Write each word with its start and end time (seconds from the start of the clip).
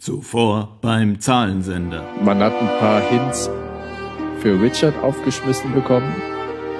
Zuvor 0.00 0.78
beim 0.80 1.20
Zahlensender. 1.20 2.02
Man 2.24 2.38
hat 2.38 2.54
ein 2.58 2.78
paar 2.78 3.02
Hints 3.02 3.50
für 4.38 4.58
Richard 4.58 4.94
aufgeschmissen 5.02 5.74
bekommen. 5.74 6.10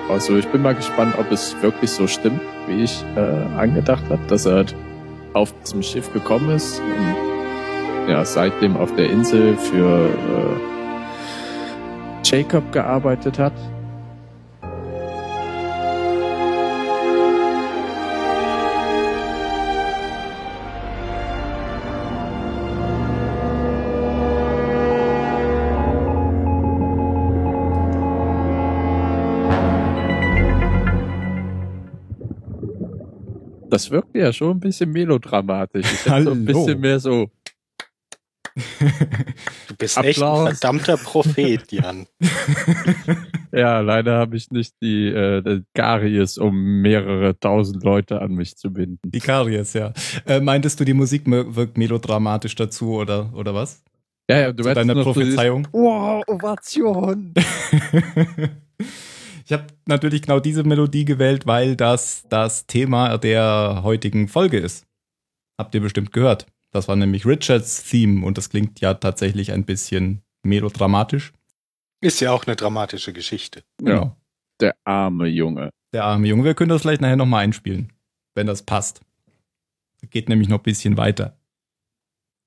Also 0.08 0.39
ich 0.39 0.48
bin 0.48 0.62
mal 0.62 0.75
gespannt, 0.75 1.14
ob 1.19 1.30
es 1.30 1.54
wirklich 1.61 1.91
so 1.91 2.06
stimmt, 2.06 2.41
wie 2.67 2.85
ich 2.85 3.04
äh, 3.17 3.21
angedacht 3.59 4.04
habe, 4.09 4.27
dass 4.29 4.46
er 4.46 4.54
halt 4.54 4.75
auf 5.35 5.53
diesem 5.61 5.83
Schiff 5.83 6.11
gekommen 6.14 6.48
ist 6.48 6.80
und 6.80 8.09
ja, 8.09 8.25
seitdem 8.25 8.79
auf 8.79 8.95
der 8.95 9.11
Insel 9.11 9.55
für 9.55 10.09
äh, 10.09 10.57
Jacob 12.25 12.73
gearbeitet 12.73 13.39
hat. 13.39 13.52
Das 33.91 33.97
wirkt 33.97 34.17
ja 34.17 34.33
schon 34.33 34.53
ein 34.53 34.61
bisschen 34.61 34.93
melodramatisch. 34.93 35.85
Ich 35.85 36.07
hätte 36.07 36.23
so 36.23 36.30
ein 36.30 36.45
bisschen 36.45 36.80
mehr 36.80 37.01
so. 37.01 37.29
Du 39.69 39.75
bist 39.77 39.97
echt 39.99 40.23
ein 40.23 40.29
Applaus. 40.29 40.59
verdammter 40.59 40.97
Prophet, 40.97 41.73
Jan. 41.73 42.07
Ja, 43.53 43.80
leider 43.80 44.16
habe 44.16 44.37
ich 44.37 44.49
nicht 44.53 44.77
die 44.80 45.09
äh, 45.09 45.43
die 45.43 45.65
Karies, 45.75 46.39
um 46.39 46.83
mehrere 46.83 47.37
tausend 47.41 47.83
Leute 47.83 48.23
an 48.23 48.35
mich 48.35 48.57
zu 48.57 48.73
binden. 48.73 49.01
Die 49.03 49.19
Karies, 49.19 49.73
ja. 49.73 49.93
Äh, 50.25 50.38
meintest 50.38 50.79
du, 50.79 50.85
die 50.85 50.95
Musik 50.95 51.25
wirkt 51.27 51.77
melodramatisch 51.77 52.55
dazu 52.55 52.95
oder, 52.95 53.33
oder 53.35 53.52
was? 53.52 53.83
Ja, 54.30 54.38
ja, 54.38 54.52
du 54.52 54.63
Zu 54.63 54.73
deiner 54.73 55.02
Prophezeiung? 55.02 55.66
Wow, 55.73 56.23
Ovation. 56.29 57.35
Ich 59.51 59.52
habe 59.52 59.66
natürlich 59.84 60.23
genau 60.23 60.38
diese 60.38 60.62
Melodie 60.62 61.04
gewählt, 61.04 61.45
weil 61.45 61.74
das 61.74 62.24
das 62.29 62.68
Thema 62.68 63.18
der 63.18 63.80
heutigen 63.82 64.28
Folge 64.28 64.59
ist. 64.59 64.87
Habt 65.59 65.75
ihr 65.75 65.81
bestimmt 65.81 66.12
gehört. 66.12 66.47
Das 66.70 66.87
war 66.87 66.94
nämlich 66.94 67.26
Richards 67.26 67.82
Theme 67.82 68.25
und 68.25 68.38
das 68.38 68.50
klingt 68.50 68.78
ja 68.78 68.94
tatsächlich 68.94 69.50
ein 69.50 69.65
bisschen 69.65 70.22
melodramatisch. 70.44 71.32
Ist 72.00 72.20
ja 72.20 72.31
auch 72.31 72.47
eine 72.47 72.54
dramatische 72.54 73.12
Geschichte. 73.12 73.65
Ja, 73.82 74.16
der 74.60 74.76
arme 74.84 75.26
Junge. 75.26 75.70
Der 75.92 76.04
arme 76.04 76.28
Junge, 76.28 76.44
wir 76.44 76.54
können 76.54 76.70
das 76.70 76.82
vielleicht 76.82 77.00
nachher 77.00 77.16
nochmal 77.16 77.42
einspielen, 77.42 77.92
wenn 78.37 78.47
das 78.47 78.62
passt. 78.62 79.00
Geht 80.10 80.28
nämlich 80.28 80.48
noch 80.48 80.59
ein 80.59 80.62
bisschen 80.62 80.97
weiter. 80.97 81.37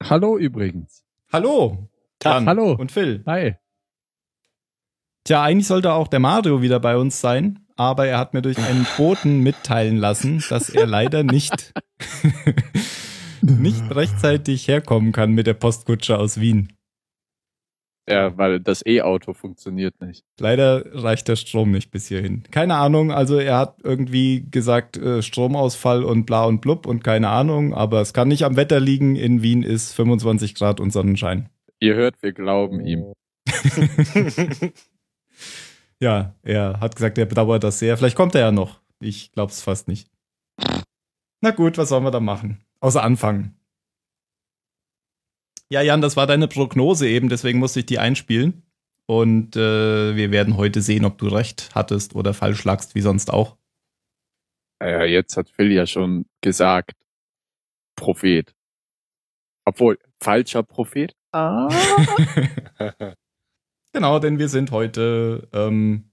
Hallo 0.01 0.37
übrigens. 0.37 1.03
Hallo! 1.33 1.89
Tag. 2.19 2.35
Jan 2.35 2.47
Hallo. 2.47 2.75
Und 2.75 2.93
Phil. 2.93 3.23
Hi. 3.25 3.55
Tja, 5.25 5.41
eigentlich 5.41 5.67
sollte 5.67 5.93
auch 5.93 6.09
der 6.09 6.19
Mario 6.19 6.61
wieder 6.61 6.81
bei 6.81 6.97
uns 6.97 7.21
sein, 7.21 7.59
aber 7.77 8.07
er 8.07 8.17
hat 8.17 8.33
mir 8.33 8.41
durch 8.41 8.57
einen 8.57 8.85
Boten 8.97 9.39
mitteilen 9.39 9.95
lassen, 9.95 10.43
dass 10.49 10.69
er 10.69 10.85
leider 10.85 11.23
nicht, 11.23 11.73
nicht 13.41 13.95
rechtzeitig 13.95 14.67
herkommen 14.67 15.13
kann 15.13 15.31
mit 15.31 15.47
der 15.47 15.53
Postkutsche 15.53 16.19
aus 16.19 16.41
Wien. 16.41 16.73
Ja, 18.09 18.37
weil 18.37 18.59
das 18.59 18.85
E-Auto 18.85 19.31
funktioniert 19.31 20.01
nicht. 20.01 20.25
Leider 20.37 20.83
reicht 20.93 21.29
der 21.29 21.37
Strom 21.37 21.71
nicht 21.71 21.89
bis 21.89 22.09
hierhin. 22.09 22.43
Keine 22.51 22.75
Ahnung, 22.75 23.13
also 23.13 23.37
er 23.37 23.57
hat 23.57 23.77
irgendwie 23.81 24.45
gesagt 24.51 24.97
äh, 24.97 25.21
Stromausfall 25.21 26.03
und 26.03 26.25
bla 26.25 26.43
und 26.43 26.59
blub 26.59 26.85
und 26.85 27.01
keine 27.05 27.29
Ahnung, 27.29 27.73
aber 27.73 28.01
es 28.01 28.13
kann 28.13 28.27
nicht 28.27 28.43
am 28.43 28.57
Wetter 28.57 28.81
liegen. 28.81 29.15
In 29.15 29.41
Wien 29.41 29.63
ist 29.63 29.93
25 29.93 30.53
Grad 30.55 30.81
und 30.81 30.91
Sonnenschein. 30.91 31.47
Ihr 31.79 31.95
hört, 31.95 32.21
wir 32.21 32.33
glauben 32.33 32.85
ihm. 32.85 33.13
Ja, 36.03 36.35
er 36.43 36.81
hat 36.81 36.97
gesagt, 36.97 37.17
er 37.17 37.25
bedauert 37.25 37.63
das 37.63 37.79
sehr. 37.79 37.95
Vielleicht 37.95 38.17
kommt 38.17 38.35
er 38.35 38.41
ja 38.41 38.51
noch. 38.51 38.81
Ich 38.99 39.31
glaub's 39.31 39.61
fast 39.61 39.87
nicht. 39.87 40.11
Na 41.39 41.51
gut, 41.51 41.77
was 41.77 41.87
sollen 41.87 42.03
wir 42.03 42.11
da 42.11 42.19
machen? 42.19 42.61
Außer 42.81 43.01
anfangen. 43.01 43.57
Ja, 45.69 45.81
Jan, 45.81 46.01
das 46.01 46.17
war 46.17 46.27
deine 46.27 46.49
Prognose 46.49 47.07
eben, 47.07 47.29
deswegen 47.29 47.59
musste 47.59 47.79
ich 47.79 47.85
die 47.85 47.99
einspielen. 47.99 48.63
Und 49.05 49.55
äh, 49.55 50.17
wir 50.17 50.31
werden 50.31 50.57
heute 50.57 50.81
sehen, 50.81 51.05
ob 51.05 51.17
du 51.19 51.29
recht 51.29 51.73
hattest 51.73 52.15
oder 52.15 52.33
falsch 52.33 52.65
lagst, 52.65 52.95
wie 52.95 53.01
sonst 53.01 53.31
auch. 53.31 53.55
Ja, 54.81 55.05
jetzt 55.05 55.37
hat 55.37 55.49
Phil 55.51 55.71
ja 55.71 55.87
schon 55.87 56.25
gesagt, 56.41 56.97
Prophet. 57.95 58.53
Obwohl, 59.63 59.97
falscher 60.21 60.63
Prophet? 60.63 61.15
Ah. 61.31 61.69
Genau, 63.93 64.17
denn 64.17 64.39
wir 64.39 64.49
sind 64.49 64.71
heute 64.71 65.47
ähm, 65.53 66.09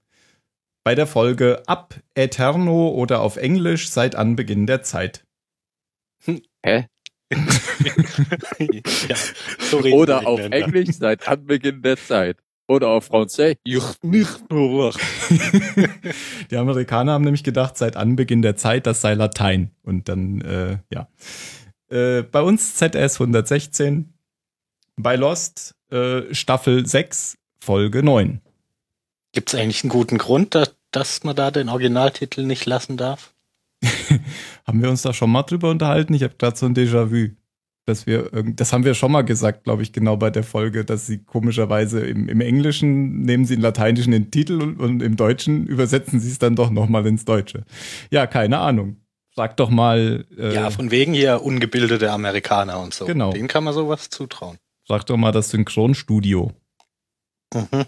bei 0.83 0.93
der 0.93 1.07
Folge 1.07 1.63
Ab 1.65 1.95
Eterno 2.13 2.89
oder 2.89 3.21
auf 3.21 3.37
Englisch 3.37 3.89
seit 3.89 4.15
Anbeginn 4.15 4.67
der 4.67 4.83
Zeit. 4.83 5.25
Hä? 6.63 6.85
ja, 9.07 9.15
so 9.59 9.79
Oder 9.79 10.19
die 10.19 10.25
auf. 10.25 10.39
Englisch 10.39 10.97
seit 10.97 11.27
Anbeginn 11.27 11.81
der 11.81 11.97
Zeit. 11.97 12.37
Oder 12.67 12.89
auf 12.89 13.05
Französisch. 13.05 13.57
Ich 13.63 13.83
nicht 14.01 14.49
nur. 14.49 14.93
Die 16.51 16.55
Amerikaner 16.55 17.13
haben 17.13 17.23
nämlich 17.23 17.43
gedacht, 17.43 17.77
seit 17.77 17.97
Anbeginn 17.97 18.41
der 18.41 18.55
Zeit, 18.55 18.85
das 18.85 19.01
sei 19.01 19.13
Latein. 19.13 19.71
Und 19.81 20.07
dann, 20.07 20.41
äh, 20.41 20.77
ja. 20.89 21.09
Äh, 21.89 22.23
bei 22.23 22.41
uns 22.41 22.75
ZS 22.75 23.19
116, 23.19 24.13
bei 24.95 25.15
Lost 25.15 25.75
äh, 25.89 26.33
Staffel 26.33 26.85
6, 26.85 27.37
Folge 27.63 28.03
9. 28.03 28.41
Gibt's 29.33 29.55
eigentlich 29.55 29.83
einen 29.83 29.91
guten 29.91 30.17
Grund, 30.17 30.55
dass, 30.55 30.75
dass 30.91 31.23
man 31.23 31.35
da 31.35 31.51
den 31.51 31.69
Originaltitel 31.69 32.43
nicht 32.43 32.65
lassen 32.65 32.97
darf? 32.97 33.33
Haben 34.65 34.81
wir 34.81 34.89
uns 34.89 35.03
da 35.03 35.13
schon 35.13 35.31
mal 35.31 35.43
drüber 35.43 35.69
unterhalten? 35.69 36.13
Ich 36.13 36.23
habe 36.23 36.35
gerade 36.37 36.57
so 36.57 36.65
ein 36.65 36.75
Déjà-vu. 36.75 37.29
Dass 37.87 38.05
wir, 38.05 38.29
das 38.45 38.73
haben 38.73 38.85
wir 38.85 38.93
schon 38.93 39.11
mal 39.11 39.23
gesagt, 39.23 39.63
glaube 39.63 39.81
ich, 39.81 39.91
genau 39.91 40.15
bei 40.15 40.29
der 40.29 40.43
Folge, 40.43 40.85
dass 40.85 41.07
sie 41.07 41.23
komischerweise 41.23 42.01
im, 42.01 42.29
im 42.29 42.39
Englischen 42.39 43.23
nehmen 43.23 43.43
sie 43.45 43.55
den 43.55 43.63
Lateinischen 43.63 44.11
den 44.11 44.29
Titel 44.29 44.61
und, 44.61 44.79
und 44.79 45.01
im 45.01 45.15
Deutschen 45.15 45.65
übersetzen 45.65 46.19
sie 46.19 46.29
es 46.29 46.37
dann 46.37 46.55
doch 46.55 46.69
nochmal 46.69 47.07
ins 47.07 47.25
Deutsche. 47.25 47.65
Ja, 48.11 48.27
keine 48.27 48.59
Ahnung. 48.59 48.97
Sag 49.35 49.57
doch 49.57 49.71
mal, 49.71 50.25
äh, 50.37 50.53
Ja, 50.53 50.69
von 50.69 50.91
wegen 50.91 51.15
hier 51.15 51.41
ungebildete 51.41 52.11
Amerikaner 52.11 52.79
und 52.79 52.93
so. 52.93 53.05
Genau. 53.05 53.33
Denen 53.33 53.47
kann 53.47 53.63
man 53.63 53.73
sowas 53.73 54.11
zutrauen. 54.11 54.57
sag 54.87 55.07
doch 55.07 55.17
mal 55.17 55.31
das 55.31 55.49
Synchronstudio. 55.49 56.51
Mhm. 57.53 57.85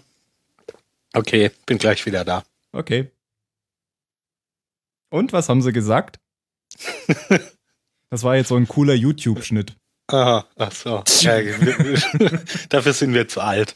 Okay, 1.14 1.50
bin 1.66 1.78
gleich 1.78 2.04
wieder 2.06 2.24
da. 2.24 2.44
Okay. 2.72 3.10
Und 5.10 5.32
was 5.32 5.48
haben 5.48 5.62
sie 5.62 5.72
gesagt? 5.72 6.20
Das 8.10 8.22
war 8.22 8.36
jetzt 8.36 8.46
so 8.46 8.54
ein 8.54 8.68
cooler 8.68 8.94
YouTube-Schnitt. 8.94 9.76
Aha, 10.06 10.46
ach 10.54 10.70
so. 10.70 11.02
Ja, 11.22 11.40
dafür 12.68 12.92
sind 12.92 13.12
wir 13.12 13.26
zu 13.26 13.40
alt. 13.40 13.74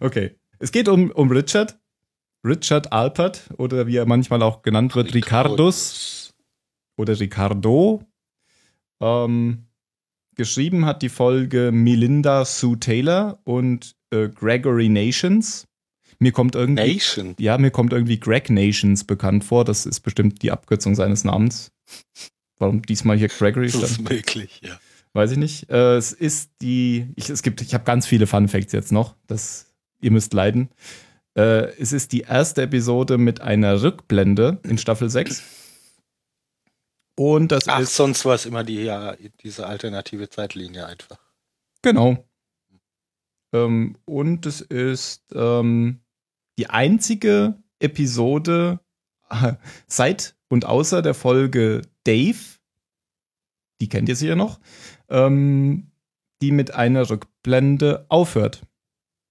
Okay. 0.00 0.34
Es 0.58 0.72
geht 0.72 0.88
um, 0.88 1.12
um 1.12 1.30
Richard. 1.30 1.78
Richard 2.44 2.92
Alpert 2.92 3.50
oder 3.56 3.86
wie 3.86 3.96
er 3.96 4.06
manchmal 4.06 4.42
auch 4.42 4.62
genannt 4.62 4.96
wird, 4.96 5.14
Ricardus 5.14 6.34
oder 6.96 7.20
Ricardo. 7.20 8.04
Ähm, 9.00 9.68
geschrieben 10.34 10.84
hat 10.84 11.02
die 11.02 11.08
Folge 11.08 11.70
Melinda 11.72 12.44
Sue 12.44 12.80
Taylor 12.80 13.38
und 13.44 13.94
äh, 14.10 14.28
Gregory 14.28 14.88
Nations. 14.88 15.66
Mir 16.18 16.32
kommt 16.32 16.54
irgendwie. 16.54 16.94
Nation. 16.94 17.34
Ja, 17.38 17.58
mir 17.58 17.70
kommt 17.70 17.92
irgendwie 17.92 18.18
Greg 18.18 18.50
Nations 18.50 19.04
bekannt 19.04 19.44
vor. 19.44 19.64
Das 19.64 19.86
ist 19.86 20.00
bestimmt 20.00 20.42
die 20.42 20.50
Abkürzung 20.50 20.94
seines 20.94 21.24
Namens. 21.24 21.70
Warum 22.58 22.82
diesmal 22.82 23.16
hier 23.16 23.28
Gregory 23.28 23.66
Das 23.66 23.76
stand? 23.76 23.90
ist 23.92 24.10
möglich, 24.10 24.60
ja. 24.64 24.78
Weiß 25.12 25.30
ich 25.32 25.38
nicht. 25.38 25.70
Äh, 25.70 25.96
es 25.96 26.12
ist 26.12 26.50
die. 26.60 27.08
Ich, 27.16 27.30
es 27.30 27.42
gibt. 27.42 27.60
Ich 27.60 27.72
habe 27.74 27.84
ganz 27.84 28.06
viele 28.06 28.26
Fun 28.26 28.48
Facts 28.48 28.72
jetzt 28.72 28.92
noch. 28.92 29.14
Das. 29.26 29.66
Ihr 30.00 30.10
müsst 30.12 30.32
leiden. 30.32 30.68
Äh, 31.36 31.72
es 31.80 31.92
ist 31.92 32.12
die 32.12 32.20
erste 32.20 32.62
Episode 32.62 33.18
mit 33.18 33.40
einer 33.40 33.82
Rückblende 33.82 34.60
in 34.64 34.78
Staffel 34.78 35.08
6. 35.10 35.42
Und 37.16 37.50
das 37.50 37.66
Ach, 37.68 37.80
ist. 37.80 37.96
sonst 37.96 38.24
war 38.24 38.36
es 38.36 38.46
immer 38.46 38.62
die, 38.62 38.82
ja, 38.82 39.16
diese 39.42 39.66
alternative 39.66 40.28
Zeitlinie 40.30 40.86
einfach. 40.86 41.18
Genau. 41.82 42.24
Ähm, 43.52 43.96
und 44.04 44.46
es 44.46 44.60
ist 44.60 45.24
ähm, 45.34 46.00
die 46.58 46.68
einzige 46.68 47.62
Episode 47.78 48.80
äh, 49.30 49.54
seit 49.86 50.36
und 50.48 50.64
außer 50.64 51.02
der 51.02 51.14
Folge 51.14 51.82
Dave, 52.04 52.38
die 53.80 53.88
kennt 53.88 54.08
ihr 54.08 54.16
sicher 54.16 54.36
noch, 54.36 54.60
ähm, 55.08 55.90
die 56.42 56.52
mit 56.52 56.74
einer 56.74 57.08
Rückblende 57.08 58.06
aufhört. 58.08 58.62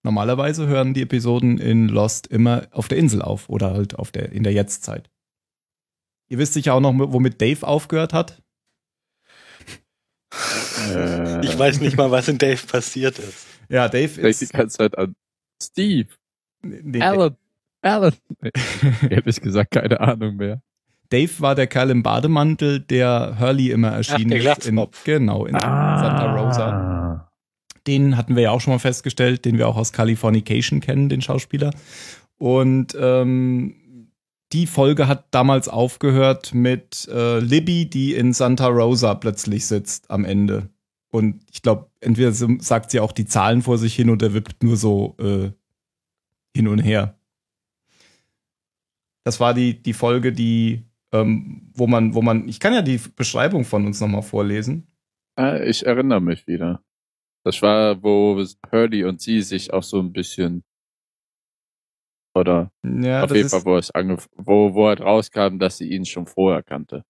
Normalerweise 0.04 0.68
hören 0.68 0.94
die 0.94 1.02
Episoden 1.02 1.58
in 1.58 1.90
Lost 1.90 2.28
immer 2.28 2.68
auf 2.72 2.88
der 2.88 2.98
Insel 2.98 3.22
auf 3.22 3.50
oder 3.50 3.72
halt 3.72 3.96
auf 3.96 4.12
der, 4.12 4.32
in 4.32 4.44
der 4.44 4.54
Jetztzeit. 4.54 5.10
Ihr 6.30 6.38
wisst 6.38 6.54
sicher 6.54 6.74
auch 6.74 6.80
noch, 6.80 6.94
womit 6.96 7.42
Dave 7.42 7.66
aufgehört 7.66 8.14
hat. 8.14 8.42
Ich 11.42 11.58
weiß 11.58 11.80
nicht 11.82 11.98
mal, 11.98 12.12
was 12.12 12.28
in 12.28 12.38
Dave 12.38 12.66
passiert 12.68 13.20
ist. 13.20 13.47
Ja, 13.70 13.88
Dave 13.90 14.08
denk 14.22 14.38
die 14.38 14.44
ist. 14.44 14.54
ganze 14.54 14.78
Zeit 14.78 14.98
an 14.98 15.16
Steve, 15.62 16.08
Nee, 16.62 17.02
Alan, 17.02 17.36
Alan. 17.82 18.14
Ehrlich 19.10 19.42
gesagt, 19.42 19.72
keine 19.72 20.00
Ahnung 20.02 20.36
mehr. 20.38 20.62
Dave 21.10 21.32
war 21.40 21.56
der 21.56 21.68
Kerl 21.68 21.90
im 21.92 22.04
Bademantel, 22.04 22.80
der 22.82 23.38
Hurley 23.40 23.72
immer 23.72 23.90
erschienen 23.90 24.30
der 24.32 24.58
ist. 24.58 24.68
In, 24.68 24.86
genau, 25.06 25.46
in 25.46 25.56
Ah. 25.56 26.00
Santa 26.00 26.36
Rosa. 26.36 27.32
Den 27.86 28.18
hatten 28.18 28.36
wir 28.36 28.44
ja 28.44 28.52
auch 28.52 28.60
schon 28.60 28.74
mal 28.74 28.80
festgestellt, 28.80 29.46
den 29.46 29.58
wir 29.58 29.68
auch 29.70 29.78
aus 29.78 29.94
Californication 29.94 30.82
kennen, 30.82 31.08
den 31.08 31.22
Schauspieler. 31.22 31.72
Und 32.38 32.98
ähm, 33.00 34.12
die 34.52 34.68
Folge 34.68 35.08
hat 35.08 35.26
damals 35.32 35.70
aufgehört 35.70 36.54
mit 36.54 37.08
äh, 37.12 37.40
Libby, 37.40 37.90
die 37.90 38.14
in 38.14 38.34
Santa 38.34 38.68
Rosa 38.68 39.14
plötzlich 39.16 39.66
sitzt 39.66 40.12
am 40.12 40.26
Ende. 40.26 40.70
Und 41.18 41.44
ich 41.52 41.64
glaube, 41.64 41.90
entweder 42.00 42.32
sagt 42.32 42.92
sie 42.92 43.00
auch 43.00 43.12
die 43.12 43.26
Zahlen 43.26 43.64
vor 43.64 43.80
sich 43.80 43.96
hin 43.96 44.12
oder 44.12 44.36
wippt 44.36 44.62
nur 44.62 44.78
so 44.78 45.16
äh, 45.18 45.50
hin 46.56 46.68
und 46.68 46.78
her. 46.78 47.20
Das 49.24 49.40
war 49.40 49.56
die, 49.56 49.82
die 49.82 49.94
Folge, 49.94 50.32
die, 50.32 50.86
ähm, 51.12 51.72
wo 51.74 51.88
man, 51.88 52.14
wo 52.14 52.22
man, 52.22 52.48
ich 52.48 52.60
kann 52.60 52.76
ja 52.76 52.84
die 52.84 53.02
Beschreibung 53.16 53.66
von 53.66 53.88
uns 53.88 54.00
nochmal 54.00 54.22
vorlesen. 54.22 54.86
Ah, 55.36 55.58
ich 55.58 55.88
erinnere 55.88 56.22
mich 56.22 56.46
wieder. 56.46 56.84
Das 57.44 57.64
war, 57.64 58.04
wo 58.04 58.40
Hurley 58.72 59.04
und 59.04 59.20
sie 59.20 59.42
sich 59.42 59.74
auch 59.74 59.82
so 59.82 60.00
ein 60.00 60.14
bisschen 60.14 60.64
oder 62.36 62.72
Ja, 62.84 63.24
auf 63.24 63.36
jeden 63.36 63.50
Fall, 63.50 63.66
wo 63.66 63.76
es 63.78 63.90
wo, 64.36 64.76
wo 64.76 64.88
halt 64.88 65.02
rauskam, 65.02 65.58
dass 65.58 65.80
sie 65.80 65.90
ihn 65.90 66.06
schon 66.06 66.28
vorher 66.28 66.62
kannte. 66.62 67.04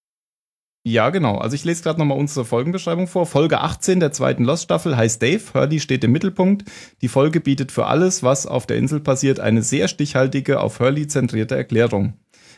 Ja, 0.90 1.10
genau. 1.10 1.38
Also 1.38 1.54
ich 1.54 1.66
lese 1.66 1.84
gerade 1.84 2.00
nochmal 2.00 2.18
unsere 2.18 2.46
Folgenbeschreibung 2.46 3.08
vor. 3.08 3.26
Folge 3.26 3.60
18 3.60 4.00
der 4.00 4.14
zweiten 4.14 4.46
Lost-Staffel 4.46 4.96
heißt 4.96 5.22
Dave. 5.22 5.42
Hurley 5.54 5.82
steht 5.82 6.02
im 6.06 6.14
Mittelpunkt. 6.14 6.64
Die 7.02 7.10
Folge 7.10 7.42
bietet 7.42 7.74
für 7.74 7.88
alles, 7.88 8.24
was 8.24 8.48
auf 8.48 8.66
der 8.68 8.78
Insel 8.78 9.02
passiert, 9.02 9.42
eine 9.42 9.64
sehr 9.64 9.90
stichhaltige, 9.90 10.62
auf 10.62 10.80
Hurley 10.80 11.06
zentrierte 11.08 11.58
Erklärung. 11.58 12.14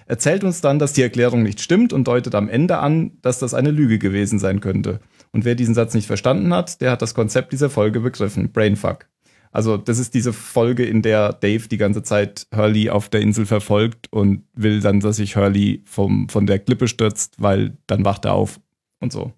Erzählt 0.06 0.44
uns 0.44 0.62
dann, 0.62 0.78
dass 0.78 0.94
die 0.94 1.02
Erklärung 1.02 1.42
nicht 1.42 1.60
stimmt 1.60 1.92
und 1.92 2.08
deutet 2.08 2.36
am 2.36 2.50
Ende 2.50 2.78
an, 2.78 3.14
dass 3.24 3.40
das 3.40 3.56
eine 3.56 3.72
Lüge 3.72 3.98
gewesen 3.98 4.38
sein 4.38 4.60
könnte. 4.60 5.00
Und 5.32 5.44
wer 5.44 5.56
diesen 5.56 5.74
Satz 5.74 5.96
nicht 5.96 6.06
verstanden 6.06 6.54
hat, 6.54 6.82
der 6.82 6.92
hat 6.92 7.02
das 7.02 7.16
Konzept 7.16 7.52
dieser 7.52 7.72
Folge 7.72 8.00
begriffen. 8.00 8.52
Brainfuck. 8.52 9.08
Also 9.52 9.78
das 9.78 9.98
ist 9.98 10.14
diese 10.14 10.34
Folge, 10.34 10.86
in 10.86 11.02
der 11.02 11.34
Dave 11.34 11.68
die 11.68 11.78
ganze 11.78 12.04
Zeit 12.04 12.48
Hurley 12.56 12.90
auf 12.90 13.10
der 13.10 13.22
Insel 13.22 13.46
verfolgt 13.46 14.12
und 14.12 14.44
will 14.54 14.80
dann, 14.80 15.00
dass 15.00 15.18
sich 15.18 15.36
Hurley 15.36 15.82
vom, 15.86 16.30
von 16.30 16.46
der 16.46 16.60
Klippe 16.60 16.88
stürzt, 16.88 17.42
weil 17.42 17.78
dann 17.88 18.06
wacht 18.06 18.26
er 18.26 18.34
auf 18.34 18.60
und 19.00 19.12
so. 19.12 19.34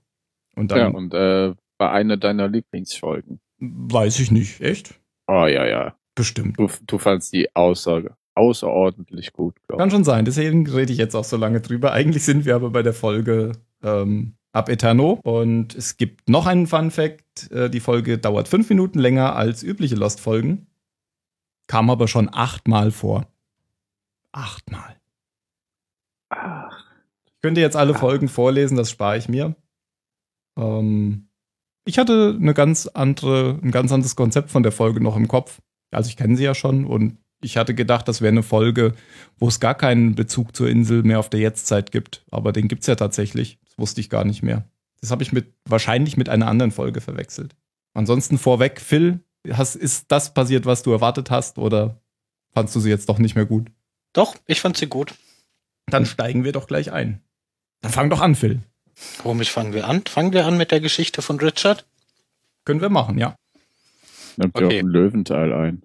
Und 0.55 0.71
dann 0.71 0.77
ja, 0.77 0.87
und 0.87 1.13
äh, 1.13 1.53
war 1.77 1.91
eine 1.91 2.17
deiner 2.17 2.47
Lieblingsfolgen. 2.47 3.39
weiß 3.59 4.19
ich 4.19 4.31
nicht, 4.31 4.61
echt? 4.61 4.99
Oh 5.27 5.45
ja, 5.45 5.65
ja. 5.65 5.95
Bestimmt. 6.13 6.59
Du, 6.59 6.69
du 6.85 6.97
fandst 6.97 7.31
die 7.31 7.55
außer, 7.55 8.03
außerordentlich 8.35 9.31
gut, 9.31 9.55
glaube 9.67 9.81
Kann 9.81 9.91
schon 9.91 10.03
sein, 10.03 10.25
deswegen 10.25 10.67
rede 10.69 10.91
ich 10.91 10.97
jetzt 10.97 11.15
auch 11.15 11.23
so 11.23 11.37
lange 11.37 11.61
drüber. 11.61 11.93
Eigentlich 11.93 12.23
sind 12.23 12.45
wir 12.45 12.55
aber 12.55 12.69
bei 12.69 12.83
der 12.83 12.93
Folge 12.93 13.53
ähm, 13.81 14.33
Ab 14.53 14.67
Eterno 14.67 15.19
und 15.23 15.75
es 15.75 15.95
gibt 15.95 16.29
noch 16.29 16.45
einen 16.45 16.67
Fun 16.67 16.91
Fact. 16.91 17.49
Äh, 17.51 17.69
die 17.69 17.79
Folge 17.79 18.17
dauert 18.17 18.49
fünf 18.49 18.69
Minuten 18.69 18.99
länger 18.99 19.35
als 19.35 19.63
übliche 19.63 19.95
Lost-Folgen, 19.95 20.67
kam 21.67 21.89
aber 21.89 22.07
schon 22.09 22.29
achtmal 22.33 22.91
vor. 22.91 23.27
Achtmal. 24.33 24.97
Ach, 26.29 26.85
Ich 27.25 27.41
könnte 27.41 27.61
jetzt 27.61 27.75
alle 27.77 27.93
Folgen 27.93 28.27
vorlesen, 28.27 28.75
das 28.77 28.91
spare 28.91 29.17
ich 29.17 29.29
mir. 29.29 29.55
Ähm, 30.57 31.29
ich 31.85 31.97
hatte 31.97 32.37
eine 32.39 32.53
ganz 32.53 32.87
andere, 32.87 33.59
ein 33.63 33.71
ganz 33.71 33.91
anderes 33.91 34.15
Konzept 34.15 34.51
von 34.51 34.63
der 34.63 34.71
Folge 34.71 35.01
noch 35.01 35.15
im 35.15 35.27
Kopf. 35.27 35.61
Also 35.91 36.09
ich 36.09 36.17
kenne 36.17 36.37
sie 36.37 36.43
ja 36.43 36.55
schon 36.55 36.85
und 36.85 37.17
ich 37.41 37.57
hatte 37.57 37.73
gedacht, 37.73 38.07
das 38.07 38.21
wäre 38.21 38.31
eine 38.31 38.43
Folge, 38.43 38.93
wo 39.37 39.47
es 39.47 39.59
gar 39.59 39.75
keinen 39.75 40.13
Bezug 40.15 40.55
zur 40.55 40.69
Insel 40.69 41.03
mehr 41.03 41.19
auf 41.19 41.29
der 41.29 41.39
Jetztzeit 41.39 41.91
gibt. 41.91 42.23
Aber 42.31 42.51
den 42.51 42.67
gibt's 42.67 42.87
ja 42.87 42.95
tatsächlich. 42.95 43.57
Das 43.81 43.89
wusste 43.89 44.01
ich 44.01 44.11
gar 44.11 44.25
nicht 44.25 44.43
mehr. 44.43 44.63
Das 44.99 45.09
habe 45.09 45.23
ich 45.23 45.31
mit 45.31 45.55
wahrscheinlich 45.65 46.15
mit 46.15 46.29
einer 46.29 46.47
anderen 46.47 46.71
Folge 46.71 47.01
verwechselt. 47.01 47.55
Ansonsten 47.95 48.37
vorweg, 48.37 48.79
Phil, 48.79 49.21
hast, 49.51 49.75
ist 49.75 50.11
das 50.11 50.35
passiert, 50.35 50.67
was 50.67 50.83
du 50.83 50.91
erwartet 50.91 51.31
hast, 51.31 51.57
oder 51.57 51.99
fandst 52.53 52.75
du 52.75 52.79
sie 52.79 52.91
jetzt 52.91 53.09
doch 53.09 53.17
nicht 53.17 53.33
mehr 53.33 53.47
gut? 53.47 53.71
Doch, 54.13 54.35
ich 54.45 54.61
fand 54.61 54.77
sie 54.77 54.85
gut. 54.85 55.15
Dann 55.87 56.05
steigen 56.05 56.43
wir 56.43 56.51
doch 56.51 56.67
gleich 56.67 56.91
ein. 56.91 57.21
Dann 57.81 57.91
fang 57.91 58.11
doch 58.11 58.21
an, 58.21 58.35
Phil. 58.35 58.59
Womit 59.23 59.47
fangen 59.47 59.73
wir 59.73 59.87
an? 59.87 60.03
Fangen 60.05 60.31
wir 60.31 60.45
an 60.45 60.57
mit 60.57 60.69
der 60.69 60.79
Geschichte 60.79 61.23
von 61.23 61.39
Richard. 61.39 61.83
Können 62.65 62.81
wir 62.81 62.89
machen, 62.89 63.17
ja. 63.17 63.35
nimmt 64.37 64.55
ihr 64.59 64.67
Okay. 64.67 64.75
auch 64.75 64.79
einen 64.79 64.89
Löwenteil 64.89 65.53
ein. 65.53 65.81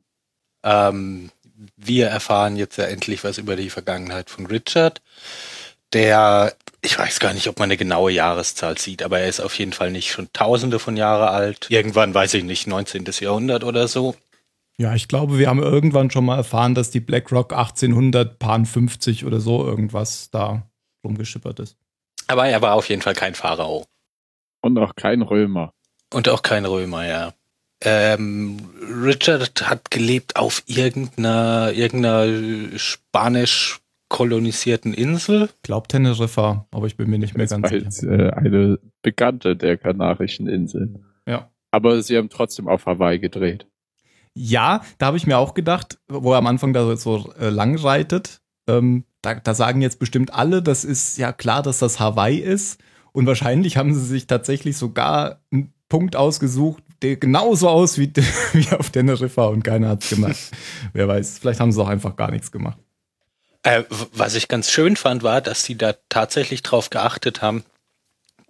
Ähm, 0.65 1.31
wir 1.79 2.09
erfahren 2.09 2.57
jetzt 2.57 2.77
ja 2.77 2.85
endlich 2.85 3.25
was 3.25 3.39
über 3.39 3.57
die 3.57 3.71
Vergangenheit 3.71 4.29
von 4.29 4.45
Richard. 4.45 5.01
Der, 5.97 6.53
ich 6.83 6.99
weiß 6.99 7.21
gar 7.21 7.33
nicht, 7.33 7.49
ob 7.49 7.59
man 7.59 7.69
eine 7.69 7.79
genaue 7.79 8.13
Jahreszahl 8.13 8.77
sieht, 8.77 9.03
aber 9.03 9.21
er 9.21 9.29
ist 9.29 9.41
auf 9.41 9.59
jeden 9.59 9.73
Fall 9.73 9.91
nicht 9.91 10.11
schon 10.11 10.29
tausende 10.35 10.79
von 10.79 10.95
Jahre 10.95 11.31
alt. 11.31 11.71
Irgendwann, 11.71 12.13
weiß 12.13 12.35
ich 12.35 12.45
nicht, 12.45 12.67
19. 12.67 13.07
Jahrhundert 13.21 13.65
oder 13.65 13.89
so. 13.89 14.15
Ja, 14.77 14.95
ich 14.95 15.09
glaube, 15.09 15.39
wir 15.39 15.49
haben 15.49 15.63
irgendwann 15.63 16.11
schon 16.11 16.27
mal 16.27 16.37
erfahren, 16.37 16.75
dass 16.75 16.91
die 16.91 17.01
BlackRock 17.01 17.55
1850 17.55 19.25
oder 19.25 19.41
so 19.41 19.65
irgendwas 19.65 20.29
da 20.31 20.69
rumgeschippert 21.03 21.61
ist. 21.61 21.79
Aber 22.27 22.47
er 22.47 22.61
war 22.61 22.75
auf 22.75 22.91
jeden 22.91 23.01
Fall 23.01 23.15
kein 23.15 23.35
Pharao. 23.35 23.87
Und 24.61 24.79
auch 24.79 24.95
kein 24.97 25.23
Römer. 25.23 25.73
Und 26.13 26.29
auch 26.29 26.43
kein 26.43 26.67
Römer, 26.67 27.07
ja. 27.07 27.33
Ähm, 27.81 28.69
Richard 29.03 29.67
hat 29.67 29.91
gelebt 29.91 30.37
auf 30.37 30.63
irgendeiner, 30.67 31.73
irgendeiner 31.73 32.79
spanisch 32.79 33.81
kolonisierten 34.09 34.95
Insel. 34.95 35.49
Glaubt 35.63 35.91
Teneriffa, 35.91 36.67
aber 36.71 36.87
ich 36.87 36.97
bin 36.97 37.11
mir 37.11 37.19
nicht 37.19 37.37
mehr 37.37 37.47
Das 37.47 37.51
ganz 37.51 37.63
war 37.65 37.71
sicher. 37.71 37.85
jetzt 37.85 38.03
äh, 38.05 38.31
eine 38.31 38.79
Bekannte 39.03 39.57
der 39.57 39.77
Kanarischen 39.77 40.47
Inseln. 40.47 41.05
Ja. 41.27 41.51
Aber 41.71 42.01
sie 42.03 42.17
haben 42.17 42.29
trotzdem 42.29 42.69
auf 42.69 42.87
Hawaii 42.87 43.19
gedreht. 43.19 43.67
Ja, 44.35 44.83
da 44.99 45.07
habe 45.07 45.17
ich 45.17 45.27
mir 45.27 45.39
auch 45.39 45.55
gedacht, 45.55 45.99
wo 46.09 46.33
er 46.33 46.39
am 46.39 46.47
Anfang 46.47 46.73
da 46.73 46.97
so 46.97 47.33
äh, 47.41 47.49
lang 47.49 47.77
reitet, 47.79 48.43
ähm, 48.69 49.05
da, 49.23 49.35
da 49.35 49.55
sagen 49.55 49.83
jetzt 49.83 49.99
bestimmt 49.99 50.33
alle, 50.33 50.63
das 50.63 50.85
ist 50.85 51.19
ja 51.19 51.33
klar, 51.33 51.63
dass 51.63 51.79
das 51.79 51.99
Hawaii 51.99 52.39
ist. 52.39 52.81
Und 53.13 53.27
wahrscheinlich 53.27 53.77
haben 53.77 53.95
sie 53.95 54.05
sich 54.05 54.27
tatsächlich 54.27 54.77
sogar 54.77 55.41
einen 55.51 55.73
Punkt 55.89 56.17
ausgesucht, 56.17 56.83
der 57.03 57.17
genauso 57.17 57.69
aussieht 57.69 58.19
wie 58.53 58.69
auf 58.75 58.91
Teneriffa 58.91 59.47
und 59.47 59.65
keiner 59.65 59.89
hat's 59.89 60.11
gemacht. 60.11 60.37
Wer 60.93 61.09
weiß, 61.09 61.39
vielleicht 61.39 61.61
haben 61.61 61.73
sie 61.73 61.83
auch 61.83 61.89
einfach 61.89 62.17
gar 62.17 62.31
nichts 62.31 62.53
gemacht. 62.53 62.79
Äh, 63.67 63.83
was 63.91 64.37
ich 64.37 64.47
ganz 64.47 64.71
schön 64.71 64.95
fand, 64.95 65.25
war, 65.25 65.41
dass 65.41 65.65
sie 65.65 65.77
da 65.77 65.97
tatsächlich 66.09 66.63
drauf 66.63 66.89
geachtet 66.89 67.43
haben, 67.43 67.65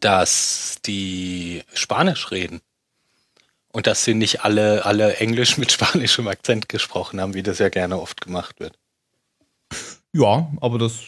dass 0.00 0.76
die 0.85 1.62
Spanisch 1.73 2.30
reden. 2.30 2.61
Und 3.73 3.87
dass 3.87 4.04
sie 4.04 4.12
nicht 4.12 4.44
alle, 4.44 4.85
alle 4.85 5.16
Englisch 5.16 5.56
mit 5.56 5.73
spanischem 5.73 6.28
Akzent 6.28 6.68
gesprochen 6.68 7.18
haben, 7.18 7.32
wie 7.32 7.42
das 7.42 7.61
ja 7.61 7.70
gerne 7.70 7.99
oft 7.99 8.20
gemacht 8.20 8.61
wird. 8.61 8.78
Ja, 10.12 10.52
aber 10.61 10.76
das 10.78 11.00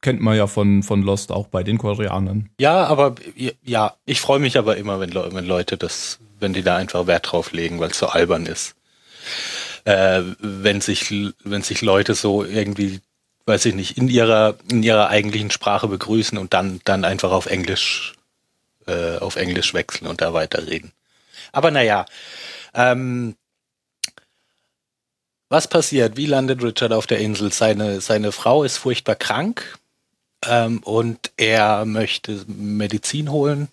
kennt 0.00 0.22
man 0.22 0.34
ja 0.34 0.46
von, 0.46 0.82
von 0.82 1.02
Lost 1.02 1.30
auch 1.30 1.48
bei 1.48 1.62
den 1.62 1.76
Koreanern. 1.76 2.48
Ja, 2.58 2.86
aber 2.86 3.16
ja, 3.62 3.96
ich 4.06 4.22
freue 4.22 4.40
mich 4.40 4.56
aber 4.56 4.78
immer, 4.78 4.98
wenn, 4.98 5.14
wenn 5.14 5.44
Leute 5.44 5.76
das, 5.76 6.20
wenn 6.40 6.54
die 6.54 6.62
da 6.62 6.76
einfach 6.76 7.06
Wert 7.06 7.30
drauf 7.30 7.52
legen, 7.52 7.80
weil 7.80 7.90
es 7.90 7.98
so 7.98 8.06
albern 8.06 8.46
ist. 8.46 8.76
Äh, 9.84 10.22
wenn 10.38 10.80
sich, 10.80 11.12
wenn 11.44 11.62
sich 11.62 11.82
Leute 11.82 12.14
so 12.14 12.44
irgendwie, 12.44 13.02
weiß 13.46 13.66
ich 13.66 13.74
nicht, 13.74 13.98
in 13.98 14.08
ihrer, 14.08 14.56
in 14.70 14.82
ihrer 14.82 15.08
eigentlichen 15.08 15.50
Sprache 15.50 15.88
begrüßen 15.88 16.38
und 16.38 16.54
dann, 16.54 16.80
dann 16.84 17.04
einfach 17.04 17.32
auf 17.32 17.46
Englisch, 17.46 18.14
äh, 18.86 19.18
auf 19.18 19.36
Englisch 19.36 19.74
wechseln 19.74 20.06
und 20.06 20.20
da 20.20 20.32
weiterreden. 20.32 20.92
Aber 21.52 21.70
naja, 21.70 22.06
ähm, 22.74 23.36
was 25.48 25.68
passiert? 25.68 26.16
Wie 26.16 26.26
landet 26.26 26.62
Richard 26.62 26.92
auf 26.92 27.06
der 27.06 27.18
Insel? 27.18 27.52
Seine, 27.52 28.00
seine 28.00 28.32
Frau 28.32 28.64
ist 28.64 28.78
furchtbar 28.78 29.16
krank 29.16 29.78
ähm, 30.46 30.78
und 30.78 31.30
er 31.36 31.84
möchte 31.84 32.44
Medizin 32.46 33.30
holen 33.30 33.68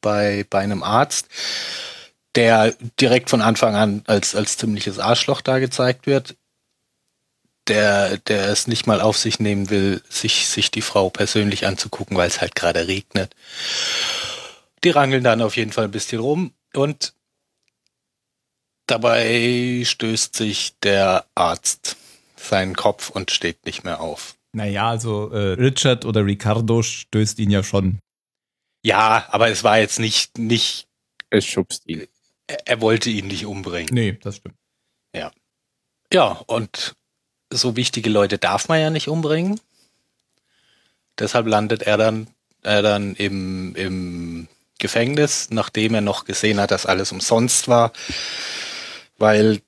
bei, 0.00 0.46
bei 0.48 0.60
einem 0.60 0.84
Arzt, 0.84 1.26
der 2.36 2.74
direkt 3.00 3.30
von 3.30 3.40
Anfang 3.40 3.74
an 3.74 4.02
als, 4.06 4.36
als 4.36 4.56
ziemliches 4.56 4.98
Arschloch 4.98 5.40
da 5.40 5.58
gezeigt 5.58 6.06
wird, 6.06 6.36
der, 7.68 8.18
der 8.18 8.48
es 8.48 8.66
nicht 8.66 8.86
mal 8.86 9.00
auf 9.00 9.18
sich 9.18 9.40
nehmen 9.40 9.70
will, 9.70 10.02
sich, 10.08 10.48
sich 10.48 10.70
die 10.70 10.82
Frau 10.82 11.10
persönlich 11.10 11.66
anzugucken, 11.66 12.16
weil 12.16 12.28
es 12.28 12.40
halt 12.40 12.54
gerade 12.54 12.86
regnet. 12.86 13.34
Die 14.84 14.90
rangeln 14.90 15.24
dann 15.24 15.42
auf 15.42 15.56
jeden 15.56 15.72
Fall 15.72 15.84
ein 15.84 15.90
bisschen 15.90 16.20
rum 16.20 16.52
und 16.74 17.14
dabei 18.86 19.82
stößt 19.84 20.36
sich 20.36 20.74
der 20.82 21.26
Arzt 21.34 21.96
seinen 22.36 22.76
Kopf 22.76 23.10
und 23.10 23.30
steht 23.30 23.66
nicht 23.66 23.84
mehr 23.84 24.00
auf. 24.00 24.36
Naja, 24.52 24.90
also 24.90 25.30
äh, 25.32 25.54
Richard 25.54 26.04
oder 26.04 26.24
Ricardo 26.24 26.82
stößt 26.82 27.38
ihn 27.40 27.50
ja 27.50 27.62
schon. 27.62 27.98
Ja, 28.84 29.26
aber 29.30 29.48
es 29.48 29.64
war 29.64 29.78
jetzt 29.78 29.98
nicht, 29.98 30.38
nicht 30.38 30.86
Es 31.30 31.44
schubst 31.44 31.86
ihn. 31.86 32.06
Er, 32.46 32.68
er 32.68 32.80
wollte 32.80 33.10
ihn 33.10 33.26
nicht 33.26 33.46
umbringen. 33.46 33.92
Nee, 33.92 34.12
das 34.12 34.36
stimmt. 34.36 34.56
Ja, 36.12 36.30
und 36.46 36.94
so 37.50 37.76
wichtige 37.76 38.10
Leute 38.10 38.38
darf 38.38 38.68
man 38.68 38.80
ja 38.80 38.90
nicht 38.90 39.08
umbringen. 39.08 39.60
Deshalb 41.18 41.46
landet 41.46 41.82
er 41.82 41.96
dann, 41.96 42.26
er 42.62 42.82
dann 42.82 43.14
im, 43.14 43.74
im 43.74 44.48
Gefängnis, 44.78 45.48
nachdem 45.50 45.94
er 45.94 46.00
noch 46.00 46.24
gesehen 46.24 46.60
hat, 46.60 46.70
dass 46.70 46.86
alles 46.86 47.12
umsonst 47.12 47.68
war, 47.68 47.92
weil 49.18 49.60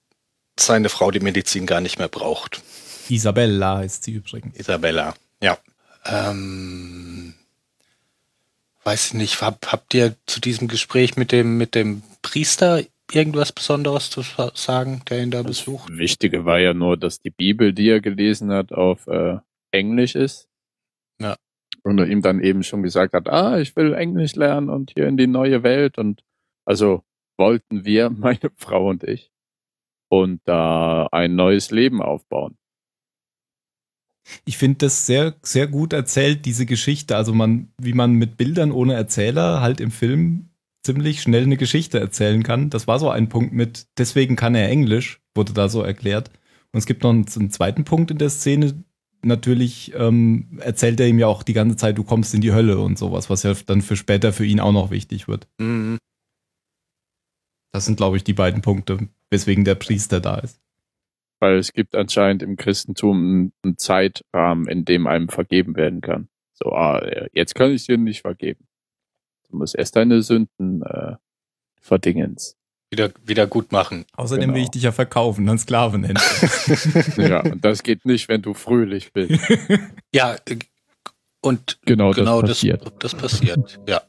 seine 0.59 0.89
Frau 0.89 1.11
die 1.11 1.21
Medizin 1.21 1.67
gar 1.67 1.81
nicht 1.81 1.99
mehr 1.99 2.09
braucht. 2.09 2.61
Isabella 3.09 3.79
heißt 3.79 4.05
sie 4.05 4.13
übrigens. 4.13 4.59
Isabella, 4.59 5.15
ja. 5.41 5.57
Ähm, 6.05 7.35
weiß 8.85 9.07
ich 9.07 9.15
nicht, 9.15 9.41
hab, 9.41 9.71
habt 9.73 9.95
ihr 9.95 10.15
zu 10.27 10.41
diesem 10.41 10.69
Gespräch 10.69 11.17
mit 11.17 11.33
dem, 11.33 11.57
mit 11.57 11.75
dem 11.75 12.03
Priester 12.23 12.83
irgendwas 13.12 13.53
Besonderes 13.53 14.11
zu 14.11 14.23
sa- 14.23 14.53
sagen, 14.55 15.03
der 15.09 15.23
ihn 15.23 15.31
da 15.31 15.43
besucht? 15.43 15.88
Das 15.91 15.99
Wichtige 15.99 16.45
war 16.45 16.59
ja 16.59 16.75
nur, 16.75 16.97
dass 16.97 17.21
die 17.21 17.31
Bibel, 17.31 17.73
die 17.73 17.88
er 17.88 18.00
gelesen 18.00 18.50
hat, 18.53 18.73
auf 18.73 19.07
äh, 19.07 19.38
Englisch 19.73 20.15
ist. 20.15 20.49
Ja. 21.21 21.37
Und 21.85 21.99
er 21.99 22.07
ihm 22.09 22.23
dann 22.23 22.41
eben 22.41 22.62
schon 22.62 22.83
gesagt 22.83 23.15
hat, 23.15 23.29
ah, 23.29 23.59
ich 23.59 23.77
will 23.77 23.95
Englisch 23.95 24.35
lernen 24.37 24.69
und 24.69 24.93
hier 24.95 25.07
in 25.07 25.17
die 25.17 25.27
neue 25.27 25.62
Welt. 25.62 25.99
Und 25.99 26.23
also 26.67 27.03
wollten 27.38 27.85
wir, 27.85 28.11
meine 28.17 28.50
Frau 28.57 28.88
und 28.88 29.05
ich, 29.05 29.31
und 30.11 30.41
da 30.45 31.07
ein 31.12 31.35
neues 31.35 31.71
Leben 31.71 32.03
aufbauen. 32.03 32.57
Ich 34.45 34.59
finde 34.59 34.79
das 34.79 35.07
sehr, 35.07 35.37
sehr 35.43 35.67
gut 35.67 35.93
erzählt, 35.95 36.45
diese 36.45 36.67
Geschichte. 36.67 37.17
Also 37.17 37.33
man, 37.33 37.73
wie 37.81 37.95
man 37.95 38.12
mit 38.12 38.37
Bildern 38.37 38.73
ohne 38.73 38.95
Erzähler 38.95 39.62
halt 39.62 39.81
im 39.81 39.91
Film 39.91 40.48
ziemlich 40.88 41.21
schnell 41.21 41.42
eine 41.42 41.59
Geschichte 41.59 42.00
erzählen 42.00 42.42
kann. 42.42 42.71
Das 42.71 42.87
war 42.87 42.99
so 42.99 43.11
ein 43.11 43.28
Punkt 43.28 43.52
mit, 43.52 43.87
deswegen 43.99 44.37
kann 44.37 44.54
er 44.54 44.71
Englisch, 44.71 45.21
wurde 45.35 45.52
da 45.52 45.68
so 45.68 45.83
erklärt. 45.83 46.30
Und 46.73 46.78
es 46.78 46.87
gibt 46.87 47.02
noch 47.02 47.11
einen, 47.11 47.26
einen 47.37 47.50
zweiten 47.50 47.85
Punkt 47.85 48.11
in 48.11 48.16
der 48.16 48.30
Szene. 48.30 48.83
Natürlich 49.23 49.92
ähm, 49.95 50.59
erzählt 50.62 50.99
er 50.99 51.07
ihm 51.07 51.18
ja 51.18 51.26
auch 51.26 51.42
die 51.42 51.52
ganze 51.52 51.76
Zeit, 51.76 51.99
du 51.99 52.04
kommst 52.04 52.33
in 52.33 52.40
die 52.40 52.54
Hölle 52.54 52.78
und 52.78 52.97
sowas, 52.97 53.28
was 53.28 53.42
ja 53.42 53.52
dann 53.66 53.83
für 53.83 53.97
später 53.97 54.33
für 54.33 54.47
ihn 54.47 54.61
auch 54.61 54.73
noch 54.73 54.90
wichtig 54.90 55.28
wird. 55.28 55.47
Mhm. 55.59 55.99
Das 57.71 57.85
sind, 57.85 57.99
glaube 57.99 58.16
ich, 58.16 58.25
die 58.25 58.33
beiden 58.33 58.62
Punkte, 58.62 59.11
weswegen 59.28 59.66
der 59.66 59.75
Priester 59.75 60.21
da 60.21 60.38
ist. 60.38 60.59
Weil 61.38 61.59
es 61.59 61.75
gibt 61.75 61.95
anscheinend 61.95 62.42
im 62.42 62.57
Christentum 62.57 63.52
einen, 63.62 63.76
Zeitrahmen, 63.76 64.66
in 64.66 64.87
dem 64.87 65.07
einem 65.07 65.28
vergeben 65.28 65.76
werden 65.76 66.00
kann. 66.00 66.28
So, 66.54 66.73
ah, 66.73 67.07
jetzt 67.35 67.54
kann 67.54 67.73
ich 67.73 67.85
dir 67.85 67.99
nicht 67.99 68.23
vergeben. 68.23 68.68
Du 69.50 69.57
musst 69.57 69.75
erst 69.75 69.97
deine 69.97 70.23
Sünden 70.23 70.83
äh, 70.83 71.17
verdingens. 71.81 72.55
Wieder, 72.90 73.11
wieder 73.25 73.47
gut 73.47 73.71
machen. 73.71 74.07
Außerdem 74.17 74.43
Genau. 74.47 74.55
will 74.55 74.62
ich 74.62 74.71
dich 74.71 74.83
ja 74.83 74.93
verkaufen, 74.93 75.45
dann 75.47 75.59
Sklaven 75.59 76.00
nennen. 76.02 76.19
ja, 77.19 77.40
und 77.40 77.62
das 77.64 77.83
geht 77.83 78.07
nicht, 78.07 78.28
wenn 78.28 78.40
du 78.43 78.55
fröhlich 78.55 79.12
bist. 79.12 79.40
Ja, 80.14 80.37
äh, 80.49 80.57
und 81.43 81.78
Genau, 81.85 82.12
genau 82.12 82.40
das 82.40 82.49
das, 82.50 82.57
passiert. 82.59 82.93
das 83.00 83.14
passiert, 83.14 83.78
ja. 83.87 84.02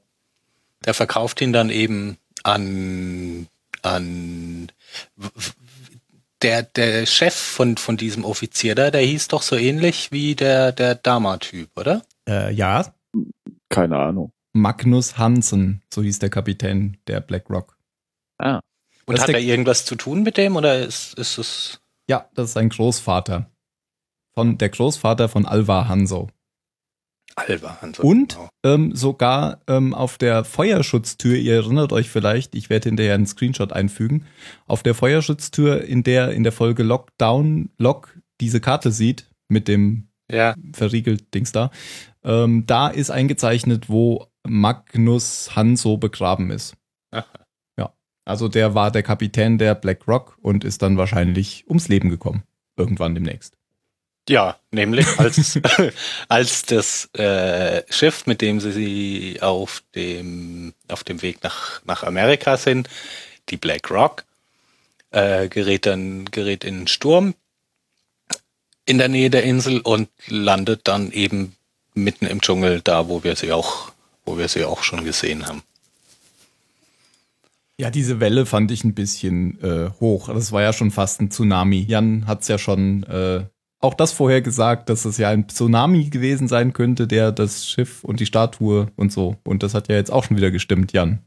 Der 0.86 0.94
verkauft 0.94 1.42
ihn 1.42 1.52
dann 1.52 1.70
eben 1.70 2.18
an, 2.44 3.48
an 3.82 4.72
der, 6.42 6.64
der 6.64 7.06
Chef 7.06 7.34
von, 7.36 7.76
von 7.76 7.98
diesem 7.98 8.24
Offizier 8.24 8.76
da, 8.76 8.92
der 8.92 9.02
hieß 9.02 9.28
doch 9.28 9.42
so 9.42 9.58
ähnlich 9.58 10.12
wie 10.14 10.36
der, 10.36 10.72
der 10.72 10.96
Dama-Typ, 10.96 11.70
oder? 11.78 12.02
äh, 12.30 12.54
ja, 12.54 12.86
Keine 13.68 13.98
Ahnung. 13.98 14.32
Magnus 14.60 15.18
Hansen, 15.18 15.82
so 15.94 16.02
hieß 16.02 16.20
der 16.20 16.30
Kapitän 16.30 16.98
der 17.08 17.22
BlackRock. 17.22 17.78
Ah, 18.38 18.60
Und 19.06 19.18
Das 19.18 19.24
hat 19.24 19.30
er 19.32 19.40
irgendwas 19.40 19.86
zu 19.86 19.96
tun 19.96 20.24
mit 20.24 20.38
dem 20.38 20.56
oder 20.56 20.80
ist, 20.80 21.14
ist 21.18 21.38
es. 21.38 21.82
Ja, 22.10 22.30
das 22.34 22.50
ist 22.50 22.54
sein 22.54 22.70
Großvater. 22.70 23.50
Von 24.34 24.58
der 24.58 24.70
Großvater 24.70 25.30
von 25.30 25.46
Alvar 25.46 25.88
Hanso. 25.88 26.30
Alba. 27.36 27.78
Also, 27.82 28.04
Und 28.04 28.36
genau. 28.36 28.50
ähm, 28.66 28.96
sogar 28.96 29.62
ähm, 29.68 29.94
auf 29.94 30.18
der 30.18 30.44
Feuerschutztür, 30.44 31.36
ihr 31.38 31.56
erinnert 31.56 31.94
euch 31.94 32.10
vielleicht, 32.10 32.56
ich 32.56 32.70
werde 32.70 32.90
hinterher 32.90 33.14
einen 33.16 33.28
Screenshot 33.28 33.72
einfügen, 33.72 34.26
auf 34.66 34.84
der 34.84 34.96
Feuerschutztür, 34.96 35.84
in 35.84 36.04
der 36.04 36.32
in 36.32 36.44
der 36.44 36.52
Folge 36.52 36.84
Lockdown 36.84 37.70
Lock 37.78 38.18
diese 38.42 38.60
Karte 38.60 38.92
sieht, 38.92 39.30
mit 39.48 39.68
dem 39.68 40.10
Ja, 40.30 40.56
verriegelt 40.74 41.34
Dings 41.34 41.52
da, 41.52 41.72
ähm, 42.24 42.66
da 42.66 42.88
ist 42.90 43.12
eingezeichnet, 43.12 43.90
wo 43.90 44.28
Magnus 44.48 45.56
Hanso 45.56 45.98
begraben 45.98 46.52
ist. 46.52 46.76
Ja, 47.78 47.94
also 48.26 48.50
der 48.50 48.76
war 48.76 48.92
der 48.92 49.04
Kapitän 49.04 49.58
der 49.58 49.74
Black 49.74 50.08
Rock 50.08 50.38
und 50.42 50.64
ist 50.64 50.82
dann 50.82 50.98
wahrscheinlich 50.98 51.66
ums 51.68 51.88
Leben 51.88 52.10
gekommen. 52.10 52.44
Irgendwann 52.76 53.16
demnächst. 53.16 53.56
ja, 54.28 54.58
nämlich 54.72 55.08
als, 55.18 55.60
als 56.28 56.66
das 56.66 57.10
äh, 57.14 57.84
Schiff, 57.90 58.26
mit 58.26 58.42
dem 58.42 58.60
sie, 58.60 58.72
sie 58.72 59.42
auf 59.42 59.84
dem, 59.96 60.74
auf 60.88 61.04
dem 61.04 61.22
Weg 61.22 61.44
nach, 61.44 61.82
nach 61.86 62.04
Amerika 62.04 62.58
sind, 62.58 62.90
die 63.50 63.58
Black 63.58 63.90
Rock, 63.90 64.26
äh, 65.12 65.48
gerät 65.50 65.86
dann 65.86 66.26
gerät 66.26 66.64
in 66.64 66.76
einen 66.78 66.88
Sturm 66.88 67.34
in 68.86 68.98
der 68.98 69.08
Nähe 69.08 69.30
der 69.30 69.44
Insel 69.44 69.82
und 69.82 70.10
landet 70.28 70.88
dann 70.88 71.12
eben 71.12 71.56
mitten 71.94 72.26
im 72.26 72.42
Dschungel, 72.42 72.82
da 72.82 73.08
wo 73.08 73.24
wir 73.24 73.36
sie 73.36 73.52
auch, 73.52 73.92
wo 74.30 74.38
wir 74.38 74.48
sie 74.48 74.64
auch 74.64 74.84
schon 74.84 75.04
gesehen 75.04 75.48
haben. 75.48 75.64
Ja, 77.80 77.90
diese 77.90 78.20
Welle 78.20 78.46
fand 78.46 78.70
ich 78.72 78.84
ein 78.84 78.94
bisschen 78.94 79.60
äh, 79.64 79.90
hoch. 80.00 80.28
Das 80.28 80.52
war 80.52 80.62
ja 80.62 80.72
schon 80.72 80.92
fast 80.92 81.22
ein 81.22 81.32
Tsunami. 81.32 81.80
Jan 81.88 82.28
hat 82.28 82.42
es 82.42 82.48
ja 82.48 82.58
schon 82.58 83.04
äh, 83.04 83.46
auch 83.80 83.94
das 83.94 84.12
vorher 84.12 84.42
gesagt, 84.42 84.90
dass 84.90 85.06
es 85.06 85.18
ja 85.18 85.30
ein 85.30 85.48
Tsunami 85.48 86.10
gewesen 86.10 86.48
sein 86.48 86.74
könnte, 86.74 87.08
der 87.08 87.32
das 87.32 87.68
Schiff 87.68 88.04
und 88.04 88.20
die 88.20 88.26
Statue 88.26 88.92
und 88.98 89.12
so. 89.12 89.38
Und 89.46 89.64
das 89.64 89.74
hat 89.74 89.88
ja 89.88 89.96
jetzt 89.96 90.12
auch 90.12 90.26
schon 90.26 90.38
wieder 90.38 90.52
gestimmt, 90.52 90.92
Jan. 90.92 91.20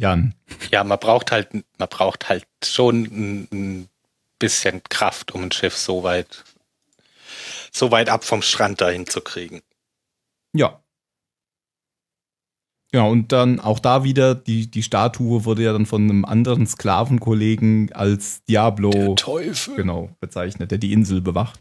Jan. 0.00 0.34
Ja, 0.70 0.82
man 0.82 0.98
braucht 0.98 1.30
halt, 1.30 1.54
man 1.54 1.88
braucht 1.88 2.28
halt 2.28 2.46
schon 2.64 3.04
ein, 3.04 3.48
ein 3.52 3.88
bisschen 4.38 4.82
Kraft, 4.88 5.32
um 5.32 5.44
ein 5.44 5.52
Schiff 5.52 5.76
so 5.76 6.02
weit, 6.02 6.44
so 7.70 7.90
weit 7.92 8.08
ab 8.08 8.24
vom 8.24 8.42
Strand 8.42 8.80
dahin 8.80 9.06
zu 9.06 9.20
kriegen. 9.20 9.62
Ja. 10.54 10.82
Ja, 12.92 13.04
und 13.04 13.30
dann 13.30 13.60
auch 13.60 13.78
da 13.78 14.02
wieder, 14.02 14.34
die, 14.34 14.68
die 14.68 14.82
Statue 14.82 15.44
wurde 15.44 15.62
ja 15.62 15.72
dann 15.72 15.86
von 15.86 16.02
einem 16.02 16.24
anderen 16.24 16.66
Sklavenkollegen 16.66 17.92
als 17.92 18.42
Diablo 18.44 19.14
Teufel. 19.14 19.76
genau 19.76 20.10
bezeichnet, 20.18 20.72
der 20.72 20.78
die 20.78 20.92
Insel 20.92 21.20
bewacht. 21.20 21.60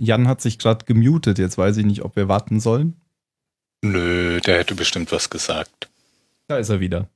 Jan 0.00 0.26
hat 0.26 0.40
sich 0.40 0.58
gerade 0.58 0.84
gemutet, 0.86 1.38
jetzt 1.38 1.56
weiß 1.56 1.76
ich 1.76 1.86
nicht, 1.86 2.02
ob 2.02 2.16
wir 2.16 2.26
warten 2.26 2.58
sollen. 2.58 3.00
Nö, 3.84 4.40
der 4.40 4.58
hätte 4.58 4.74
bestimmt 4.74 5.12
was 5.12 5.30
gesagt. 5.30 5.88
Da 6.48 6.56
ist 6.58 6.68
er 6.68 6.80
wieder. 6.80 7.08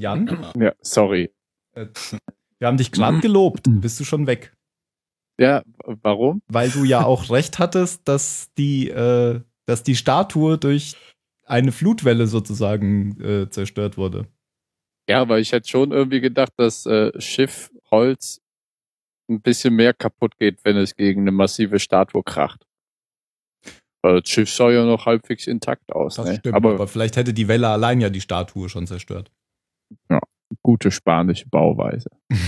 Jan, 0.00 0.50
ja, 0.58 0.72
sorry. 0.80 1.30
äh, 1.74 1.86
wir 2.58 2.66
haben 2.66 2.76
dich 2.76 2.90
gerade 2.90 3.18
gelobt. 3.20 3.66
Bist 3.66 4.00
du 4.00 4.04
schon 4.04 4.26
weg? 4.26 4.52
Ja, 5.38 5.62
warum? 5.84 6.42
Weil 6.48 6.70
du 6.70 6.82
ja 6.82 7.04
auch 7.04 7.30
recht 7.30 7.60
hattest, 7.60 8.08
dass 8.08 8.50
die, 8.58 8.88
äh, 8.88 9.40
dass 9.68 9.82
die 9.82 9.96
Statue 9.96 10.56
durch 10.56 10.96
eine 11.44 11.72
Flutwelle 11.72 12.26
sozusagen 12.26 13.20
äh, 13.20 13.50
zerstört 13.50 13.98
wurde. 13.98 14.26
Ja, 15.08 15.20
aber 15.20 15.38
ich 15.38 15.52
hätte 15.52 15.68
schon 15.68 15.92
irgendwie 15.92 16.20
gedacht, 16.20 16.52
dass 16.56 16.86
äh, 16.86 17.18
Schiff 17.20 17.70
Holz 17.90 18.40
ein 19.30 19.42
bisschen 19.42 19.74
mehr 19.74 19.92
kaputt 19.92 20.38
geht, 20.38 20.64
wenn 20.64 20.76
es 20.76 20.96
gegen 20.96 21.22
eine 21.22 21.32
massive 21.32 21.78
Statue 21.78 22.22
kracht. 22.22 22.66
Weil 24.02 24.22
das 24.22 24.30
Schiff 24.30 24.50
sah 24.50 24.70
ja 24.70 24.84
noch 24.84 25.04
halbwegs 25.04 25.46
intakt 25.46 25.92
aus. 25.92 26.16
Das 26.16 26.26
ne? 26.28 26.36
stimmt, 26.36 26.54
aber, 26.54 26.72
aber 26.74 26.88
vielleicht 26.88 27.16
hätte 27.16 27.34
die 27.34 27.48
Welle 27.48 27.68
allein 27.68 28.00
ja 28.00 28.08
die 28.08 28.22
Statue 28.22 28.70
schon 28.70 28.86
zerstört. 28.86 29.30
gute 30.62 30.90
spanische 30.90 31.48
Bauweise. 31.48 32.10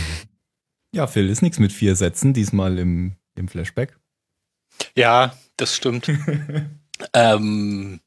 Ja, 0.92 1.06
Phil, 1.06 1.30
ist 1.30 1.40
nichts 1.40 1.60
mit 1.60 1.70
vier 1.70 1.94
Sätzen, 1.94 2.32
diesmal 2.32 2.76
im, 2.76 3.14
im 3.36 3.46
Flashback. 3.46 3.96
Ja, 4.96 5.32
das 5.56 5.76
stimmt. 5.76 6.08
ähm, 7.12 8.00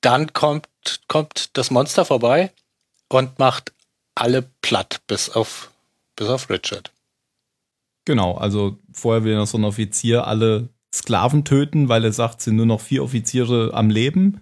dann 0.00 0.32
kommt, 0.32 0.68
kommt 1.08 1.56
das 1.56 1.70
Monster 1.70 2.04
vorbei 2.04 2.52
und 3.08 3.38
macht 3.38 3.72
alle 4.14 4.42
platt, 4.62 5.02
bis 5.06 5.30
auf, 5.30 5.70
bis 6.16 6.28
auf 6.28 6.50
Richard. 6.50 6.92
Genau, 8.04 8.34
also 8.34 8.78
vorher 8.92 9.24
will 9.24 9.36
noch 9.36 9.46
so 9.46 9.58
ein 9.58 9.64
Offizier 9.64 10.26
alle 10.26 10.68
Sklaven 10.92 11.44
töten, 11.44 11.88
weil 11.88 12.04
er 12.04 12.12
sagt, 12.12 12.38
es 12.38 12.44
sind 12.46 12.56
nur 12.56 12.66
noch 12.66 12.80
vier 12.80 13.04
Offiziere 13.04 13.72
am 13.74 13.90
Leben. 13.90 14.40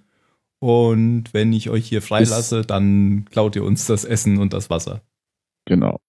Und 0.60 1.32
wenn 1.34 1.52
ich 1.52 1.70
euch 1.70 1.86
hier 1.86 2.02
freilasse, 2.02 2.62
dann 2.62 3.26
klaut 3.30 3.54
ihr 3.54 3.64
uns 3.64 3.86
das 3.86 4.04
Essen 4.04 4.38
und 4.38 4.52
das 4.52 4.70
Wasser. 4.70 5.02
Genau. 5.66 6.00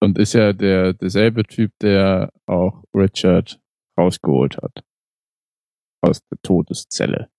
Und 0.00 0.18
ist 0.18 0.32
ja 0.32 0.52
der 0.52 0.94
derselbe 0.94 1.44
Typ, 1.44 1.72
der 1.80 2.32
auch 2.46 2.84
Richard 2.94 3.60
rausgeholt 3.98 4.56
hat. 4.58 4.82
Aus 6.02 6.20
der 6.30 6.38
Todeszelle. 6.42 7.30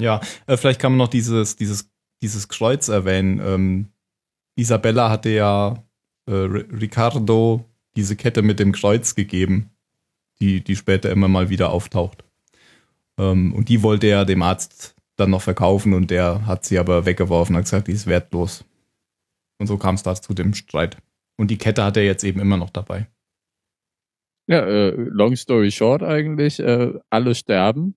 Ja, 0.00 0.20
äh, 0.46 0.56
vielleicht 0.56 0.80
kann 0.80 0.92
man 0.92 0.98
noch 0.98 1.08
dieses, 1.08 1.56
dieses, 1.56 1.90
dieses 2.22 2.48
Kreuz 2.48 2.88
erwähnen. 2.88 3.40
Ähm, 3.44 3.88
Isabella 4.56 5.10
hatte 5.10 5.28
ja 5.28 5.84
äh, 6.26 6.32
Ricardo 6.32 7.64
diese 7.96 8.16
Kette 8.16 8.42
mit 8.42 8.58
dem 8.58 8.72
Kreuz 8.72 9.14
gegeben, 9.14 9.70
die, 10.40 10.64
die 10.64 10.76
später 10.76 11.10
immer 11.10 11.28
mal 11.28 11.50
wieder 11.50 11.70
auftaucht. 11.70 12.24
Ähm, 13.18 13.52
und 13.54 13.68
die 13.68 13.82
wollte 13.82 14.06
er 14.06 14.24
dem 14.24 14.42
Arzt 14.42 14.94
dann 15.16 15.30
noch 15.30 15.42
verkaufen 15.42 15.92
und 15.92 16.10
der 16.10 16.46
hat 16.46 16.64
sie 16.64 16.78
aber 16.78 17.04
weggeworfen, 17.04 17.54
hat 17.56 17.64
gesagt, 17.64 17.88
die 17.88 17.92
ist 17.92 18.06
wertlos. 18.06 18.64
Und 19.58 19.66
so 19.66 19.76
kam 19.76 19.96
es 19.96 20.02
da 20.02 20.14
zu 20.14 20.32
dem 20.32 20.54
Streit. 20.54 20.96
Und 21.36 21.50
die 21.50 21.58
Kette 21.58 21.84
hat 21.84 21.98
er 21.98 22.04
jetzt 22.04 22.24
eben 22.24 22.40
immer 22.40 22.56
noch 22.56 22.70
dabei. 22.70 23.06
Ja, 24.50 24.66
äh, 24.66 24.90
long 24.96 25.36
story 25.36 25.70
short 25.70 26.02
eigentlich, 26.02 26.58
äh, 26.58 26.92
alle 27.08 27.36
sterben. 27.36 27.94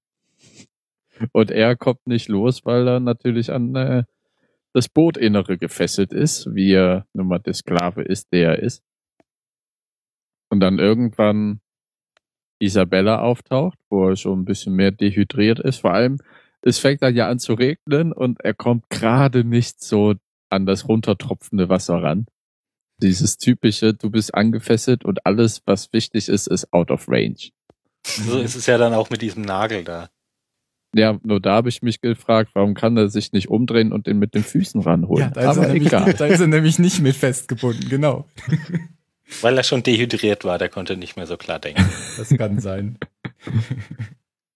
Und 1.32 1.50
er 1.50 1.76
kommt 1.76 2.06
nicht 2.06 2.30
los, 2.30 2.64
weil 2.64 2.88
er 2.88 3.00
natürlich 3.00 3.52
an 3.52 3.76
äh, 3.76 4.04
das 4.72 4.88
Bootinnere 4.88 5.58
gefesselt 5.58 6.14
ist, 6.14 6.54
wie 6.54 6.74
er 6.74 7.08
nun 7.14 7.28
mal 7.28 7.40
der 7.40 7.56
Sklave 7.56 8.04
ist, 8.04 8.32
der 8.32 8.52
er 8.52 8.60
ist. 8.60 8.84
Und 10.50 10.60
dann 10.60 10.78
irgendwann 10.78 11.60
Isabella 12.60 13.22
auftaucht, 13.22 13.80
wo 13.90 14.10
er 14.10 14.16
schon 14.16 14.42
ein 14.42 14.46
bisschen 14.46 14.76
mehr 14.76 14.92
dehydriert 14.92 15.60
ist. 15.60 15.80
Vor 15.80 15.94
allem, 15.94 16.20
es 16.62 16.78
fängt 16.78 17.02
dann 17.02 17.16
ja 17.16 17.30
an 17.30 17.40
zu 17.40 17.56
regnen 17.56 18.14
und 18.14 18.42
er 18.42 18.54
kommt 18.54 18.92
gerade 18.92 19.44
nicht 19.44 19.82
so 19.82 20.14
an 20.50 20.68
das 20.68 20.88
runtertropfende 20.88 21.68
Wasser 21.70 22.04
ran. 22.04 22.28
Dieses 23.04 23.38
typische, 23.38 23.94
du 23.94 24.10
bist 24.10 24.34
angefesselt 24.34 25.04
und 25.04 25.26
alles, 25.26 25.62
was 25.66 25.92
wichtig 25.92 26.30
ist, 26.30 26.48
ist 26.48 26.72
out 26.72 26.90
of 26.90 27.10
range. 27.10 27.50
So 28.06 28.40
ist 28.40 28.56
es 28.56 28.66
ja 28.66 28.78
dann 28.78 28.94
auch 28.94 29.10
mit 29.10 29.22
diesem 29.22 29.44
Nagel 29.44 29.84
da. 29.84 30.10
Ja, 30.96 31.20
nur 31.24 31.40
da 31.42 31.56
habe 31.56 31.70
ich 31.70 31.82
mich 31.82 32.02
gefragt, 32.02 32.52
warum 32.54 32.76
kann 32.76 32.96
er 32.98 33.10
sich 33.10 33.34
nicht 33.34 33.50
umdrehen 33.50 33.92
und 33.92 34.08
den 34.08 34.20
mit 34.20 34.36
den 34.36 34.44
Füßen 34.44 34.82
ranholen? 34.82 35.26
Ja, 35.26 35.30
da 35.32 35.42
ist, 35.42 35.58
er 35.58 35.64
Aber 35.64 35.74
nämlich, 35.74 35.88
egal. 35.88 36.14
da 36.18 36.26
ist 36.28 36.40
er 36.40 36.48
nämlich 36.48 36.80
nicht 36.80 37.02
mit 37.02 37.16
festgebunden, 37.16 37.90
genau. 37.90 38.26
Weil 39.42 39.58
er 39.58 39.64
schon 39.64 39.84
dehydriert 39.84 40.46
war, 40.46 40.58
der 40.58 40.70
konnte 40.70 40.96
nicht 40.96 41.16
mehr 41.16 41.26
so 41.26 41.36
klar 41.38 41.60
denken. 41.60 41.90
Das 42.18 42.30
kann 42.30 42.60
sein. 42.60 42.98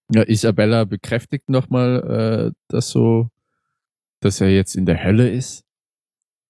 Ja, 0.09 0.23
Isabella 0.23 0.85
bekräftigt 0.85 1.49
nochmal, 1.49 2.47
äh, 2.47 2.55
dass 2.69 2.91
so, 2.91 3.29
dass 4.21 4.39
er 4.39 4.47
jetzt 4.47 4.73
in 4.77 4.85
der 4.85 5.03
Hölle 5.03 5.29
ist 5.29 5.66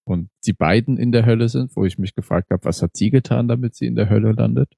und 0.08 0.30
die 0.46 0.54
beiden 0.54 0.98
in 0.98 1.12
der 1.12 1.26
Hölle 1.26 1.50
sind, 1.50 1.76
wo 1.76 1.84
ich 1.84 1.98
mich 1.98 2.16
gefragt 2.16 2.50
habe, 2.50 2.64
was 2.64 2.82
hat 2.82 2.96
sie 2.96 3.10
getan, 3.10 3.50
damit 3.50 3.76
sie 3.76 3.88
in 3.88 3.96
der 3.96 4.10
Hölle 4.10 4.32
landet? 4.32 4.74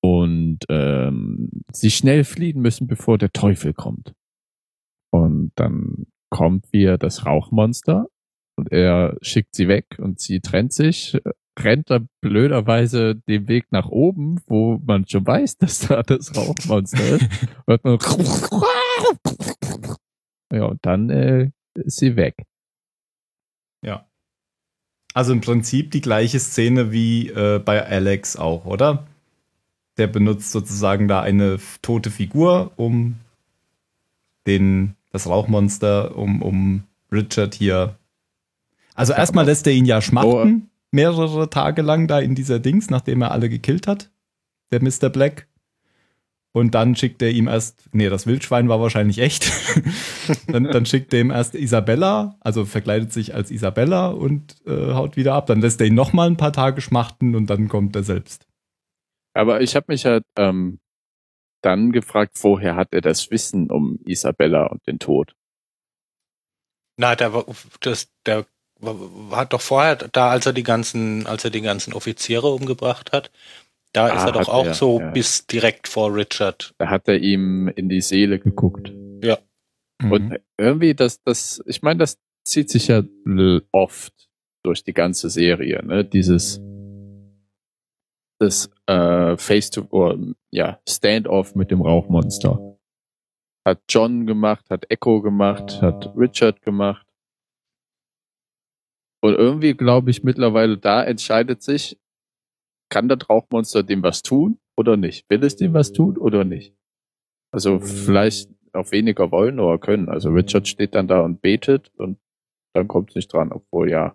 Und 0.00 0.60
ähm, 0.68 1.64
sie 1.72 1.90
schnell 1.90 2.22
fliehen 2.22 2.60
müssen, 2.60 2.86
bevor 2.86 3.18
der 3.18 3.32
Teufel 3.32 3.74
kommt. 3.74 4.14
Und 5.10 5.50
dann 5.56 6.06
kommt 6.30 6.72
wieder 6.72 6.96
das 6.96 7.26
Rauchmonster 7.26 8.06
und 8.56 8.70
er 8.70 9.16
schickt 9.20 9.54
sie 9.56 9.66
weg 9.66 9.98
und 9.98 10.20
sie 10.20 10.40
trennt 10.40 10.72
sich, 10.72 11.18
rennt 11.58 11.90
dann 11.90 12.08
blöderweise 12.20 13.16
den 13.16 13.48
Weg 13.48 13.66
nach 13.72 13.88
oben, 13.88 14.40
wo 14.46 14.78
man 14.84 15.08
schon 15.08 15.26
weiß, 15.26 15.56
dass 15.58 15.88
da 15.88 16.04
das 16.04 16.36
Rauchmonster 16.36 17.16
ist. 17.16 17.28
Man 17.66 17.78
ja, 20.52 20.64
und 20.66 20.86
dann 20.86 21.10
äh, 21.10 21.50
ist 21.74 21.98
sie 21.98 22.14
weg. 22.14 22.36
Also 25.14 25.32
im 25.32 25.40
Prinzip 25.40 25.90
die 25.90 26.00
gleiche 26.00 26.40
Szene 26.40 26.92
wie 26.92 27.28
äh, 27.28 27.58
bei 27.58 27.84
Alex 27.84 28.36
auch, 28.36 28.64
oder? 28.64 29.06
Der 29.98 30.06
benutzt 30.06 30.52
sozusagen 30.52 31.06
da 31.06 31.20
eine 31.20 31.58
tote 31.82 32.10
Figur, 32.10 32.72
um 32.76 33.16
den, 34.46 34.94
das 35.10 35.28
Rauchmonster, 35.28 36.16
um, 36.16 36.40
um 36.40 36.84
Richard 37.10 37.54
hier. 37.54 37.96
Also 38.94 39.12
erstmal 39.12 39.44
lässt 39.44 39.66
er 39.66 39.74
ihn 39.74 39.84
ja 39.84 40.00
schmachten, 40.00 40.70
mehrere 40.90 41.50
Tage 41.50 41.82
lang 41.82 42.06
da 42.06 42.18
in 42.20 42.34
dieser 42.34 42.58
Dings, 42.58 42.90
nachdem 42.90 43.22
er 43.22 43.32
alle 43.32 43.48
gekillt 43.48 43.86
hat, 43.86 44.10
der 44.70 44.82
Mr. 44.82 45.10
Black. 45.10 45.46
Und 46.54 46.74
dann 46.74 46.94
schickt 46.96 47.22
er 47.22 47.30
ihm 47.30 47.48
erst, 47.48 47.88
nee, 47.92 48.10
das 48.10 48.26
Wildschwein 48.26 48.68
war 48.68 48.78
wahrscheinlich 48.78 49.18
echt. 49.18 49.50
dann, 50.48 50.64
dann 50.64 50.84
schickt 50.84 51.14
er 51.14 51.20
ihm 51.20 51.30
erst 51.30 51.54
Isabella, 51.54 52.36
also 52.40 52.66
verkleidet 52.66 53.10
sich 53.12 53.34
als 53.34 53.50
Isabella 53.50 54.08
und 54.08 54.56
äh, 54.66 54.92
haut 54.92 55.16
wieder 55.16 55.32
ab. 55.34 55.46
Dann 55.46 55.62
lässt 55.62 55.80
er 55.80 55.86
ihn 55.86 55.94
noch 55.94 56.12
mal 56.12 56.26
ein 56.26 56.36
paar 56.36 56.52
Tage 56.52 56.82
schmachten 56.82 57.34
und 57.34 57.48
dann 57.48 57.68
kommt 57.68 57.96
er 57.96 58.02
selbst. 58.02 58.46
Aber 59.34 59.62
ich 59.62 59.74
habe 59.76 59.86
mich 59.88 60.04
halt 60.04 60.24
ähm, 60.36 60.78
dann 61.62 61.90
gefragt, 61.90 62.32
woher 62.42 62.76
hat 62.76 62.88
er 62.92 63.00
das 63.00 63.30
Wissen 63.30 63.70
um 63.70 63.98
Isabella 64.04 64.66
und 64.66 64.86
den 64.86 64.98
Tod? 64.98 65.34
Na, 66.98 67.16
der 67.16 67.32
war, 67.32 67.46
das, 67.80 68.12
der 68.26 68.44
war- 68.78 69.38
hat 69.38 69.54
doch 69.54 69.62
vorher, 69.62 69.96
da 69.96 70.28
als 70.30 70.44
er 70.44 70.52
die 70.52 70.62
ganzen, 70.64 71.26
als 71.26 71.44
er 71.44 71.50
die 71.50 71.62
ganzen 71.62 71.94
Offiziere 71.94 72.48
umgebracht 72.48 73.12
hat, 73.12 73.30
da 73.92 74.08
ist 74.08 74.22
Ah, 74.22 74.26
er 74.26 74.32
doch 74.32 74.48
auch 74.48 74.66
er, 74.66 74.74
so 74.74 75.00
ja. 75.00 75.10
bis 75.10 75.46
direkt 75.46 75.88
vor 75.88 76.14
Richard. 76.14 76.74
Da 76.78 76.88
hat 76.88 77.08
er 77.08 77.18
ihm 77.18 77.68
in 77.68 77.88
die 77.88 78.00
Seele 78.00 78.38
geguckt. 78.38 78.92
Mhm. 80.02 80.12
Und 80.12 80.38
irgendwie, 80.58 80.94
das, 80.94 81.22
das, 81.22 81.62
ich 81.66 81.82
meine, 81.82 81.98
das 81.98 82.18
zieht 82.44 82.70
sich 82.70 82.88
ja 82.88 83.02
oft 83.70 84.28
durch 84.64 84.84
die 84.84 84.92
ganze 84.92 85.30
Serie, 85.30 85.84
ne? 85.84 86.04
Dieses 86.04 86.60
das 88.38 88.70
äh, 88.86 89.36
Face 89.36 89.70
to 89.70 89.86
or, 89.90 90.18
ja, 90.50 90.80
Standoff 90.88 91.54
mit 91.54 91.70
dem 91.70 91.80
Rauchmonster. 91.80 92.76
Hat 93.64 93.82
John 93.88 94.26
gemacht, 94.26 94.68
hat 94.68 94.90
Echo 94.90 95.22
gemacht, 95.22 95.80
hat 95.80 96.12
Richard 96.16 96.60
gemacht. 96.62 97.06
Und 99.22 99.34
irgendwie 99.34 99.74
glaube 99.74 100.10
ich 100.10 100.24
mittlerweile, 100.24 100.76
da 100.76 101.04
entscheidet 101.04 101.62
sich, 101.62 102.00
kann 102.92 103.08
das 103.08 103.28
Rauchmonster 103.28 103.82
dem 103.82 104.02
was 104.02 104.22
tun 104.22 104.58
oder 104.76 104.98
nicht? 104.98 105.28
Will 105.30 105.42
es 105.44 105.56
dem 105.56 105.72
was 105.72 105.92
tun 105.92 106.18
oder 106.18 106.44
nicht? 106.44 106.76
Also 107.50 107.80
vielleicht 107.80 108.50
auch 108.74 108.92
weniger 108.92 109.30
wollen 109.30 109.58
oder 109.60 109.78
können. 109.78 110.10
Also 110.10 110.28
Richard 110.28 110.68
steht 110.68 110.94
dann 110.94 111.08
da 111.08 111.20
und 111.20 111.40
betet 111.40 111.90
und 111.96 112.18
dann 112.74 112.88
kommt 112.88 113.10
es 113.10 113.16
nicht 113.16 113.32
dran, 113.32 113.50
obwohl 113.50 113.90
ja, 113.90 114.14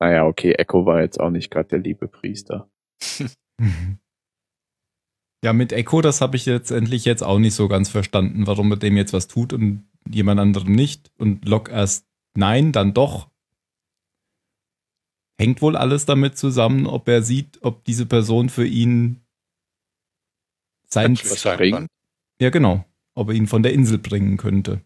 naja, 0.00 0.26
okay, 0.26 0.52
Echo 0.52 0.86
war 0.86 1.00
jetzt 1.00 1.18
auch 1.18 1.30
nicht 1.30 1.50
gerade 1.50 1.70
der 1.70 1.80
liebe 1.80 2.08
Priester. 2.08 2.70
Mhm. 3.58 3.98
Ja, 5.44 5.52
mit 5.52 5.74
Echo, 5.74 6.00
das 6.00 6.22
habe 6.22 6.36
ich 6.36 6.46
letztendlich 6.46 7.04
jetzt 7.04 7.22
auch 7.22 7.38
nicht 7.38 7.54
so 7.54 7.68
ganz 7.68 7.90
verstanden, 7.90 8.46
warum 8.46 8.70
er 8.70 8.78
dem 8.78 8.96
jetzt 8.96 9.12
was 9.12 9.28
tut 9.28 9.52
und 9.52 9.86
jemand 10.08 10.40
anderem 10.40 10.72
nicht. 10.74 11.10
Und 11.18 11.46
Locke 11.46 11.70
erst 11.70 12.06
nein, 12.34 12.72
dann 12.72 12.94
doch. 12.94 13.28
Hängt 15.38 15.62
wohl 15.62 15.76
alles 15.76 16.06
damit 16.06 16.38
zusammen, 16.38 16.86
ob 16.86 17.08
er 17.08 17.22
sieht, 17.22 17.58
ob 17.62 17.84
diese 17.84 18.06
Person 18.06 18.48
für 18.48 18.66
ihn 18.66 19.20
sein 20.88 21.14
bringen. 21.14 21.88
Ja, 22.40 22.50
genau. 22.50 22.84
Ob 23.14 23.28
er 23.28 23.34
ihn 23.34 23.46
von 23.46 23.62
der 23.62 23.72
Insel 23.72 23.98
bringen 23.98 24.36
könnte. 24.36 24.80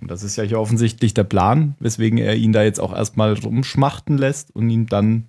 Und 0.00 0.10
das 0.10 0.22
ist 0.22 0.36
ja 0.36 0.44
hier 0.44 0.58
offensichtlich 0.60 1.14
der 1.14 1.24
Plan, 1.24 1.76
weswegen 1.78 2.18
er 2.18 2.36
ihn 2.36 2.52
da 2.52 2.62
jetzt 2.62 2.80
auch 2.80 2.92
erstmal 2.92 3.34
rumschmachten 3.34 4.18
lässt 4.18 4.54
und 4.54 4.68
ihm 4.68 4.86
dann 4.86 5.28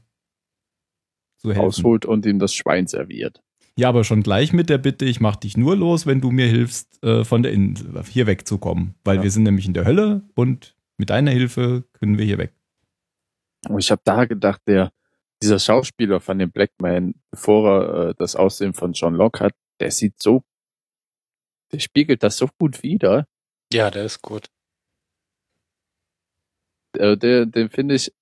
zu 1.38 1.50
helfen. 1.50 1.62
Ausholt 1.66 2.06
und 2.06 2.26
ihm 2.26 2.40
das 2.40 2.54
Schwein 2.54 2.88
serviert. 2.88 3.42
Ja, 3.76 3.90
aber 3.90 4.04
schon 4.04 4.24
gleich 4.24 4.54
mit 4.54 4.70
der 4.70 4.78
Bitte, 4.78 5.06
ich 5.06 5.20
mach 5.20 5.36
dich 5.36 5.58
nur 5.58 5.76
los, 5.76 6.06
wenn 6.06 6.22
du 6.22 6.32
mir 6.32 6.48
hilfst, 6.48 7.04
äh, 7.04 7.24
von 7.24 7.44
der 7.44 7.52
Insel 7.54 8.04
hier 8.10 8.28
wegzukommen. 8.28 8.96
Weil 9.04 9.18
Ja. 9.18 9.24
wir 9.24 9.32
sind 9.32 9.44
nämlich 9.44 9.66
in 9.66 9.74
der 9.74 9.86
Hölle 9.86 10.24
und 10.36 10.76
mit 10.98 11.10
deiner 11.10 11.32
Hilfe 11.32 11.84
können 11.94 12.18
wir 12.18 12.26
hier 12.26 12.38
weg. 12.38 12.54
Und 13.70 13.80
ich 13.80 13.92
habe 13.92 14.02
da 14.04 14.26
gedacht, 14.26 14.62
der, 14.68 14.92
dieser 15.42 15.60
Schauspieler 15.60 16.20
von 16.20 16.40
dem 16.40 16.52
Blackman, 16.52 17.16
bevor 17.32 17.70
er 17.70 18.10
äh, 18.10 18.14
das 18.18 18.36
Aussehen 18.36 18.74
von 18.74 18.94
John 18.94 19.16
Locke 19.16 19.44
hat, 19.44 19.54
der 19.80 19.92
sieht 19.92 20.22
so, 20.22 20.44
der 21.72 21.80
spiegelt 21.80 22.24
das 22.24 22.38
so 22.38 22.48
gut 22.60 22.84
wider. 22.84 23.28
Ja, 23.72 23.90
der 23.90 24.06
ist 24.06 24.22
gut. 24.22 24.48
Äh, 26.98 27.18
der, 27.18 27.46
den 27.46 27.70
finde 27.70 27.96
ich 27.96 28.14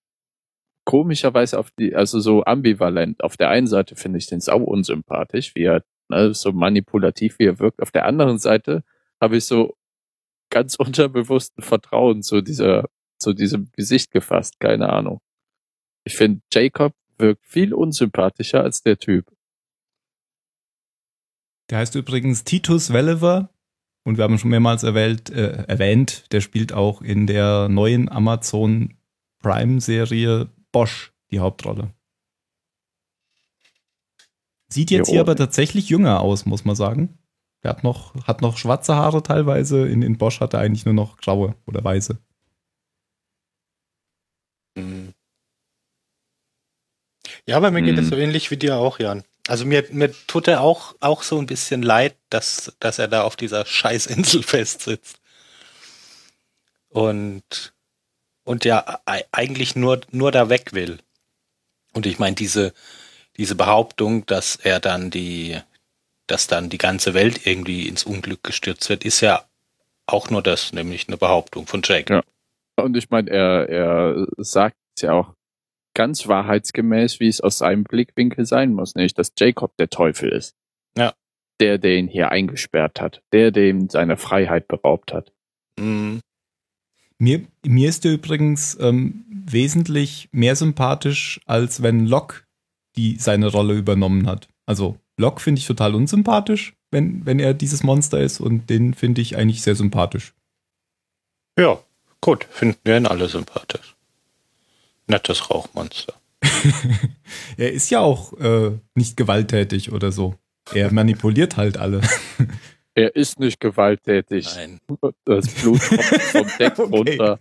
komischerweise 0.85 1.59
auf 1.59 1.71
die, 1.71 1.95
also 1.95 2.19
so 2.19 2.43
ambivalent. 2.43 3.23
Auf 3.23 3.37
der 3.37 3.49
einen 3.49 3.67
Seite 3.67 3.95
finde 3.95 4.19
ich 4.19 4.27
den 4.27 4.39
sau 4.39 4.59
unsympathisch, 4.59 5.53
wie 5.55 5.63
er, 5.63 5.83
ne, 6.09 6.33
so 6.33 6.51
manipulativ 6.51 7.39
wie 7.39 7.45
er 7.45 7.59
wirkt. 7.59 7.81
Auf 7.81 7.91
der 7.91 8.05
anderen 8.05 8.39
Seite 8.39 8.83
habe 9.19 9.37
ich 9.37 9.45
so 9.45 9.75
ganz 10.49 10.75
unterbewussten 10.79 11.63
Vertrauen 11.63 12.23
zu 12.23 12.41
dieser, 12.41 12.89
zu 13.19 13.33
diesem 13.33 13.69
Gesicht 13.73 14.11
gefasst. 14.11 14.59
Keine 14.59 14.89
Ahnung. 14.89 15.21
Ich 16.03 16.15
finde, 16.15 16.41
Jacob 16.51 16.93
wirkt 17.17 17.45
viel 17.45 17.73
unsympathischer 17.73 18.63
als 18.63 18.81
der 18.81 18.97
Typ. 18.97 19.31
Der 21.69 21.77
heißt 21.77 21.95
übrigens 21.95 22.43
Titus 22.43 22.91
Welliver 22.91 23.49
und 24.03 24.17
wir 24.17 24.23
haben 24.23 24.37
schon 24.37 24.49
mehrmals 24.49 24.83
erwähnt, 24.83 25.29
äh, 25.29 25.63
erwähnt, 25.67 26.31
der 26.31 26.41
spielt 26.41 26.73
auch 26.73 27.01
in 27.01 27.27
der 27.27 27.69
neuen 27.69 28.09
Amazon 28.09 28.97
Prime-Serie 29.39 30.49
Bosch 30.71 31.13
die 31.31 31.39
Hauptrolle. 31.39 31.93
Sieht 34.69 34.91
jetzt 34.91 35.07
Jo. 35.07 35.13
hier 35.13 35.21
aber 35.21 35.35
tatsächlich 35.35 35.89
jünger 35.89 36.21
aus, 36.21 36.45
muss 36.45 36.65
man 36.65 36.75
sagen. 36.75 37.17
Der 37.63 37.71
hat 37.71 37.83
noch, 37.83 38.15
hat 38.25 38.41
noch 38.41 38.57
schwarze 38.57 38.95
Haare 38.95 39.21
teilweise. 39.21 39.87
In, 39.87 40.01
in 40.01 40.17
Bosch 40.17 40.39
hat 40.39 40.53
er 40.53 40.61
eigentlich 40.61 40.85
nur 40.85 40.93
noch 40.93 41.17
graue 41.17 41.55
oder 41.67 41.83
weiße. 41.83 42.17
Hm. 44.77 45.13
Ja, 47.51 47.57
aber 47.57 47.69
mir 47.69 47.81
geht 47.81 47.97
es 47.97 48.05
Hm. 48.05 48.09
so 48.11 48.15
ähnlich 48.15 48.49
wie 48.49 48.55
dir 48.55 48.77
auch, 48.77 48.97
Jan. 48.97 49.25
Also 49.45 49.65
mir, 49.65 49.83
mir 49.91 50.13
tut 50.25 50.47
er 50.47 50.61
auch, 50.61 50.95
auch 51.01 51.21
so 51.21 51.37
ein 51.37 51.47
bisschen 51.47 51.81
leid, 51.81 52.15
dass, 52.29 52.71
dass 52.79 52.97
er 52.97 53.09
da 53.09 53.23
auf 53.23 53.35
dieser 53.35 53.65
Scheißinsel 53.65 54.41
festsitzt. 54.43 55.19
Und, 56.87 57.73
und 58.45 58.63
ja, 58.63 59.01
eigentlich 59.33 59.75
nur, 59.75 59.99
nur 60.11 60.31
da 60.31 60.47
weg 60.47 60.71
will. 60.71 60.99
Und 61.91 62.05
ich 62.05 62.19
meine, 62.19 62.37
diese, 62.37 62.73
diese 63.35 63.55
Behauptung, 63.55 64.25
dass 64.27 64.55
er 64.55 64.79
dann 64.79 65.11
die, 65.11 65.59
dass 66.27 66.47
dann 66.47 66.69
die 66.69 66.77
ganze 66.77 67.13
Welt 67.13 67.45
irgendwie 67.45 67.89
ins 67.89 68.05
Unglück 68.05 68.45
gestürzt 68.45 68.87
wird, 68.87 69.03
ist 69.03 69.19
ja 69.19 69.43
auch 70.05 70.29
nur 70.29 70.41
das, 70.41 70.71
nämlich 70.71 71.09
eine 71.09 71.17
Behauptung 71.17 71.67
von 71.67 71.81
Jake. 71.83 72.13
Ja. 72.13 72.23
Und 72.81 72.95
ich 72.95 73.09
meine, 73.09 73.29
er, 73.29 73.67
er 73.67 74.27
sagt 74.37 74.77
es 74.95 75.01
ja 75.01 75.11
auch 75.11 75.33
ganz 75.93 76.27
wahrheitsgemäß, 76.27 77.19
wie 77.19 77.27
es 77.27 77.41
aus 77.41 77.57
seinem 77.59 77.83
Blickwinkel 77.83 78.45
sein 78.45 78.73
muss, 78.73 78.95
nämlich, 78.95 79.13
dass 79.13 79.33
Jacob 79.37 79.75
der 79.77 79.89
Teufel 79.89 80.29
ist. 80.29 80.55
Ja. 80.97 81.13
Der, 81.59 81.77
der 81.77 81.97
ihn 81.97 82.07
hier 82.07 82.31
eingesperrt 82.31 83.01
hat. 83.01 83.21
Der, 83.31 83.51
der 83.51 83.69
ihm 83.69 83.89
seine 83.89 84.17
Freiheit 84.17 84.67
beraubt 84.67 85.13
hat. 85.13 85.31
Mhm. 85.79 86.21
Mir, 87.17 87.45
mir 87.63 87.89
ist 87.89 88.03
er 88.05 88.13
übrigens 88.13 88.77
ähm, 88.79 89.25
wesentlich 89.29 90.29
mehr 90.31 90.55
sympathisch, 90.55 91.39
als 91.45 91.83
wenn 91.83 92.07
Locke 92.07 92.41
die 92.95 93.17
seine 93.17 93.47
Rolle 93.47 93.75
übernommen 93.75 94.27
hat. 94.27 94.49
Also 94.65 94.97
Locke 95.17 95.39
finde 95.39 95.59
ich 95.59 95.67
total 95.67 95.95
unsympathisch, 95.95 96.73
wenn, 96.89 97.25
wenn 97.25 97.39
er 97.39 97.53
dieses 97.53 97.83
Monster 97.83 98.19
ist 98.19 98.39
und 98.39 98.69
den 98.69 98.93
finde 98.93 99.21
ich 99.21 99.37
eigentlich 99.37 99.61
sehr 99.61 99.75
sympathisch. 99.75 100.33
Ja, 101.57 101.79
gut, 102.21 102.45
finden 102.45 102.79
wir 102.83 102.97
ihn 102.97 103.05
alle 103.05 103.27
sympathisch. 103.29 103.95
Nettes 105.11 105.49
Rauchmonster. 105.49 106.13
Er 107.57 107.71
ist 107.71 107.89
ja 107.91 107.99
auch 107.99 108.33
äh, 108.39 108.71
nicht 108.95 109.17
gewalttätig 109.17 109.91
oder 109.91 110.11
so. 110.11 110.35
Er 110.73 110.91
manipuliert 110.91 111.57
halt 111.57 111.77
alle. 111.77 112.01
Er 112.93 113.15
ist 113.15 113.39
nicht 113.39 113.61
gewalttätig. 113.61 114.47
Nein. 114.55 114.79
Das 115.23 115.47
Blut 115.47 115.79
tropft 115.81 116.21
vom 116.23 116.47
Deck 116.59 116.77
Okay. 116.77 116.91
runter. 117.17 117.39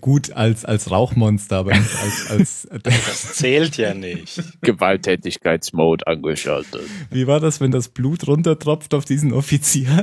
Gut, 0.00 0.32
als, 0.32 0.64
als 0.64 0.90
Rauchmonster, 0.90 1.58
aber 1.58 1.76
nicht 1.76 1.94
als, 2.00 2.30
als 2.30 2.82
Das 2.82 3.34
zählt 3.34 3.76
ja 3.76 3.92
nicht. 3.92 4.42
Gewalttätigkeitsmode 4.62 6.06
angeschaltet. 6.06 6.80
Wie 7.10 7.26
war 7.26 7.40
das, 7.40 7.60
wenn 7.60 7.70
das 7.70 7.90
Blut 7.90 8.26
runtertropft 8.26 8.94
auf 8.94 9.04
diesen 9.04 9.34
Offizier? 9.34 10.02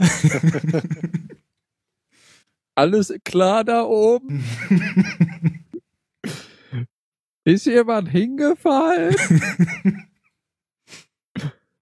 Alles 2.78 3.12
klar 3.24 3.64
da 3.64 3.82
oben? 3.86 4.44
Ist 7.44 7.66
jemand 7.66 8.10
hingefallen? 8.10 9.16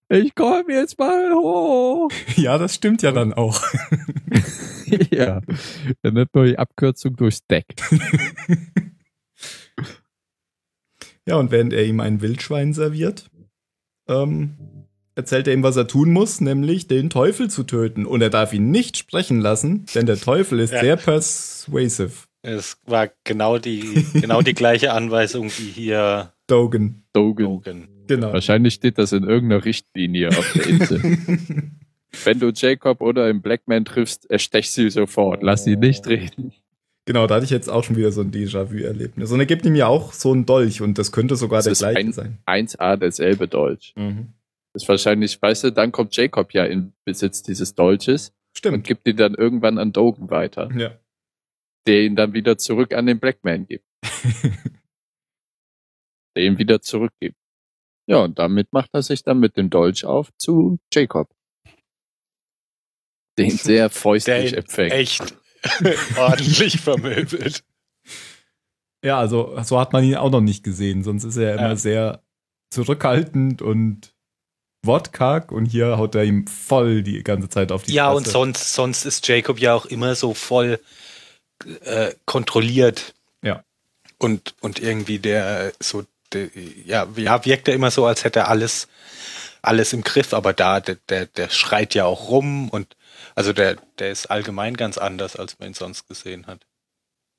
Ich 0.08 0.36
komme 0.36 0.72
jetzt 0.72 1.00
mal 1.00 1.34
hoch. 1.34 2.12
ja, 2.36 2.60
das 2.60 2.76
stimmt 2.76 3.02
ja 3.02 3.12
dann 3.12 3.34
auch. 3.34 3.60
ja. 5.10 5.42
Dann 6.04 6.14
nimmt 6.14 6.30
man 6.36 6.46
die 6.46 6.60
Abkürzung 6.60 7.16
durchs 7.16 7.44
Deck. 7.48 7.66
Ja, 11.26 11.38
und 11.38 11.50
während 11.50 11.74
er 11.74 11.86
ihm 11.86 12.02
ein 12.02 12.22
Wildschwein 12.22 12.74
serviert, 12.74 13.32
ähm, 14.08 14.85
erzählt 15.16 15.48
er 15.48 15.54
ihm, 15.54 15.64
was 15.64 15.76
er 15.78 15.88
tun 15.88 16.12
muss, 16.12 16.42
nämlich 16.42 16.88
den 16.88 17.10
Teufel 17.10 17.50
zu 17.50 17.64
töten. 17.64 18.06
Und 18.06 18.22
er 18.22 18.30
darf 18.30 18.54
ihn 18.54 18.70
nicht 18.72 18.98
sprechen 18.98 19.40
lassen, 19.42 19.86
denn 19.96 20.06
der 20.06 20.20
Teufel 20.20 20.60
ist 20.60 20.74
Ja. 20.74 20.82
sehr 20.82 20.98
persuasive. 20.98 22.12
Es 22.42 22.78
war 22.86 23.10
genau 23.24 23.58
die, 23.58 24.06
genau 24.14 24.42
die 24.42 24.54
gleiche 24.54 24.92
Anweisung 24.94 25.46
wie 25.58 25.72
hier 25.72 26.32
Dogen. 26.48 27.04
Dogen. 27.14 27.44
Logan. 27.46 27.88
Genau. 28.08 28.34
Wahrscheinlich 28.34 28.76
steht 28.76 29.00
das 29.00 29.14
in 29.14 29.24
irgendeiner 29.24 29.66
Richtlinie 29.66 30.30
auf 30.30 30.54
der 30.54 30.68
Insel. 30.68 31.02
Wenn 32.24 32.40
du 32.40 32.52
Jacob 32.56 33.02
oder 33.02 33.30
im 33.30 33.42
Blackman 33.42 33.84
triffst, 33.84 34.30
erstech 34.30 34.70
sie 34.72 34.90
sofort. 34.92 35.42
Lass 35.44 35.64
sie 35.64 35.76
nicht 35.76 36.08
reden. 36.08 36.54
Genau, 37.06 37.28
da 37.28 37.36
hatte 37.36 37.46
ich 37.46 37.52
jetzt 37.52 37.68
auch 37.70 37.84
schon 37.84 37.96
wieder 37.98 38.12
so 38.12 38.22
ein 38.22 38.32
Déjà-vu-Erlebnis. 38.32 39.32
Und 39.32 39.40
er 39.40 39.46
gibt 39.46 39.66
ihm 39.66 39.76
ja 39.76 39.88
auch 39.88 40.14
so 40.14 40.32
einen 40.32 40.46
Dolch 40.46 40.82
und 40.82 40.98
das 40.98 41.12
könnte 41.12 41.36
sogar 41.36 41.58
Das 41.60 41.66
der 41.66 41.72
ist 41.74 41.80
gleiche 41.80 42.00
ein- 42.00 42.14
sein. 42.14 42.38
1A 42.46 42.96
derselbe 42.98 43.48
Dolch. 43.48 43.94
Mhm. 43.98 44.28
Das 44.76 44.84
ist 44.84 44.90
wahrscheinlich, 44.90 45.42
weißt 45.42 45.64
du, 45.64 45.72
dann 45.72 45.94
kommt 45.94 46.18
Jacob 46.18 46.54
ja 46.54 46.66
in 46.66 46.94
Besitz 47.06 47.42
dieses 47.42 47.76
Dolches 47.76 48.30
und 48.32 48.58
Stimmt. 48.58 48.86
gibt 48.86 49.08
ihn 49.08 49.16
dann 49.16 49.34
irgendwann 49.34 49.78
an 49.78 49.94
Dogen 49.94 50.30
weiter, 50.30 50.70
Ja. 50.76 51.00
der 51.88 52.02
ihn 52.04 52.18
dann 52.18 52.34
wieder 52.34 52.58
zurück 52.58 52.94
an 52.94 53.06
den 53.06 53.22
Blackman 53.22 53.68
gibt. 53.68 53.86
der 56.36 56.44
ihn 56.44 56.58
wieder 56.58 56.82
zurückgibt. 56.82 57.38
Ja, 58.08 58.18
und 58.18 58.38
damit 58.38 58.74
macht 58.74 58.90
er 58.92 59.02
sich 59.02 59.24
dann 59.24 59.40
mit 59.40 59.56
dem 59.56 59.70
Dolch 59.70 60.04
auf 60.04 60.30
zu 60.38 60.78
Jacob. 60.94 61.34
Den 63.38 63.52
sehr 63.58 63.90
fäustlich 63.90 64.58
empfängt. 64.58 64.92
echt 64.92 65.38
ordentlich 66.18 66.82
vermöbelt. 66.82 67.64
Ja, 69.06 69.20
also 69.20 69.58
so 69.64 69.80
hat 69.80 69.94
man 69.94 70.04
ihn 70.04 70.16
auch 70.16 70.32
noch 70.32 70.42
nicht 70.42 70.64
gesehen. 70.66 71.02
Sonst 71.04 71.24
ist 71.24 71.38
er 71.38 71.54
immer 71.54 71.70
Ja. 71.70 71.76
sehr 71.78 72.24
zurückhaltend 72.72 73.62
und 73.62 74.14
wortkarg 74.86 75.52
und 75.52 75.66
hier 75.66 75.98
haut 75.98 76.16
er 76.16 76.24
ihm 76.24 76.48
voll 76.48 77.04
die 77.04 77.24
ganze 77.24 77.50
Zeit 77.50 77.72
auf 77.72 77.84
die 77.84 77.94
Ja, 77.94 78.10
und 78.12 78.24
Fresse. 78.24 78.32
sonst, 78.32 78.74
sonst 78.74 79.06
ist 79.06 79.28
Jacob 79.28 79.60
ja 79.60 79.74
auch 79.74 79.86
immer 79.86 80.16
so 80.16 80.34
voll 80.34 80.80
äh, 81.84 82.12
kontrolliert. 82.26 83.14
Ja. 83.42 83.64
Und, 84.18 84.56
und 84.62 84.80
irgendwie 84.80 85.20
der 85.20 85.74
so, 85.80 86.04
der, 86.34 86.50
ja, 86.86 87.08
ja, 87.16 87.46
wirkt 87.46 87.68
er 87.68 87.74
immer 87.74 87.92
so, 87.92 88.06
als 88.06 88.24
hätte 88.24 88.40
er 88.40 88.50
alles, 88.50 88.88
alles 89.62 89.94
im 89.94 90.04
Griff, 90.04 90.34
aber 90.34 90.54
da, 90.54 90.80
der, 90.80 90.98
der, 91.10 91.26
der 91.26 91.50
schreit 91.50 91.96
ja 91.96 92.06
auch 92.06 92.30
rum 92.30 92.70
und 92.70 92.96
also 93.36 93.54
der, 93.54 93.78
der 94.00 94.12
ist 94.12 94.28
allgemein 94.28 94.78
ganz 94.78 94.98
anders, 94.98 95.36
als 95.36 95.60
man 95.60 95.70
ihn 95.70 95.74
sonst 95.74 96.08
gesehen 96.08 96.48
hat. 96.48 96.66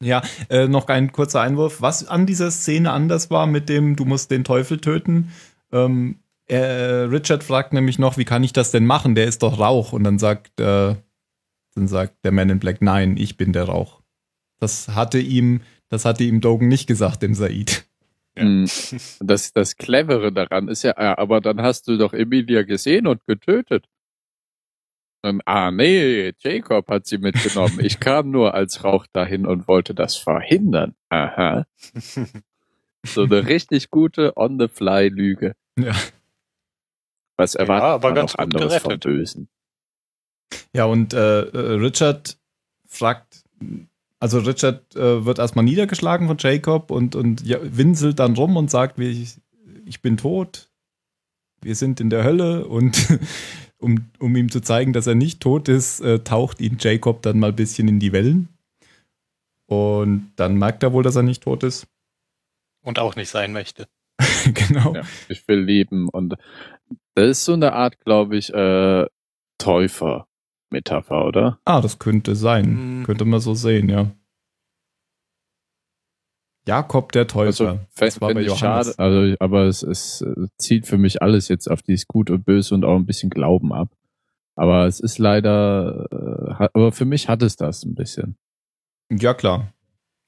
Ja, 0.03 0.23
äh, 0.51 0.69
noch 0.69 0.89
ein 0.89 1.13
kurzer 1.13 1.41
Einwurf. 1.41 1.81
Was 1.81 2.07
an 2.07 2.27
dieser 2.27 2.51
Szene 2.51 2.91
anders 2.93 3.31
war 3.31 3.47
mit 3.47 3.69
dem, 3.69 3.97
du 3.97 4.05
musst 4.05 4.31
den 4.31 4.45
Teufel 4.45 4.79
töten. 4.79 5.33
Ähm, 5.73 6.21
er, 6.47 7.11
Richard 7.11 7.45
fragt 7.45 7.73
nämlich 7.73 7.99
noch, 7.99 8.17
wie 8.17 8.25
kann 8.25 8.45
ich 8.45 8.53
das 8.53 8.71
denn 8.71 8.87
machen? 8.87 9.15
Der 9.15 9.27
ist 9.27 9.43
doch 9.43 9.59
Rauch. 9.59 9.93
Und 9.93 10.05
dann 10.05 10.19
sagt, 10.19 10.61
äh, 10.61 10.95
dann 11.75 11.89
sagt 11.89 12.25
der 12.25 12.33
Man 12.33 12.51
in 12.51 12.59
Black, 12.59 12.81
nein, 12.83 13.17
ich 13.17 13.37
bin 13.37 13.53
der 13.53 13.65
Rauch. 13.65 14.01
Das 14.59 14.89
hatte 14.89 15.19
ihm, 15.19 15.61
das 15.89 16.05
hatte 16.05 16.25
ihm 16.25 16.41
Dogen 16.41 16.69
nicht 16.69 16.87
gesagt, 16.87 17.23
dem 17.23 17.35
Said. 17.35 17.85
Mm. 18.39 18.65
Das, 19.21 19.53
das 19.53 19.77
Clevere 19.77 20.33
daran 20.33 20.69
ist 20.69 20.83
ja, 20.83 20.97
ah, 20.97 21.19
aber 21.19 21.41
dann 21.41 21.63
hast 21.63 21.89
du 21.89 21.97
doch 21.97 22.13
Emilia 22.13 22.63
gesehen 22.63 23.07
und 23.07 23.25
getötet. 23.27 23.87
Und, 25.23 25.43
ah, 25.47 25.71
nee, 25.71 26.33
Jacob 26.39 26.89
hat 26.89 27.07
sie 27.07 27.19
mitgenommen. 27.19 27.81
Ich 27.81 27.99
kam 27.99 28.31
nur 28.31 28.55
als 28.55 28.85
Rauch 28.85 29.07
dahin 29.13 29.47
und 29.47 29.67
wollte 29.67 29.95
das 29.95 30.17
verhindern. 30.17 30.95
Aha. 31.09 31.67
So 33.05 33.23
eine 33.23 33.47
richtig 33.47 33.91
gute 33.91 34.37
On-the-Fly-Lüge. 34.37 35.55
Ja. 35.79 35.95
Was 37.37 37.55
erwartet 37.55 37.85
aber 37.85 38.09
man 38.09 38.15
ganz 38.15 38.35
anderes 38.35 38.77
vom 38.77 38.89
gerettet. 38.89 39.05
Bösen? 39.05 39.49
Ja, 40.73 40.85
und 40.85 41.13
äh, 41.13 41.43
äh, 41.43 41.73
Richard 41.75 42.39
fragt, 42.87 43.45
also 44.21 44.39
Richard 44.39 44.95
äh, 44.97 45.25
wird 45.25 45.39
erstmal 45.39 45.65
niedergeschlagen 45.65 46.29
von 46.29 46.37
Jacob 46.39 46.91
und, 46.91 47.15
und 47.15 47.47
ja, 47.47 47.59
winselt 47.63 48.19
dann 48.19 48.35
rum 48.35 48.57
und 48.57 48.71
sagt, 48.71 48.99
wie 48.99 49.09
ich, 49.09 49.37
ich 49.85 50.03
bin 50.03 50.17
tot, 50.17 50.71
wir 51.61 51.75
sind 51.75 52.01
in 52.01 52.11
der 52.11 52.25
Hölle 52.25 52.67
und 52.67 53.19
um, 53.79 54.07
um 54.19 54.37
ihm 54.37 54.51
zu 54.51 54.61
zeigen, 54.61 54.93
dass 54.93 55.07
er 55.07 55.15
nicht 55.15 55.41
tot 55.41 55.69
ist, 55.69 56.01
äh, 56.01 56.21
taucht 56.21 56.61
ihn 56.61 56.79
Jacob 56.81 57.23
dann 57.23 57.39
mal 57.39 57.51
ein 57.51 57.57
bisschen 57.57 57.89
in 57.89 58.01
die 58.01 58.13
Wellen. 58.13 58.49
Und 59.67 60.33
dann 60.37 60.57
merkt 60.57 60.83
er 60.83 60.93
wohl, 60.93 61.03
dass 61.03 61.17
er 61.17 61.23
nicht 61.23 61.43
tot 61.43 61.65
ist. 61.65 61.89
Und 62.83 63.01
auch 63.01 63.17
nicht 63.17 63.29
sein 63.29 63.53
möchte. 63.53 63.89
genau. 64.55 64.95
Ja, 64.95 65.03
ich 65.29 65.47
will 65.49 65.61
leben. 65.61 66.09
Und 66.09 66.37
das 67.15 67.29
ist 67.31 67.45
so 67.45 67.53
eine 67.55 67.73
Art, 67.73 67.99
glaube 68.01 68.37
ich, 68.37 68.53
äh, 68.53 69.07
Täufer-Metapher, 69.59 71.25
oder? 71.25 71.59
Ah, 71.65 71.81
das 71.81 71.99
könnte 71.99 72.35
sein. 72.37 72.99
Mhm. 73.01 73.05
Könnte 73.05 73.25
man 73.25 73.41
so 73.41 73.55
sehen, 73.55 73.89
ja. 73.89 74.11
Jakob 76.67 77.13
der 77.13 77.29
Täufer. 77.29 77.69
Also 77.69 77.81
Das 77.97 78.21
war 78.21 78.35
bei 78.35 78.41
Johannes. 78.43 78.59
schade, 78.59 78.95
also, 78.99 79.37
aber 79.39 79.65
es, 79.67 79.83
es 79.83 80.23
äh, 80.23 80.47
zieht 80.59 80.87
für 80.87 80.99
mich 80.99 81.23
alles 81.23 81.49
jetzt 81.49 81.71
auf 81.71 81.81
dieses 81.83 82.07
Gut 82.09 82.29
und 82.29 82.45
Böse 82.45 82.75
und 82.75 82.85
auch 82.85 82.97
ein 82.97 83.07
bisschen 83.07 83.31
Glauben 83.31 83.73
ab. 83.73 83.89
Aber 84.57 84.87
es 84.87 84.99
ist 85.01 85.19
leider, 85.19 86.09
äh, 86.11 86.55
hat, 86.55 86.71
aber 86.75 86.91
für 86.91 87.05
mich 87.05 87.29
hat 87.29 87.43
es 87.43 87.57
das 87.57 87.85
ein 87.85 87.95
bisschen. 87.95 88.37
Ja, 89.13 89.33
klar. 89.35 89.73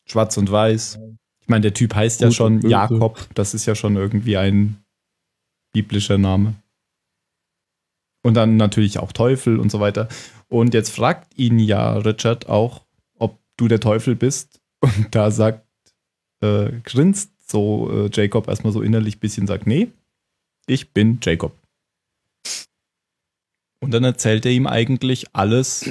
Schwarz 0.07 0.37
und 0.37 0.51
weiß. 0.51 1.01
Ich 1.41 1.49
meine, 1.49 1.63
der 1.63 1.75
Typ 1.75 1.95
heißt 1.95 2.21
ja 2.21 2.29
Gut 2.29 2.37
schon 2.37 2.55
und 2.57 2.61
böse. 2.61 2.73
Jakob. 2.73 3.19
Das 3.35 3.55
ist 3.55 3.67
ja 3.67 3.75
schon 3.75 3.97
irgendwie 3.97 4.37
ein 4.37 4.77
biblischer 5.73 6.19
Name. 6.19 6.55
Und 8.23 8.35
dann 8.35 8.57
natürlich 8.57 8.99
auch 8.99 9.13
Teufel 9.13 9.59
und 9.59 9.71
so 9.71 9.81
weiter. 9.81 10.09
Und 10.49 10.75
jetzt 10.75 10.91
fragt 10.91 11.39
ihn 11.39 11.59
ja 11.59 11.97
Richard 11.99 12.49
auch, 12.49 12.85
ob 13.19 13.39
du 13.57 13.69
der 13.69 13.81
Teufel 13.81 14.17
bist. 14.17 14.61
Und 14.81 15.09
da 15.11 15.31
sagt, 15.31 15.67
äh, 16.41 16.71
grinst 16.85 17.33
so 17.51 17.91
äh, 17.91 18.11
Jacob 18.13 18.49
erstmal 18.49 18.73
so 18.73 18.83
innerlich 18.83 19.17
ein 19.17 19.21
bisschen, 19.21 19.47
sagt, 19.47 19.67
nee, 19.67 19.89
ich 20.67 20.91
bin 20.91 21.19
Jacob. 21.23 21.53
Und 23.81 23.93
dann 23.93 24.05
erzählt 24.05 24.45
er 24.47 24.53
ihm 24.53 24.67
eigentlich 24.67 25.35
alles, 25.35 25.89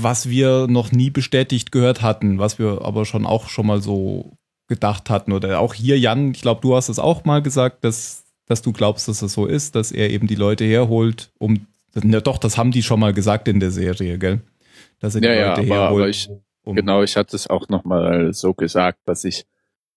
was 0.00 0.28
wir 0.28 0.66
noch 0.68 0.90
nie 0.92 1.10
bestätigt 1.10 1.72
gehört 1.72 2.02
hatten, 2.02 2.38
was 2.38 2.58
wir 2.58 2.82
aber 2.82 3.06
schon 3.06 3.26
auch 3.26 3.48
schon 3.48 3.66
mal 3.66 3.80
so 3.80 4.36
gedacht 4.72 5.10
hatten. 5.10 5.32
Oder 5.32 5.60
auch 5.60 5.74
hier, 5.74 5.98
Jan, 5.98 6.32
ich 6.32 6.40
glaube, 6.42 6.60
du 6.62 6.74
hast 6.74 6.88
es 6.88 6.98
auch 6.98 7.24
mal 7.24 7.42
gesagt, 7.42 7.84
dass, 7.84 8.24
dass 8.46 8.62
du 8.62 8.72
glaubst, 8.72 9.06
dass 9.08 9.20
es 9.22 9.32
so 9.34 9.46
ist, 9.46 9.74
dass 9.74 9.92
er 9.92 10.10
eben 10.10 10.26
die 10.26 10.34
Leute 10.34 10.64
herholt, 10.64 11.30
um. 11.38 11.66
Ja, 11.94 12.20
doch, 12.22 12.38
das 12.38 12.56
haben 12.56 12.70
die 12.70 12.82
schon 12.82 13.00
mal 13.00 13.12
gesagt 13.12 13.48
in 13.48 13.60
der 13.60 13.70
Serie, 13.70 14.16
gell? 14.18 14.40
Dass 15.00 15.14
er 15.14 15.20
die 15.20 15.26
Ja, 15.28 15.50
Leute 15.50 15.62
ja, 15.66 15.74
aber, 15.74 15.82
herholt. 15.82 16.02
aber 16.02 16.08
ich, 16.08 16.30
um, 16.64 16.74
genau, 16.74 17.02
ich 17.02 17.16
hatte 17.16 17.36
es 17.36 17.50
auch 17.50 17.68
nochmal 17.68 18.32
so 18.32 18.54
gesagt, 18.54 19.00
dass 19.04 19.24
ich 19.24 19.44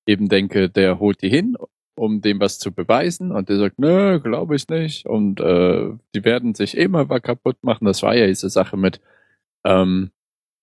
eben 0.05 0.27
denke, 0.27 0.69
der 0.69 0.99
holt 0.99 1.21
die 1.21 1.29
hin, 1.29 1.55
um 1.95 2.19
dem 2.19 2.41
was 2.41 2.59
zu 2.59 2.73
beweisen 2.73 3.31
und 3.31 3.47
der 3.47 3.57
sagt, 3.57 3.79
nö, 3.79 4.19
glaube 4.19 4.57
ich 4.57 4.67
nicht 4.67 5.05
und 5.05 5.39
äh, 5.39 5.91
die 6.13 6.25
werden 6.25 6.53
sich 6.53 6.75
immer 6.75 7.05
mal 7.05 7.21
kaputt 7.21 7.63
machen. 7.63 7.85
Das 7.85 8.03
war 8.03 8.13
ja 8.13 8.27
diese 8.27 8.49
Sache 8.49 8.75
mit 8.75 8.99
ähm, 9.63 10.11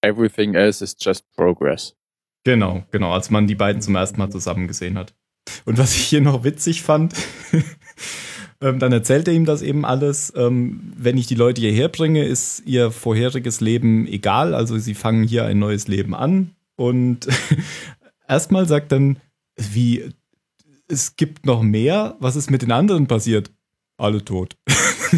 everything 0.02 0.54
else 0.54 0.84
is 0.84 0.94
just 1.00 1.24
progress. 1.34 1.96
Genau, 2.44 2.84
genau, 2.90 3.12
als 3.12 3.30
man 3.30 3.46
die 3.46 3.54
beiden 3.54 3.82
zum 3.82 3.94
ersten 3.94 4.18
Mal 4.18 4.30
zusammen 4.30 4.66
gesehen 4.66 4.98
hat. 4.98 5.14
Und 5.64 5.78
was 5.78 5.94
ich 5.94 6.02
hier 6.02 6.20
noch 6.20 6.44
witzig 6.44 6.82
fand, 6.82 7.14
ähm, 8.60 8.78
dann 8.78 8.92
erzählt 8.92 9.28
er 9.28 9.34
ihm 9.34 9.44
das 9.44 9.62
eben 9.62 9.84
alles. 9.84 10.32
Ähm, 10.36 10.92
wenn 10.96 11.18
ich 11.18 11.26
die 11.26 11.34
Leute 11.34 11.60
hierher 11.60 11.88
bringe, 11.88 12.24
ist 12.24 12.62
ihr 12.66 12.90
vorheriges 12.90 13.60
Leben 13.60 14.06
egal. 14.06 14.54
Also 14.54 14.78
sie 14.78 14.94
fangen 14.94 15.24
hier 15.24 15.44
ein 15.44 15.58
neues 15.58 15.88
Leben 15.88 16.14
an. 16.14 16.50
Und 16.76 17.28
erstmal 18.28 18.66
sagt 18.66 18.92
dann, 18.92 19.18
wie, 19.56 20.10
es 20.88 21.16
gibt 21.16 21.46
noch 21.46 21.62
mehr. 21.62 22.16
Was 22.18 22.36
ist 22.36 22.50
mit 22.50 22.62
den 22.62 22.72
anderen 22.72 23.06
passiert? 23.06 23.50
Alle 23.98 24.24
tot. 24.24 24.56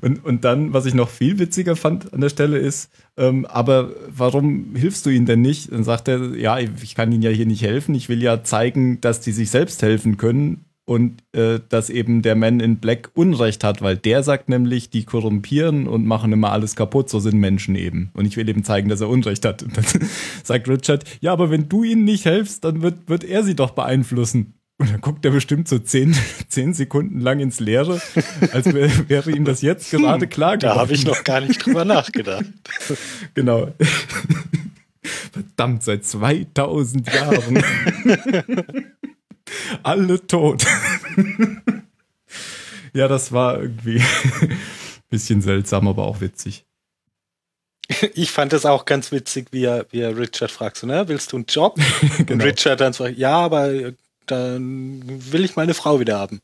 Und, 0.00 0.24
und 0.24 0.44
dann, 0.44 0.72
was 0.72 0.86
ich 0.86 0.94
noch 0.94 1.08
viel 1.08 1.38
witziger 1.38 1.76
fand 1.76 2.12
an 2.12 2.20
der 2.20 2.28
Stelle 2.28 2.58
ist, 2.58 2.90
ähm, 3.16 3.46
aber 3.46 3.90
warum 4.08 4.74
hilfst 4.74 5.04
du 5.06 5.10
ihnen 5.10 5.26
denn 5.26 5.42
nicht? 5.42 5.72
Dann 5.72 5.84
sagt 5.84 6.08
er, 6.08 6.36
ja, 6.36 6.58
ich 6.58 6.94
kann 6.94 7.12
ihnen 7.12 7.22
ja 7.22 7.30
hier 7.30 7.46
nicht 7.46 7.62
helfen. 7.62 7.94
Ich 7.94 8.08
will 8.08 8.22
ja 8.22 8.42
zeigen, 8.44 9.00
dass 9.00 9.20
die 9.20 9.32
sich 9.32 9.50
selbst 9.50 9.82
helfen 9.82 10.16
können 10.16 10.64
und 10.88 11.22
äh, 11.32 11.60
dass 11.68 11.90
eben 11.90 12.22
der 12.22 12.34
Man 12.34 12.60
in 12.60 12.78
Black 12.78 13.10
Unrecht 13.12 13.62
hat, 13.62 13.82
weil 13.82 13.98
der 13.98 14.22
sagt 14.22 14.48
nämlich, 14.48 14.88
die 14.88 15.04
korrumpieren 15.04 15.86
und 15.86 16.06
machen 16.06 16.32
immer 16.32 16.50
alles 16.50 16.76
kaputt. 16.76 17.10
So 17.10 17.20
sind 17.20 17.38
Menschen 17.38 17.74
eben. 17.74 18.10
Und 18.14 18.24
ich 18.24 18.38
will 18.38 18.48
eben 18.48 18.64
zeigen, 18.64 18.88
dass 18.88 19.02
er 19.02 19.10
Unrecht 19.10 19.44
hat. 19.44 19.62
Und 19.64 19.76
dann 19.76 19.84
sagt 20.42 20.66
Richard, 20.66 21.04
ja, 21.20 21.30
aber 21.32 21.50
wenn 21.50 21.68
du 21.68 21.84
ihnen 21.84 22.04
nicht 22.04 22.24
helfst, 22.24 22.64
dann 22.64 22.80
wird, 22.80 23.06
wird 23.06 23.22
er 23.22 23.44
sie 23.44 23.54
doch 23.54 23.72
beeinflussen. 23.72 24.54
Und 24.80 24.90
dann 24.92 25.00
guckt 25.00 25.24
er 25.24 25.32
bestimmt 25.32 25.66
so 25.68 25.78
zehn, 25.80 26.16
zehn 26.48 26.72
Sekunden 26.72 27.20
lang 27.20 27.40
ins 27.40 27.58
Leere, 27.58 28.00
als 28.52 28.72
wär, 28.72 29.08
wäre 29.08 29.30
ihm 29.32 29.44
das 29.44 29.60
jetzt 29.60 29.90
gerade 29.90 30.28
klar 30.28 30.56
Da 30.56 30.76
habe 30.76 30.92
ich 30.94 31.04
noch 31.04 31.24
gar 31.24 31.40
nicht 31.40 31.64
drüber 31.64 31.84
nachgedacht. 31.84 32.44
Genau. 33.34 33.72
Verdammt, 35.32 35.82
seit 35.82 36.04
2000 36.04 37.12
Jahren. 37.12 37.64
Alle 39.82 40.26
tot. 40.26 40.64
ja, 42.92 43.08
das 43.08 43.32
war 43.32 43.60
irgendwie 43.60 44.00
ein 44.00 44.58
bisschen 45.08 45.40
seltsam, 45.40 45.88
aber 45.88 46.04
auch 46.04 46.20
witzig. 46.20 46.66
Ich 48.14 48.30
fand 48.32 48.52
es 48.52 48.66
auch 48.66 48.84
ganz 48.84 49.12
witzig, 49.12 49.48
wie 49.50 49.64
er, 49.64 49.86
wie 49.90 50.00
er 50.00 50.16
Richard 50.16 50.50
fragt, 50.50 50.76
so, 50.76 50.86
ne, 50.86 51.08
willst 51.08 51.32
du 51.32 51.36
einen 51.36 51.46
Job? 51.46 51.78
Und 52.18 52.26
Genau. 52.26 52.44
Richard 52.44 52.80
dann 52.80 52.92
sagt, 52.92 53.16
ja, 53.16 53.38
aber 53.38 53.92
dann 54.30 55.02
will 55.32 55.44
ich 55.44 55.56
meine 55.56 55.74
Frau 55.74 56.00
wieder 56.00 56.18
haben. 56.18 56.40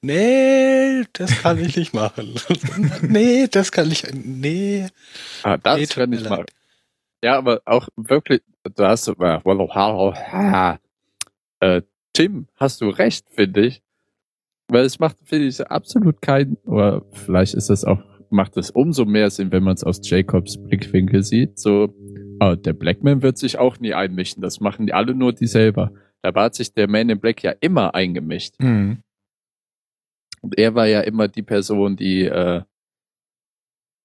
Nee, 0.00 1.04
das 1.12 1.42
kann 1.42 1.58
ich 1.58 1.76
nicht 1.76 1.94
machen. 1.94 2.34
nee, 3.02 3.46
das 3.48 3.70
kann 3.70 3.90
ich, 3.90 4.04
nee. 4.12 4.88
Ah, 5.44 5.58
das 5.58 5.78
Nee, 5.78 5.86
kann 5.86 6.12
ich 6.12 6.28
mal. 6.28 6.44
Ja, 7.22 7.38
aber 7.38 7.62
auch 7.64 7.88
wirklich, 7.96 8.42
du 8.64 8.84
hast, 8.84 9.06
äh, 9.08 9.38
äh, 11.60 11.82
Tim, 12.12 12.48
hast 12.56 12.80
du 12.80 12.88
recht, 12.88 13.26
finde 13.30 13.66
ich. 13.66 13.82
Weil 14.68 14.84
es 14.84 14.98
macht, 14.98 15.18
finde 15.24 15.46
ich, 15.46 15.60
absolut 15.60 16.20
keinen, 16.20 16.56
oder 16.64 17.02
vielleicht 17.12 17.54
ist 17.54 17.70
das 17.70 17.84
auch, 17.84 18.02
macht 18.30 18.56
es 18.56 18.70
umso 18.70 19.04
mehr 19.04 19.30
Sinn, 19.30 19.52
wenn 19.52 19.62
man 19.62 19.74
es 19.74 19.84
aus 19.84 20.00
Jacobs 20.02 20.56
Blickwinkel 20.56 21.22
sieht. 21.22 21.60
So, 21.60 21.94
ah, 22.40 22.56
der 22.56 22.72
Blackman 22.72 23.22
wird 23.22 23.38
sich 23.38 23.58
auch 23.58 23.78
nie 23.78 23.94
einmischen. 23.94 24.42
Das 24.42 24.60
machen 24.60 24.86
die 24.86 24.94
alle 24.94 25.14
nur 25.14 25.32
die 25.32 25.46
selber. 25.46 25.92
Dabei 26.22 26.44
hat 26.44 26.54
sich 26.54 26.72
der 26.72 26.88
Man 26.88 27.10
in 27.10 27.20
Black 27.20 27.42
ja 27.42 27.52
immer 27.60 27.94
eingemischt. 27.94 28.54
Mhm. 28.58 29.02
Und 30.40 30.58
er 30.58 30.74
war 30.74 30.86
ja 30.86 31.00
immer 31.00 31.28
die 31.28 31.42
Person, 31.42 31.96
die, 31.96 32.24
äh, 32.24 32.62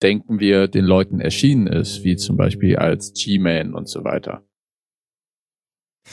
denken 0.02 0.40
wir, 0.40 0.68
den 0.68 0.86
Leuten 0.86 1.20
erschienen 1.20 1.68
ist, 1.68 2.04
wie 2.04 2.16
zum 2.16 2.38
Beispiel 2.38 2.78
als 2.78 3.14
G-Man 3.14 3.74
und 3.74 3.88
so 3.88 4.04
weiter. 4.04 4.44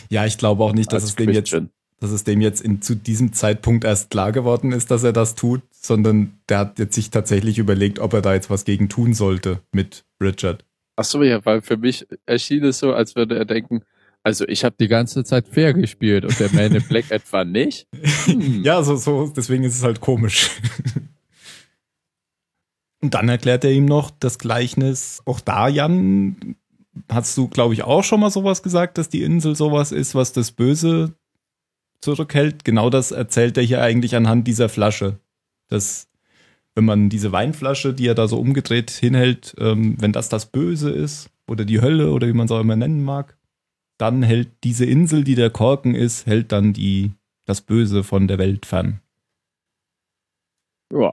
Ja, 0.08 0.26
ich 0.26 0.38
glaube 0.38 0.64
auch 0.64 0.72
nicht, 0.72 0.92
dass 0.92 1.04
es 1.04 1.14
dem 1.14 1.30
jetzt, 1.30 1.52
dass 2.00 2.10
es 2.10 2.24
dem 2.24 2.40
jetzt 2.40 2.60
in, 2.60 2.82
zu 2.82 2.96
diesem 2.96 3.32
Zeitpunkt 3.32 3.84
erst 3.84 4.10
klar 4.10 4.32
geworden 4.32 4.72
ist, 4.72 4.90
dass 4.90 5.04
er 5.04 5.12
das 5.12 5.34
tut, 5.34 5.62
sondern 5.70 6.38
der 6.48 6.58
hat 6.58 6.78
jetzt 6.78 6.94
sich 6.94 7.10
tatsächlich 7.10 7.58
überlegt, 7.58 7.98
ob 7.98 8.12
er 8.12 8.22
da 8.22 8.34
jetzt 8.34 8.50
was 8.50 8.64
gegen 8.64 8.88
tun 8.88 9.14
sollte 9.14 9.60
mit 9.72 10.04
Richard. 10.20 10.64
Ach 10.96 11.04
so, 11.04 11.22
ja, 11.22 11.44
weil 11.44 11.60
für 11.62 11.76
mich 11.76 12.06
erschien 12.26 12.64
es 12.64 12.78
so, 12.78 12.92
als 12.92 13.16
würde 13.16 13.36
er 13.36 13.44
denken, 13.44 13.84
also 14.24 14.48
ich 14.48 14.64
habe 14.64 14.74
die 14.80 14.88
ganze 14.88 15.22
Zeit 15.22 15.46
fair 15.46 15.74
gespielt 15.74 16.24
und 16.24 16.40
der 16.40 16.50
Man 16.52 16.74
in 16.74 16.82
Black 16.82 17.10
etwa 17.10 17.44
nicht. 17.44 17.86
Hm. 18.24 18.62
Ja, 18.64 18.82
so, 18.82 18.96
so, 18.96 19.28
deswegen 19.28 19.64
ist 19.64 19.76
es 19.76 19.82
halt 19.82 20.00
komisch. 20.00 20.50
Und 23.02 23.12
dann 23.12 23.28
erklärt 23.28 23.64
er 23.64 23.70
ihm 23.70 23.84
noch 23.84 24.10
das 24.10 24.38
Gleichnis. 24.38 25.20
Auch 25.26 25.40
da, 25.40 25.68
Jan, 25.68 26.56
hast 27.10 27.36
du, 27.36 27.48
glaube 27.48 27.74
ich, 27.74 27.82
auch 27.82 28.02
schon 28.02 28.20
mal 28.20 28.30
sowas 28.30 28.62
gesagt, 28.62 28.96
dass 28.96 29.10
die 29.10 29.22
Insel 29.22 29.54
sowas 29.54 29.92
ist, 29.92 30.14
was 30.14 30.32
das 30.32 30.52
Böse 30.52 31.12
zurückhält. 32.00 32.64
Genau 32.64 32.88
das 32.88 33.10
erzählt 33.10 33.58
er 33.58 33.62
hier 33.62 33.82
eigentlich 33.82 34.16
anhand 34.16 34.48
dieser 34.48 34.70
Flasche. 34.70 35.18
Dass, 35.68 36.08
wenn 36.74 36.86
man 36.86 37.10
diese 37.10 37.30
Weinflasche, 37.30 37.92
die 37.92 38.06
er 38.06 38.14
da 38.14 38.26
so 38.26 38.38
umgedreht 38.38 38.90
hinhält, 38.90 39.54
ähm, 39.58 39.96
wenn 40.00 40.12
das 40.12 40.30
das 40.30 40.46
Böse 40.46 40.90
ist, 40.90 41.28
oder 41.46 41.66
die 41.66 41.82
Hölle, 41.82 42.10
oder 42.10 42.26
wie 42.26 42.32
man 42.32 42.46
es 42.46 42.52
auch 42.52 42.60
immer 42.60 42.76
nennen 42.76 43.04
mag, 43.04 43.36
dann 44.04 44.22
hält 44.22 44.50
diese 44.64 44.84
Insel, 44.84 45.24
die 45.24 45.34
der 45.34 45.48
Korken 45.48 45.94
ist, 45.94 46.26
hält 46.26 46.52
dann 46.52 46.74
die, 46.74 47.12
das 47.46 47.62
Böse 47.62 48.04
von 48.04 48.28
der 48.28 48.36
Welt 48.36 48.66
fern. 48.66 49.00
Ja. 50.92 51.10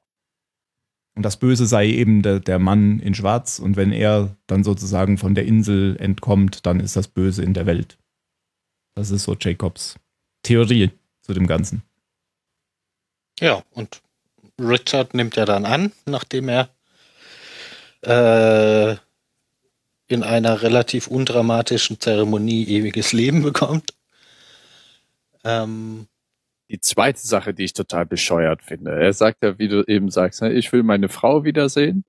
Und 1.16 1.24
das 1.24 1.38
Böse 1.38 1.68
sei 1.68 1.88
eben 1.88 2.22
der, 2.22 2.42
der 2.42 2.60
Mann 2.60 3.00
in 3.00 3.14
Schwarz. 3.14 3.60
Und 3.60 3.78
wenn 3.78 3.94
er 3.94 4.36
dann 4.48 4.66
sozusagen 4.66 5.18
von 5.18 5.36
der 5.36 5.46
Insel 5.46 5.96
entkommt, 6.02 6.66
dann 6.66 6.82
ist 6.82 6.98
das 6.98 7.08
Böse 7.08 7.44
in 7.44 7.54
der 7.54 7.66
Welt. 7.66 7.98
Das 8.94 9.10
ist 9.10 9.24
so 9.24 9.38
Jacobs 9.40 9.96
Theorie 10.44 10.92
zu 11.22 11.34
dem 11.34 11.48
Ganzen. 11.48 11.84
Ja, 13.40 13.64
und 13.72 14.02
Richard 14.60 15.14
nimmt 15.14 15.38
er 15.38 15.46
dann 15.46 15.66
an, 15.66 15.94
nachdem 16.06 16.50
er 16.50 16.70
äh, 18.02 18.98
in 20.12 20.24
einer 20.24 20.62
relativ 20.62 21.08
undramatischen 21.08 22.00
Zeremonie 22.00 22.66
ewiges 22.66 23.14
Leben 23.14 23.42
bekommt. 23.44 23.92
Ähm, 25.44 26.08
Die 26.70 26.80
zweite 26.80 27.20
Sache, 27.20 27.54
die 27.54 27.64
ich 27.66 27.74
total 27.74 28.06
bescheuert 28.06 28.62
finde. 28.62 28.92
Er 28.92 29.14
sagt 29.14 29.44
ja, 29.44 29.58
wie 29.60 29.68
du 29.68 29.84
eben 29.88 30.10
sagst, 30.10 30.42
ne, 30.42 30.52
ich 30.54 30.72
will 30.72 30.84
meine 30.84 31.10
Frau 31.10 31.44
wiedersehen. 31.44 32.04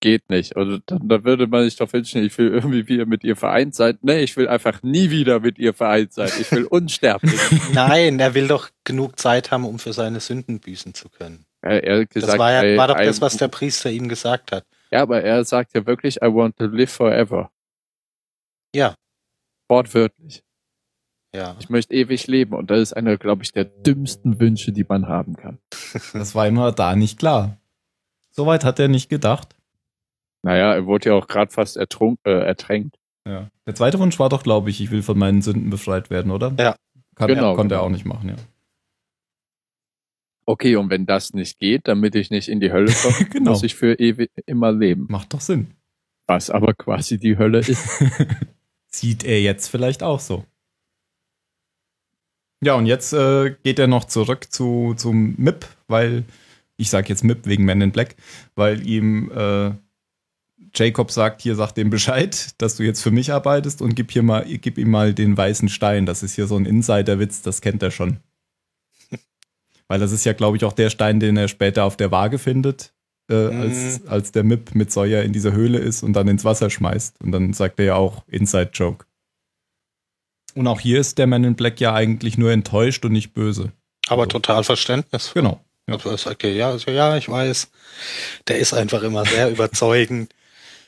Geht 0.00 0.28
nicht. 0.28 0.54
Und 0.54 0.82
dann, 0.86 1.08
dann 1.08 1.24
würde 1.24 1.46
man 1.46 1.64
sich 1.64 1.76
doch 1.76 1.90
wünschen, 1.90 2.22
ich 2.22 2.36
will 2.36 2.48
irgendwie 2.48 2.86
wieder 2.86 3.06
mit 3.06 3.24
ihr 3.24 3.34
vereint 3.34 3.74
sein. 3.74 3.98
Nee, 4.02 4.20
ich 4.20 4.36
will 4.36 4.46
einfach 4.46 4.82
nie 4.82 5.10
wieder 5.10 5.40
mit 5.40 5.58
ihr 5.58 5.72
vereint 5.72 6.12
sein. 6.12 6.30
Ich 6.38 6.52
will 6.52 6.64
unsterblich. 6.66 7.40
nein, 7.72 8.20
er 8.20 8.34
will 8.34 8.46
doch 8.46 8.68
genug 8.84 9.18
Zeit 9.18 9.50
haben, 9.50 9.64
um 9.64 9.78
für 9.78 9.94
seine 9.94 10.20
Sünden 10.20 10.60
büßen 10.60 10.92
zu 10.92 11.08
können. 11.08 11.46
er, 11.62 11.82
er 11.82 12.04
gesagt, 12.04 12.34
Das 12.34 12.38
war, 12.38 12.62
ja, 12.62 12.76
war 12.76 12.88
doch 12.88 12.98
das, 12.98 13.22
was 13.22 13.38
der 13.38 13.48
Priester 13.48 13.90
ihm 13.90 14.08
gesagt 14.08 14.52
hat. 14.52 14.66
Ja, 14.90 15.02
aber 15.02 15.22
er 15.22 15.44
sagt 15.44 15.74
ja 15.74 15.86
wirklich, 15.86 16.16
I 16.22 16.26
want 16.26 16.56
to 16.58 16.66
live 16.66 16.90
forever. 16.90 17.50
Ja. 18.74 18.94
Wortwörtlich. 19.68 20.44
Ja. 21.34 21.56
Ich 21.58 21.68
möchte 21.68 21.94
ewig 21.94 22.26
leben. 22.28 22.54
Und 22.54 22.70
das 22.70 22.80
ist 22.80 22.92
einer, 22.92 23.16
glaube 23.16 23.42
ich, 23.42 23.52
der 23.52 23.64
dümmsten 23.64 24.40
Wünsche, 24.40 24.72
die 24.72 24.84
man 24.88 25.08
haben 25.08 25.36
kann. 25.36 25.58
Das 26.12 26.34
war 26.34 26.46
immer 26.46 26.72
da 26.72 26.94
nicht 26.94 27.18
klar. 27.18 27.58
Soweit 28.30 28.64
hat 28.64 28.78
er 28.78 28.88
nicht 28.88 29.08
gedacht. 29.08 29.56
Naja, 30.42 30.74
er 30.74 30.86
wurde 30.86 31.08
ja 31.08 31.14
auch 31.14 31.26
gerade 31.26 31.50
fast 31.50 31.76
ertrunk, 31.76 32.20
äh, 32.24 32.30
ertränkt. 32.30 32.96
Ja. 33.26 33.48
Der 33.66 33.74
zweite 33.74 33.98
Wunsch 33.98 34.18
war 34.18 34.28
doch, 34.28 34.42
glaube 34.42 34.70
ich, 34.70 34.80
ich 34.80 34.90
will 34.90 35.02
von 35.02 35.18
meinen 35.18 35.42
Sünden 35.42 35.70
befreit 35.70 36.10
werden, 36.10 36.30
oder? 36.30 36.52
Ja. 36.58 36.76
Kann, 37.16 37.28
Genau, 37.28 37.54
Konnte 37.56 37.74
er 37.74 37.78
genau. 37.78 37.86
auch 37.86 37.90
nicht 37.90 38.04
machen, 38.04 38.28
ja. 38.28 38.36
Okay, 40.48 40.76
und 40.76 40.90
wenn 40.90 41.06
das 41.06 41.34
nicht 41.34 41.58
geht, 41.58 41.88
damit 41.88 42.14
ich 42.14 42.30
nicht 42.30 42.48
in 42.48 42.60
die 42.60 42.70
Hölle 42.72 42.92
komme, 43.02 43.28
Genau. 43.30 43.50
muss 43.50 43.62
ich 43.64 43.74
für 43.74 43.98
ewig 43.98 44.30
immer 44.46 44.72
leben. 44.72 45.06
Macht 45.08 45.34
doch 45.34 45.40
Sinn. 45.40 45.72
Was 46.28 46.50
aber 46.50 46.72
quasi 46.74 47.18
die 47.18 47.36
Hölle 47.36 47.58
ist. 47.58 48.02
Sieht 48.88 49.24
er 49.24 49.40
jetzt 49.42 49.68
vielleicht 49.68 50.02
auch 50.02 50.20
so. 50.20 50.44
Ja, 52.62 52.74
und 52.74 52.86
jetzt 52.86 53.12
äh, 53.12 53.54
geht 53.62 53.78
er 53.78 53.86
noch 53.86 54.06
zurück 54.06 54.46
zu, 54.50 54.94
zum 54.96 55.34
MIP, 55.36 55.66
weil, 55.88 56.24
ich 56.76 56.90
sage 56.90 57.08
jetzt 57.08 57.22
MIP 57.22 57.46
wegen 57.46 57.64
Men 57.64 57.82
in 57.82 57.92
Black, 57.92 58.16
weil 58.54 58.86
ihm 58.86 59.30
äh, 59.30 59.72
Jacob 60.74 61.10
sagt, 61.10 61.42
hier 61.42 61.54
sag 61.54 61.72
dem 61.72 61.90
Bescheid, 61.90 62.54
dass 62.58 62.76
du 62.76 62.82
jetzt 62.82 63.02
für 63.02 63.10
mich 63.10 63.32
arbeitest 63.32 63.82
und 63.82 63.94
gib 63.94 64.10
hier 64.10 64.22
mal, 64.22 64.44
gib 64.46 64.78
ihm 64.78 64.90
mal 64.90 65.12
den 65.12 65.36
weißen 65.36 65.68
Stein. 65.68 66.06
Das 66.06 66.22
ist 66.22 66.34
hier 66.34 66.46
so 66.46 66.56
ein 66.56 66.66
Insider-Witz, 66.66 67.42
das 67.42 67.60
kennt 67.60 67.82
er 67.82 67.90
schon. 67.90 68.18
Weil 69.88 70.00
das 70.00 70.12
ist 70.12 70.24
ja, 70.24 70.32
glaube 70.32 70.56
ich, 70.56 70.64
auch 70.64 70.72
der 70.72 70.90
Stein, 70.90 71.20
den 71.20 71.36
er 71.36 71.48
später 71.48 71.84
auf 71.84 71.96
der 71.96 72.10
Waage 72.10 72.38
findet, 72.38 72.92
äh, 73.30 73.34
als, 73.34 74.06
als 74.06 74.32
der 74.32 74.44
MIP 74.44 74.74
mit 74.74 74.92
Sawyer 74.92 75.22
in 75.22 75.32
dieser 75.32 75.52
Höhle 75.52 75.78
ist 75.78 76.02
und 76.02 76.12
dann 76.12 76.28
ins 76.28 76.44
Wasser 76.44 76.70
schmeißt. 76.70 77.20
Und 77.22 77.32
dann 77.32 77.52
sagt 77.52 77.78
er 77.80 77.84
ja 77.86 77.94
auch 77.96 78.24
Inside-Joke. 78.28 79.04
Und 80.54 80.66
auch 80.66 80.80
hier 80.80 81.00
ist 81.00 81.18
der 81.18 81.26
Man 81.26 81.44
in 81.44 81.54
Black 81.54 81.80
ja 81.80 81.92
eigentlich 81.94 82.38
nur 82.38 82.50
enttäuscht 82.52 83.04
und 83.04 83.12
nicht 83.12 83.34
böse. 83.34 83.72
Aber 84.08 84.22
Also- 84.22 84.30
total 84.30 84.64
Verständnis. 84.64 85.32
Genau. 85.34 85.60
Also 85.88 86.10
er 86.10 86.18
sagt, 86.18 86.42
ja, 86.42 86.70
also, 86.70 86.90
ja, 86.90 87.16
ich 87.16 87.28
weiß. 87.28 87.68
Der 88.48 88.58
ist 88.58 88.72
einfach 88.74 89.02
immer 89.02 89.24
sehr 89.24 89.50
überzeugend. 89.50 90.32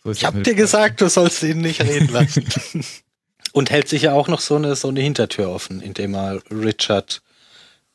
So 0.03 0.11
Ich 0.11 0.25
hab 0.25 0.35
Man 0.35 0.43
dir 0.43 0.55
gesagt, 0.55 1.01
du 1.01 1.09
sollst 1.09 1.43
ihn 1.43 1.61
nicht 1.61 1.81
reden 1.83 2.09
lassen. 2.13 2.45
Und 3.53 3.71
hält 3.71 3.89
sich 3.89 4.03
ja 4.03 4.13
auch 4.13 4.29
noch 4.29 4.41
so 4.41 4.57
eine, 4.57 4.77
so 4.77 4.89
eine 4.89 5.01
Hintertür 5.01 5.49
offen, 5.51 5.81
indem 5.81 6.15
er 6.15 6.41
Richard 6.51 7.23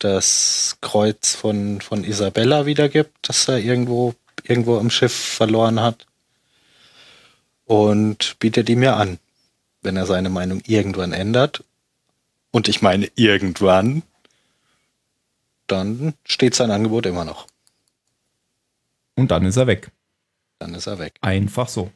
das 0.03 0.77
Kreuz 0.81 1.33
von, 1.33 1.79
von 1.79 2.03
Isabella 2.03 2.65
wiedergibt, 2.65 3.11
das 3.21 3.47
er 3.47 3.59
irgendwo, 3.59 4.15
irgendwo 4.43 4.77
am 4.77 4.89
Schiff 4.89 5.13
verloren 5.13 5.79
hat. 5.79 6.05
Und 7.65 8.37
bietet 8.39 8.69
ihm 8.69 8.83
ja 8.83 8.97
an, 8.97 9.17
wenn 9.81 9.95
er 9.95 10.05
seine 10.05 10.29
Meinung 10.29 10.61
irgendwann 10.67 11.13
ändert. 11.13 11.63
Und 12.51 12.67
ich 12.67 12.81
meine 12.81 13.09
irgendwann, 13.15 14.03
dann 15.67 16.13
steht 16.25 16.55
sein 16.55 16.71
Angebot 16.71 17.05
immer 17.05 17.23
noch. 17.23 17.47
Und 19.15 19.31
dann 19.31 19.45
ist 19.45 19.57
er 19.57 19.67
weg. 19.67 19.91
Dann 20.59 20.75
ist 20.75 20.87
er 20.87 20.99
weg. 20.99 21.13
Einfach 21.21 21.69
so. 21.69 21.91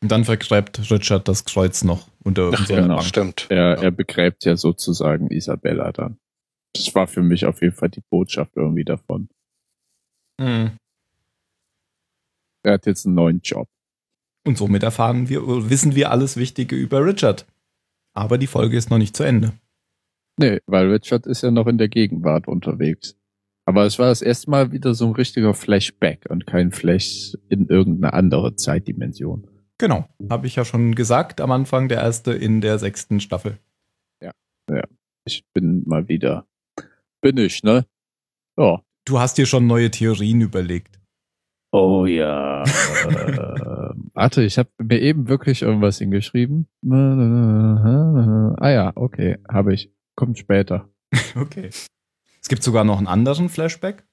Und 0.00 0.10
dann 0.10 0.24
vergräbt 0.24 0.90
Richard 0.90 1.28
das 1.28 1.44
Kreuz 1.44 1.84
noch 1.84 2.08
unter 2.22 2.50
Ach, 2.54 2.66
genau. 2.66 2.96
Bank. 2.96 3.06
Stimmt. 3.06 3.46
Er, 3.50 3.78
er 3.78 3.90
begräbt 3.90 4.44
ja 4.44 4.56
sozusagen 4.56 5.30
Isabella 5.30 5.92
dann. 5.92 6.18
Das 6.74 6.94
war 6.94 7.06
für 7.06 7.22
mich 7.22 7.46
auf 7.46 7.62
jeden 7.62 7.74
Fall 7.74 7.90
die 7.90 8.02
Botschaft 8.10 8.56
irgendwie 8.56 8.84
davon. 8.84 9.28
Mhm. 10.38 10.76
Er 12.64 12.72
hat 12.74 12.86
jetzt 12.86 13.06
einen 13.06 13.14
neuen 13.14 13.40
Job. 13.40 13.68
Und 14.46 14.58
somit 14.58 14.82
erfahren 14.82 15.28
wir, 15.28 15.70
wissen 15.70 15.94
wir 15.94 16.10
alles 16.10 16.36
Wichtige 16.36 16.76
über 16.76 17.04
Richard. 17.04 17.46
Aber 18.14 18.38
die 18.38 18.46
Folge 18.46 18.76
ist 18.76 18.90
noch 18.90 18.98
nicht 18.98 19.16
zu 19.16 19.22
Ende. 19.22 19.52
Nee, 20.38 20.60
weil 20.66 20.90
Richard 20.90 21.26
ist 21.26 21.42
ja 21.42 21.50
noch 21.50 21.66
in 21.66 21.78
der 21.78 21.88
Gegenwart 21.88 22.48
unterwegs. 22.48 23.16
Aber 23.66 23.86
es 23.86 23.98
war 23.98 24.08
das 24.08 24.20
erste 24.20 24.50
Mal 24.50 24.72
wieder 24.72 24.94
so 24.94 25.06
ein 25.06 25.14
richtiger 25.14 25.54
Flashback 25.54 26.26
und 26.28 26.46
kein 26.46 26.72
Flash 26.72 27.36
in 27.48 27.68
irgendeine 27.68 28.12
andere 28.12 28.56
Zeitdimension. 28.56 29.48
Genau. 29.78 30.08
Habe 30.28 30.46
ich 30.46 30.56
ja 30.56 30.64
schon 30.64 30.94
gesagt 30.94 31.40
am 31.40 31.50
Anfang, 31.50 31.88
der 31.88 32.00
erste 32.00 32.32
in 32.32 32.60
der 32.60 32.78
sechsten 32.78 33.20
Staffel. 33.20 33.58
Ich 35.26 35.44
bin 35.54 35.82
mal 35.86 36.08
wieder. 36.08 36.46
Bin 37.24 37.38
ich, 37.38 37.62
ne? 37.62 37.86
Ja. 38.58 38.82
Du 39.06 39.18
hast 39.18 39.38
dir 39.38 39.46
schon 39.46 39.66
neue 39.66 39.90
Theorien 39.90 40.42
überlegt. 40.42 41.00
Oh 41.72 42.04
ja. 42.04 42.64
äh, 42.64 42.66
warte, 44.12 44.42
ich 44.42 44.58
habe 44.58 44.68
mir 44.78 45.00
eben 45.00 45.26
wirklich 45.26 45.62
irgendwas 45.62 45.96
hingeschrieben. 45.96 46.66
Ah 46.86 48.68
ja, 48.68 48.92
okay, 48.94 49.38
habe 49.50 49.72
ich. 49.72 49.90
Kommt 50.14 50.38
später. 50.38 50.90
Okay. 51.34 51.70
Es 52.42 52.48
gibt 52.48 52.62
sogar 52.62 52.84
noch 52.84 52.98
einen 52.98 53.06
anderen 53.06 53.48
Flashback. 53.48 54.04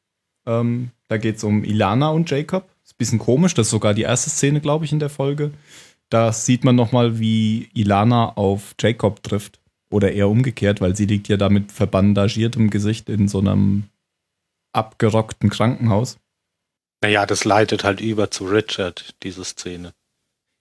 Ähm, 0.45 0.91
da 1.09 1.17
geht 1.17 1.35
es 1.35 1.43
um 1.43 1.65
Ilana 1.65 2.11
und 2.11 2.31
Jacob. 2.31 2.69
Ist 2.85 2.93
ein 2.93 2.97
bisschen 2.97 3.19
komisch, 3.19 3.53
das 3.55 3.67
ist 3.67 3.71
sogar 3.71 3.93
die 3.93 4.03
erste 4.03 4.29
Szene, 4.29 4.61
glaube 4.61 4.85
ich, 4.85 4.93
in 4.93 4.99
der 4.99 5.09
Folge. 5.09 5.51
Da 6.09 6.31
sieht 6.31 6.63
man 6.63 6.77
nochmal, 6.77 7.19
wie 7.19 7.67
Ilana 7.73 8.37
auf 8.37 8.73
Jacob 8.79 9.21
trifft. 9.21 9.60
Oder 9.91 10.13
eher 10.13 10.29
umgekehrt, 10.29 10.81
weil 10.81 10.95
sie 10.95 11.05
liegt 11.05 11.27
ja 11.27 11.37
da 11.37 11.49
mit 11.49 11.71
verbandagiertem 11.71 12.69
Gesicht 12.69 13.09
in 13.09 13.27
so 13.27 13.39
einem 13.39 13.83
abgerockten 14.73 15.49
Krankenhaus. 15.49 16.17
Naja, 17.03 17.25
das 17.25 17.45
leitet 17.45 17.83
halt 17.83 17.99
über 17.99 18.31
zu 18.31 18.45
Richard, 18.45 19.15
diese 19.21 19.43
Szene. 19.43 19.93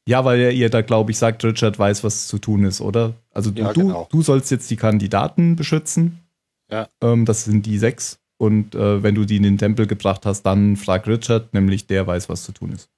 Ja, 0.09 0.25
weil 0.25 0.40
er 0.40 0.51
ihr 0.53 0.71
da, 0.71 0.81
glaube 0.83 1.12
ich, 1.12 1.19
sagt, 1.19 1.45
Richard 1.45 1.79
weiß, 1.79 2.03
was 2.03 2.27
zu 2.27 2.38
tun 2.38 2.64
ist, 2.64 2.81
oder? 2.81 3.14
Also 3.31 3.51
du, 3.51 3.62
Ja, 3.62 3.73
du, 3.73 3.81
genau. 3.83 4.09
du 4.11 4.23
sollst 4.23 4.51
jetzt 4.51 4.71
die 4.71 4.77
Kandidaten 4.77 5.55
beschützen. 5.55 6.19
Ja. 6.71 6.88
Ähm, 7.01 7.25
das 7.25 7.45
sind 7.45 7.66
die 7.66 7.79
sechs. 7.79 8.19
Und 8.38 8.75
äh, 8.75 9.03
wenn 9.03 9.14
du 9.14 9.27
die 9.27 9.37
in 9.37 9.43
den 9.43 9.59
Tempel 9.59 9.87
gebracht 9.87 10.25
hast, 10.27 10.43
dann 10.43 10.77
frag 10.77 11.07
Richard, 11.07 11.53
nämlich 11.55 11.87
der 11.87 12.07
weiß, 12.07 12.29
was 12.29 12.43
zu 12.43 12.53
tun 12.53 12.73
ist. 12.73 12.88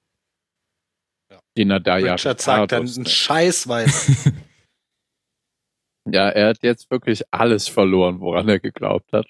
Den 1.57 1.69
er 1.69 1.79
da 1.79 1.97
ja 1.97 2.13
Richard 2.13 2.41
sagt 2.41 2.71
dann 2.71 2.81
Ricardos 2.81 2.97
ein 2.97 3.03
nennt. 3.03 3.09
Scheiß 3.09 3.67
weiß. 3.67 4.31
Ja, 6.05 6.29
er 6.29 6.49
hat 6.49 6.63
jetzt 6.63 6.91
wirklich 6.91 7.23
alles 7.31 7.67
verloren, 7.67 8.19
woran 8.19 8.49
er 8.49 8.59
geglaubt 8.59 9.11
hat. 9.13 9.27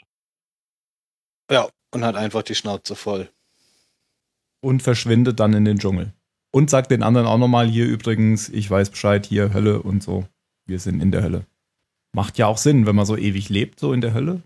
ja, 1.51 1.67
und 1.91 2.03
hat 2.03 2.15
einfach 2.15 2.41
die 2.41 2.55
Schnauze 2.55 2.95
voll. 2.95 3.29
Und 4.62 4.81
verschwindet 4.81 5.39
dann 5.39 5.53
in 5.53 5.65
den 5.65 5.77
Dschungel. 5.77 6.13
Und 6.51 6.69
sagt 6.69 6.89
den 6.89 7.03
anderen 7.03 7.27
auch 7.27 7.38
nochmal 7.38 7.67
hier 7.67 7.86
übrigens, 7.86 8.49
ich 8.49 8.69
weiß 8.69 8.89
Bescheid, 8.89 9.25
hier 9.25 9.53
Hölle 9.53 9.81
und 9.81 10.01
so. 10.01 10.25
Wir 10.65 10.79
sind 10.79 11.01
in 11.01 11.12
der 11.12 11.21
Hölle. 11.21 11.45
Macht 12.13 12.38
ja 12.38 12.47
auch 12.47 12.57
Sinn, 12.57 12.86
wenn 12.86 12.95
man 12.95 13.05
so 13.05 13.17
ewig 13.17 13.49
lebt, 13.49 13.79
so 13.79 13.93
in 13.93 14.01
der 14.01 14.13
Hölle. 14.13 14.41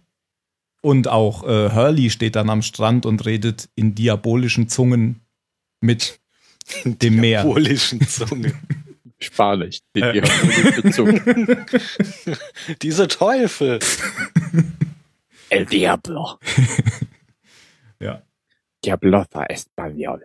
Und 0.81 1.07
auch 1.07 1.43
äh, 1.43 1.71
Hurley 1.73 2.09
steht 2.09 2.35
dann 2.35 2.49
am 2.49 2.61
Strand 2.61 3.05
und 3.05 3.25
redet 3.25 3.69
in 3.75 3.95
diabolischen 3.95 4.67
Zungen 4.67 5.21
mit 5.81 6.19
dem 6.85 7.17
Meer. 7.17 7.43
Diabolischen 7.43 8.05
Zunge. 8.07 8.53
Spanisch. 9.19 9.79
Die 9.95 10.01
Äh. 10.01 10.13
diabolische 10.13 10.91
Zunge. 10.91 11.65
Diese 12.81 13.07
Teufel. 13.07 13.79
El 15.49 15.65
Diablo. 15.65 16.37
Ja. 17.99 18.21
Diablota 18.85 19.43
Español. 19.45 20.21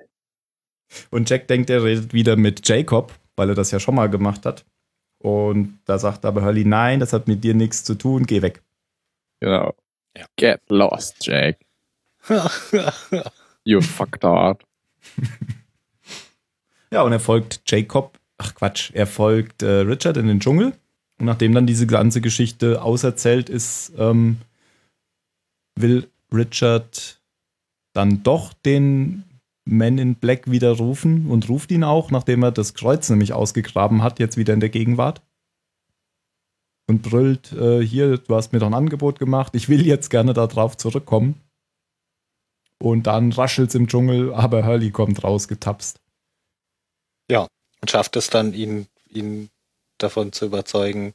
Und 1.09 1.31
Jack 1.31 1.48
denkt, 1.48 1.70
er 1.70 1.83
redet 1.83 2.12
wieder 2.12 2.37
mit 2.37 2.68
Jacob, 2.68 3.11
weil 3.35 3.48
er 3.48 3.55
das 3.55 3.70
ja 3.70 3.81
schon 3.81 3.94
mal 3.94 4.11
gemacht 4.11 4.44
hat. 4.44 4.66
Und 5.18 5.78
da 5.87 5.98
sagt 5.98 6.26
aber 6.26 6.42
Hurley, 6.42 6.66
nein, 6.66 7.00
das 7.00 7.14
hat 7.14 7.28
mit 7.28 7.42
dir 7.44 7.55
nichts 7.55 7.83
zu 7.83 7.94
tun, 7.94 8.26
geh 8.26 8.42
weg. 8.42 8.61
Genau. 9.40 9.74
Ja. 10.14 10.26
Get 10.37 10.61
lost, 10.68 11.16
Jack. 11.24 11.61
You 13.64 13.81
fucked 13.81 14.22
up. 14.22 14.62
Ja, 16.90 17.02
und 17.02 17.12
er 17.12 17.20
folgt 17.20 17.62
Jacob, 17.66 18.18
ach 18.42 18.55
Quatsch, 18.55 18.90
er 18.92 19.07
folgt 19.07 19.62
äh, 19.62 19.81
Richard 19.81 20.16
in 20.16 20.26
den 20.26 20.40
Dschungel. 20.40 20.72
Und 21.18 21.26
nachdem 21.26 21.55
dann 21.55 21.66
diese 21.66 21.87
ganze 21.87 22.20
Geschichte 22.20 22.83
auserzählt 22.83 23.48
ist, 23.48 23.92
ähm, 23.96 24.38
will 25.78 26.09
Richard 26.33 27.20
dann 27.94 28.22
doch 28.22 28.52
den 28.52 29.24
Man 29.64 29.98
in 29.98 30.16
Black 30.16 30.50
wieder 30.50 30.72
rufen 30.72 31.31
und 31.31 31.48
ruft 31.48 31.70
ihn 31.70 31.85
auch, 31.85 32.11
nachdem 32.11 32.42
er 32.42 32.50
das 32.50 32.74
Kreuz 32.74 33.09
nämlich 33.09 33.33
ausgegraben 33.33 34.02
hat, 34.02 34.18
jetzt 34.18 34.37
wieder 34.37 34.55
in 34.55 34.61
der 34.61 34.70
Gegenwart. 34.70 35.22
Und 36.88 37.02
brüllt, 37.02 37.52
äh, 37.52 37.81
hier, 37.81 38.18
du 38.18 38.35
hast 38.35 38.52
mir 38.52 38.59
doch 38.59 38.66
ein 38.66 38.74
Angebot 38.74 39.20
gemacht, 39.20 39.55
ich 39.55 39.68
will 39.68 39.87
jetzt 39.87 40.11
gerne 40.11 40.35
darauf 40.35 40.76
zurückkommen. 40.76 41.40
Und 42.82 43.07
dann 43.07 43.30
raschelt's 43.30 43.76
im 43.76 43.86
Dschungel, 43.86 44.34
aber 44.34 44.66
Hurley 44.66 44.90
kommt 44.90 45.22
rausgetapst. 45.22 46.01
Und 47.83 47.91
schafft 47.91 48.16
es 48.16 48.30
dann, 48.30 48.55
ihn, 48.55 48.87
ihn 49.11 49.51
davon 49.99 50.33
zu 50.33 50.47
überzeugen, 50.47 51.14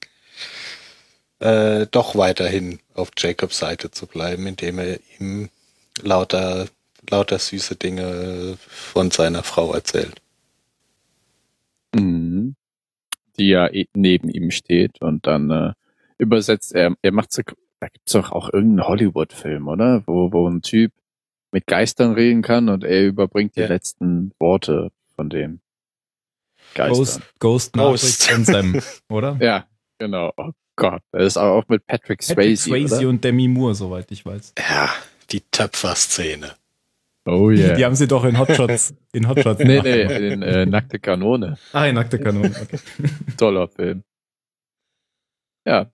äh, 1.40 1.88
doch 1.90 2.16
weiterhin 2.16 2.80
auf 2.94 3.10
Jacobs 3.18 3.58
Seite 3.58 3.90
zu 3.90 4.06
bleiben, 4.06 4.46
indem 4.48 4.80
er 4.80 5.00
ihm 5.20 5.50
lauter, 6.02 6.68
lauter 7.10 7.40
süße 7.40 7.76
Dinge 7.76 8.58
von 8.68 9.12
seiner 9.12 9.44
Frau 9.44 9.74
erzählt. 9.74 10.22
Mhm. 11.96 12.56
Die 13.40 13.48
ja 13.50 13.70
neben 13.96 14.30
ihm 14.30 14.52
steht 14.52 15.02
und 15.02 15.26
dann 15.28 15.50
äh, 15.52 15.74
übersetzt 16.18 16.74
er, 16.74 16.96
er 17.02 17.12
macht 17.12 17.32
so, 17.32 17.44
da 17.80 17.88
gibt's 17.88 18.12
doch 18.12 18.32
auch 18.32 18.52
irgendeinen 18.52 18.88
Hollywood-Film, 18.88 19.68
oder? 19.68 20.04
Wo, 20.08 20.34
wo 20.34 20.50
ein 20.50 20.64
Typ 20.64 20.92
mit 21.52 21.68
Geistern 21.68 22.14
reden 22.14 22.42
kann 22.42 22.68
und 22.68 22.84
er 22.84 23.06
überbringt 23.06 23.56
die 23.56 23.62
Ja. 23.62 23.68
letzten 23.68 24.32
Worte 24.40 24.92
von 25.16 25.30
den 25.30 25.62
Ghost, 26.76 27.22
Ghost, 27.40 27.74
Ghost. 27.74 28.30
Von 28.30 28.46
Sam, 28.46 28.82
oder? 29.10 29.38
Ja, 29.42 29.68
genau. 30.00 30.32
Oh 30.38 30.52
Gott. 30.76 31.02
Das 31.12 31.24
ist 31.24 31.38
auch 31.38 31.64
mit 31.68 31.86
Patrick 31.88 32.22
Swayze, 32.22 32.36
Patrick 32.36 32.60
Swayze 32.90 32.98
oder? 33.00 33.10
und 33.10 33.24
Demi 33.24 33.48
Moore, 33.48 33.76
soweit 33.76 34.12
ich 34.12 34.26
weiß. 34.26 34.54
Ja, 34.60 34.90
Die 35.32 35.42
Töpferszene. 35.52 36.54
Oh 37.26 37.50
yeah. 37.52 37.76
Die 37.76 37.84
haben 37.84 37.96
sie 37.96 38.08
doch 38.08 38.24
in 38.24 38.40
Hotshots, 38.40 38.94
in 39.12 39.28
Hotshots 39.28 39.60
nee, 39.60 39.82
gemacht. 39.82 39.84
nee, 39.86 40.28
in 40.34 40.42
äh, 40.44 40.66
Nackte 40.66 40.98
Kanone. 41.00 41.58
Ah, 41.74 41.86
in 41.86 41.96
nackte 41.96 42.20
Kanone. 42.20 42.54
Okay. 42.62 42.80
Toller 43.38 43.68
Film. 43.68 44.04
Ja. 45.66 45.92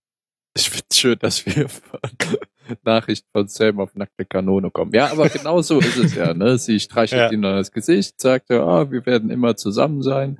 Ich 0.55 0.69
finde 0.69 0.85
schön, 0.93 1.17
dass 1.17 1.43
wir 1.47 1.67
von 1.67 1.99
Nachrichten 2.83 3.27
von 3.31 3.47
Sam 3.47 3.79
auf 3.79 3.95
nackte 3.95 4.25
Kanone 4.25 4.69
kommen. 4.69 4.93
Ja, 4.93 5.11
aber 5.11 5.27
genau 5.29 5.63
so 5.63 5.79
ist 5.79 5.97
es 5.97 6.13
ja. 6.13 6.35
Ne? 6.35 6.59
Sie 6.59 6.79
streichelt 6.79 7.19
Ja. 7.19 7.31
ihm 7.31 7.41
dann 7.41 7.55
das 7.55 7.71
Gesicht, 7.71 8.21
sagt, 8.21 8.51
ja, 8.51 8.63
ah, 8.63 8.91
wir 8.91 9.03
werden 9.07 9.31
immer 9.31 9.55
zusammen 9.55 10.03
sein, 10.03 10.39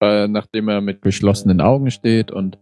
äh, 0.00 0.28
nachdem 0.28 0.68
er 0.68 0.80
mit 0.80 1.02
geschlossenen 1.02 1.60
Augen 1.60 1.90
steht 1.90 2.30
und 2.30 2.58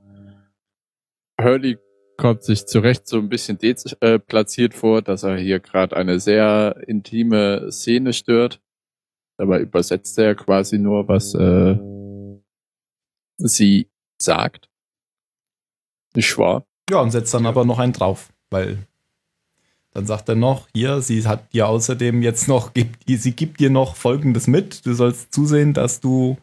Hurley 1.40 1.78
kommt 2.16 2.42
sich 2.42 2.66
zurecht 2.66 3.06
so 3.06 3.18
ein 3.18 3.28
bisschen 3.28 3.58
äh, 4.00 4.18
platziert 4.18 4.74
vor, 4.74 5.02
dass 5.02 5.22
er 5.22 5.36
hier 5.36 5.60
gerade 5.60 5.96
eine 5.96 6.18
sehr 6.18 6.82
intime 6.86 7.70
Szene 7.70 8.12
stört. 8.12 8.60
Dabei 9.38 9.60
übersetzt 9.60 10.18
er 10.18 10.34
quasi 10.34 10.78
nur, 10.78 11.06
was 11.06 11.32
äh, 11.34 11.78
sie 13.38 13.88
sagt. 14.20 14.68
Nicht 16.14 16.36
wahr? 16.38 16.66
Ja, 16.90 17.00
und 17.00 17.12
setzt 17.12 17.32
dann 17.34 17.46
aber 17.46 17.64
noch 17.64 17.78
einen 17.78 17.92
drauf, 17.92 18.32
weil 18.50 18.78
dann 19.92 20.06
sagt 20.06 20.28
er 20.28 20.34
noch, 20.34 20.68
hier, 20.74 21.00
sie 21.00 21.26
hat 21.26 21.52
dir 21.52 21.68
außerdem 21.68 22.22
jetzt 22.22 22.48
noch, 22.48 22.74
gibt, 22.74 23.04
sie 23.06 23.32
gibt 23.32 23.60
dir 23.60 23.70
noch 23.70 23.94
Folgendes 23.94 24.48
mit. 24.48 24.84
Du 24.86 24.92
sollst 24.92 25.32
zusehen, 25.32 25.72
dass 25.72 26.00
du 26.00 26.36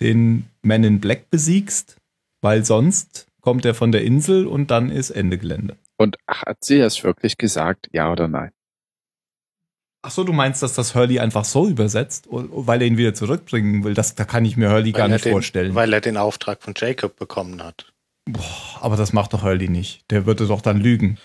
den 0.00 0.48
Man 0.62 0.84
in 0.84 1.00
Black 1.00 1.30
besiegst, 1.30 1.96
weil 2.40 2.64
sonst 2.64 3.26
kommt 3.40 3.64
er 3.64 3.74
von 3.74 3.92
der 3.92 4.02
Insel 4.02 4.46
und 4.46 4.70
dann 4.70 4.90
ist 4.90 5.10
Ende 5.10 5.38
Gelände. 5.38 5.76
Und 5.96 6.16
hat 6.26 6.64
sie 6.64 6.78
das 6.78 7.02
wirklich 7.04 7.38
gesagt, 7.38 7.88
ja 7.92 8.10
oder 8.10 8.28
nein? 8.28 8.50
Ach 10.02 10.10
so, 10.10 10.24
du 10.24 10.32
meinst, 10.32 10.62
dass 10.62 10.74
das 10.74 10.94
Hurley 10.94 11.20
einfach 11.20 11.44
so 11.44 11.68
übersetzt, 11.68 12.26
weil 12.30 12.80
er 12.80 12.86
ihn 12.86 12.96
wieder 12.96 13.12
zurückbringen 13.12 13.84
will? 13.84 13.92
Das, 13.92 14.14
da 14.14 14.24
kann 14.24 14.46
ich 14.46 14.56
mir 14.56 14.70
Hurley 14.70 14.92
gar 14.92 15.02
Weil 15.02 15.10
er 15.10 15.14
nicht 15.14 15.24
den, 15.26 15.32
vorstellen. 15.32 15.74
Weil 15.74 15.92
er 15.92 16.00
den 16.00 16.16
Auftrag 16.16 16.62
von 16.62 16.72
Jacob 16.74 17.16
bekommen 17.16 17.62
hat. 17.62 17.92
Boah, 18.24 18.78
aber 18.80 18.96
das 18.96 19.12
macht 19.12 19.34
doch 19.34 19.42
Hurley 19.42 19.68
nicht. 19.68 20.10
Der 20.10 20.24
würde 20.24 20.46
doch 20.46 20.62
dann 20.62 20.78
lügen. 20.78 21.18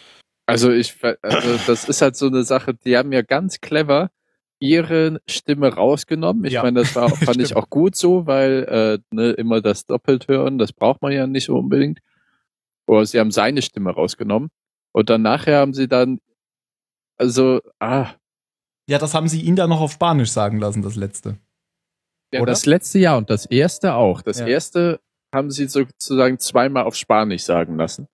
Also 0.45 0.71
ich, 0.71 0.95
also 1.21 1.57
das 1.65 1.88
ist 1.88 2.01
halt 2.01 2.17
so 2.17 2.28
eine 2.28 2.43
Sache, 2.43 2.73
die 2.73 2.97
haben 2.97 3.13
ja 3.13 3.21
ganz 3.21 3.61
clever 3.61 4.11
ihre 4.59 5.19
Stimme 5.27 5.73
rausgenommen. 5.73 6.45
Ich 6.45 6.53
Ja. 6.53 6.63
meine, 6.63 6.79
das 6.81 6.95
war, 6.95 7.09
fand 7.37 7.41
ich 7.41 7.55
auch 7.55 7.69
gut 7.69 7.95
so, 7.95 8.25
weil 8.25 8.63
äh, 9.11 9.15
ne, 9.15 9.31
immer 9.31 9.61
das 9.61 9.85
doppelt 9.85 10.27
hören, 10.27 10.57
das 10.57 10.73
braucht 10.73 11.01
man 11.01 11.11
ja 11.11 11.27
nicht 11.27 11.49
unbedingt. 11.49 11.99
Oder 12.87 13.05
sie 13.05 13.19
haben 13.19 13.31
seine 13.31 13.61
Stimme 13.61 13.91
rausgenommen. 13.91 14.49
Und 14.93 15.09
dann 15.09 15.21
nachher 15.23 15.59
haben 15.59 15.73
sie 15.73 15.87
dann, 15.87 16.19
also, 17.17 17.61
ah, 17.79 18.11
Ja, 18.87 18.97
das 18.99 19.13
haben 19.13 19.27
sie 19.27 19.41
ihn 19.41 19.55
dann 19.55 19.69
noch 19.69 19.81
auf 19.81 19.91
Spanisch 19.93 20.29
sagen 20.29 20.59
lassen, 20.59 20.81
das 20.83 20.95
letzte. 20.95 21.37
ja, 22.33 22.41
Oder? 22.41 22.51
das 22.51 22.65
letzte 22.65 22.99
Jahr 22.99 23.17
und 23.17 23.29
das 23.29 23.45
erste 23.47 23.95
auch. 23.95 24.21
Das 24.21 24.39
Ja. 24.39 24.47
erste 24.47 24.99
haben 25.33 25.49
sie 25.51 25.67
sozusagen 25.67 26.39
zweimal 26.39 26.83
auf 26.83 26.95
Spanisch 26.95 27.43
sagen 27.43 27.75
lassen. 27.77 28.07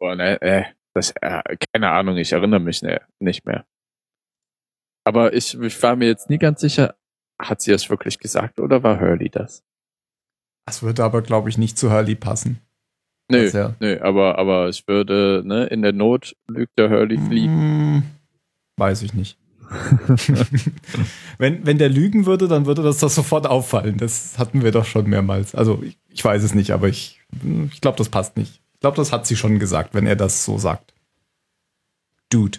Oh, 0.00 0.14
ne, 0.14 0.40
äh, 0.42 0.64
das, 0.94 1.12
äh, 1.20 1.56
keine 1.72 1.90
Ahnung, 1.90 2.16
ich 2.16 2.32
erinnere 2.32 2.60
mich 2.60 2.82
ne, 2.82 3.00
nicht 3.20 3.46
mehr. 3.46 3.64
Aber 5.04 5.32
ich, 5.32 5.58
ich 5.60 5.82
war 5.82 5.96
mir 5.96 6.06
jetzt 6.06 6.30
nie 6.30 6.38
ganz 6.38 6.60
sicher, 6.60 6.94
hat 7.40 7.60
sie 7.60 7.72
das 7.72 7.90
wirklich 7.90 8.18
gesagt 8.18 8.60
oder 8.60 8.82
war 8.82 9.00
Hurley 9.00 9.28
das? 9.30 9.64
Das 10.66 10.82
würde 10.82 11.02
aber, 11.04 11.22
glaube 11.22 11.48
ich, 11.48 11.58
nicht 11.58 11.76
zu 11.76 11.90
Hurley 11.90 12.14
passen. 12.14 12.60
Nö, 13.30 13.44
Das 13.44 13.52
ja- 13.52 13.74
nö, 13.80 13.98
aber, 14.00 14.38
aber 14.38 14.68
ich 14.68 14.86
würde, 14.86 15.42
ne, 15.44 15.64
in 15.66 15.82
der 15.82 15.92
Not 15.92 16.36
lügt 16.46 16.78
der 16.78 16.90
Hurley 16.90 17.18
fliegen. 17.18 17.52
Hm, 17.52 18.02
weiß 18.76 19.02
ich 19.02 19.14
nicht. 19.14 19.38
wenn, 21.38 21.66
wenn 21.66 21.78
der 21.78 21.88
lügen 21.88 22.26
würde, 22.26 22.46
dann 22.48 22.66
würde 22.66 22.82
das 22.82 22.98
doch 22.98 23.08
sofort 23.10 23.46
auffallen. 23.46 23.96
Das 23.96 24.38
hatten 24.38 24.62
wir 24.62 24.70
doch 24.70 24.84
schon 24.84 25.08
mehrmals. 25.08 25.54
Also 25.54 25.82
ich, 25.82 25.98
ich 26.10 26.24
weiß 26.24 26.42
es 26.42 26.54
nicht, 26.54 26.70
aber 26.72 26.88
ich, 26.88 27.20
ich 27.70 27.80
glaube, 27.80 27.98
das 27.98 28.08
passt 28.08 28.36
nicht. 28.36 28.60
Ich 28.74 28.80
glaube, 28.80 28.96
das 28.96 29.12
hat 29.12 29.26
sie 29.26 29.36
schon 29.36 29.58
gesagt, 29.58 29.94
wenn 29.94 30.06
er 30.06 30.16
das 30.16 30.44
so 30.44 30.58
sagt. 30.58 30.94
Dude. 32.30 32.58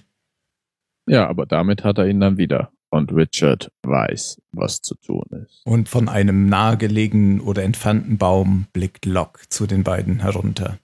Ja, 1.07 1.27
aber 1.27 1.45
damit 1.45 1.83
hat 1.83 1.97
er 1.97 2.07
ihn 2.07 2.19
dann 2.19 2.37
wieder. 2.37 2.71
Und 2.89 3.11
Richard 3.11 3.71
weiß, 3.81 4.39
was 4.51 4.81
zu 4.81 4.95
tun 4.95 5.25
ist. 5.43 5.61
Und 5.65 5.89
von 5.89 6.09
einem 6.09 6.47
nahegelegenen 6.47 7.41
oder 7.41 7.63
entfernten 7.63 8.19
Baum 8.19 8.67
blickt 8.71 9.05
Locke 9.05 9.49
zu 9.49 9.65
den 9.65 9.83
beiden 9.83 10.19
herunter. 10.19 10.77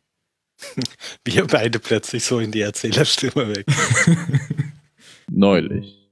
Wir 1.23 1.45
beide 1.45 1.79
plötzlich 1.79 2.23
so 2.23 2.39
in 2.39 2.51
die 2.51 2.61
Erzählerstimme 2.61 3.55
weg. 3.55 3.65
Neulich. 5.31 6.11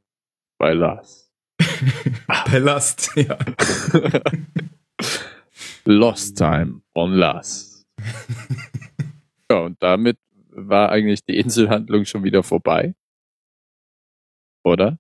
Bei 0.59 0.73
Lars. 0.73 1.31
Palast, 2.27 3.11
ja. 3.15 3.37
Lost 5.85 6.37
Time 6.37 6.81
on 6.93 7.13
Lars. 7.13 7.85
ja, 9.49 9.59
und 9.59 9.81
damit 9.81 10.17
war 10.49 10.91
eigentlich 10.91 11.23
die 11.25 11.37
Inselhandlung 11.37 12.05
schon 12.05 12.23
wieder 12.23 12.43
vorbei. 12.43 12.93
Oder? 14.67 14.97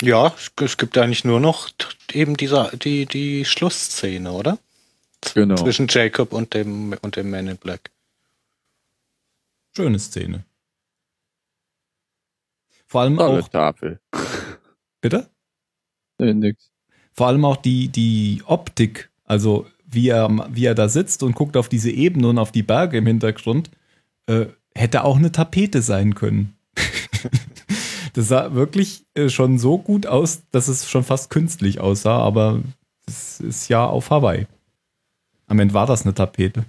Ja, 0.00 0.34
es- 0.56 0.76
gibt 0.76 0.96
eigentlich 0.96 1.24
nur 1.24 1.40
noch 1.40 1.70
eben 2.12 2.36
dieser, 2.36 2.70
die, 2.76 3.06
die 3.06 3.44
Schlussszene, 3.44 4.32
oder? 4.32 4.58
Genau. 5.34 5.56
Zwischen 5.56 5.86
Jacob 5.88 6.32
und 6.32 6.54
dem, 6.54 6.96
und 7.02 7.16
dem 7.16 7.30
Man 7.30 7.48
in 7.48 7.56
Black. 7.56 7.90
Schöne 9.76 9.98
Szene. 9.98 10.44
Vor 12.86 13.02
allem 13.02 13.16
Tolle 13.16 13.42
auch, 13.42 13.48
Tafel. 13.48 14.00
bitte? 15.00 15.30
Nee, 16.18 16.34
nix. 16.34 16.70
Vor 17.12 17.28
allem 17.28 17.44
auch 17.44 17.56
die, 17.56 17.88
die 17.88 18.42
Optik, 18.46 19.10
also 19.24 19.66
wie 19.84 20.08
er, 20.08 20.28
wie 20.50 20.66
er 20.66 20.74
da 20.74 20.88
sitzt 20.88 21.22
und 21.22 21.34
guckt 21.34 21.56
auf 21.56 21.68
diese 21.68 21.90
Ebene 21.90 22.28
und 22.28 22.38
auf 22.38 22.52
die 22.52 22.62
Berge 22.62 22.98
im 22.98 23.06
Hintergrund, 23.06 23.70
äh, 24.26 24.46
hätte 24.74 25.04
auch 25.04 25.16
eine 25.16 25.32
Tapete 25.32 25.82
sein 25.82 26.14
können. 26.14 26.56
Das 28.12 28.28
sah 28.28 28.54
wirklich 28.54 29.04
äh, 29.14 29.28
schon 29.28 29.58
so 29.58 29.78
gut 29.78 30.06
aus, 30.06 30.42
dass 30.50 30.68
es 30.68 30.88
schon 30.88 31.04
fast 31.04 31.30
künstlich 31.30 31.80
aussah, 31.80 32.18
aber 32.18 32.60
es 33.06 33.40
ist 33.40 33.68
ja 33.68 33.86
auf 33.86 34.10
Hawaii. 34.10 34.46
Am 35.46 35.58
Ende 35.58 35.74
war 35.74 35.86
das 35.86 36.02
eine 36.02 36.14
Tapete. 36.14 36.64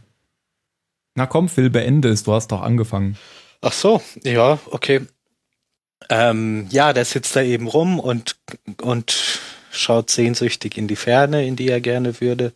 Na 1.16 1.26
komm, 1.26 1.50
Phil, 1.50 1.70
beende 1.70 2.10
es, 2.10 2.24
du 2.24 2.34
hast 2.34 2.52
doch 2.52 2.62
angefangen. 2.62 3.18
Ach 3.62 3.74
so, 3.74 4.02
ja, 4.24 4.60
okay. 4.72 5.02
Ähm, 6.10 6.68
ja, 6.70 6.92
der 6.92 7.06
sitzt 7.06 7.36
da 7.36 7.42
eben 7.42 7.68
rum 7.68 8.00
und, 8.00 8.36
und 8.82 9.40
schaut 9.72 10.10
sehnsüchtig 10.10 10.78
in 10.78 10.88
die 10.88 10.96
Ferne, 10.96 11.46
in 11.46 11.56
die 11.56 11.70
er 11.70 11.82
gerne 11.82 12.20
würde. 12.20 12.54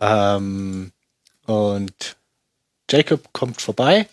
Ähm, 0.00 0.92
und 1.46 2.16
Jacob 2.90 3.32
kommt 3.32 3.60
vorbei, 3.60 4.08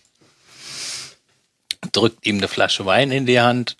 drückt 1.92 2.26
ihm 2.26 2.38
eine 2.38 2.48
Flasche 2.48 2.86
Wein 2.86 3.10
in 3.12 3.26
die 3.26 3.40
Hand, 3.40 3.76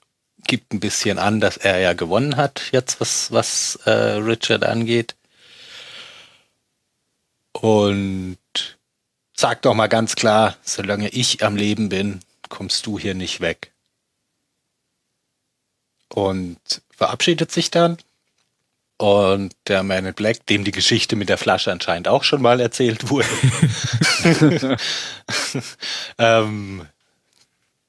gibt 0.46 0.72
ein 0.72 0.80
bisschen 0.80 1.18
an, 1.18 1.40
dass 1.40 1.56
er 1.56 1.78
ja 1.78 1.92
gewonnen 1.94 2.36
hat, 2.36 2.62
jetzt 2.72 3.00
was, 3.00 3.32
was 3.32 3.76
äh, 3.84 3.90
Richard 3.90 4.64
angeht. 4.64 5.16
Und 7.52 8.38
sagt 9.34 9.64
doch 9.64 9.74
mal 9.74 9.88
ganz 9.88 10.14
klar, 10.16 10.56
solange 10.62 11.08
ich 11.08 11.44
am 11.44 11.56
Leben 11.56 11.88
bin, 11.88 12.20
kommst 12.48 12.86
du 12.86 12.98
hier 12.98 13.14
nicht 13.14 13.40
weg. 13.40 13.72
Und 16.08 16.58
verabschiedet 16.90 17.50
sich 17.50 17.70
dann. 17.70 17.96
Und 18.98 19.54
der 19.66 19.82
Man 19.82 20.06
in 20.06 20.14
Black, 20.14 20.46
dem 20.46 20.64
die 20.64 20.70
Geschichte 20.70 21.16
mit 21.16 21.28
der 21.28 21.38
Flasche 21.38 21.72
anscheinend 21.72 22.06
auch 22.08 22.22
schon 22.22 22.40
mal 22.40 22.60
erzählt 22.60 23.10
wurde, 23.10 23.26
ähm, 26.18 26.86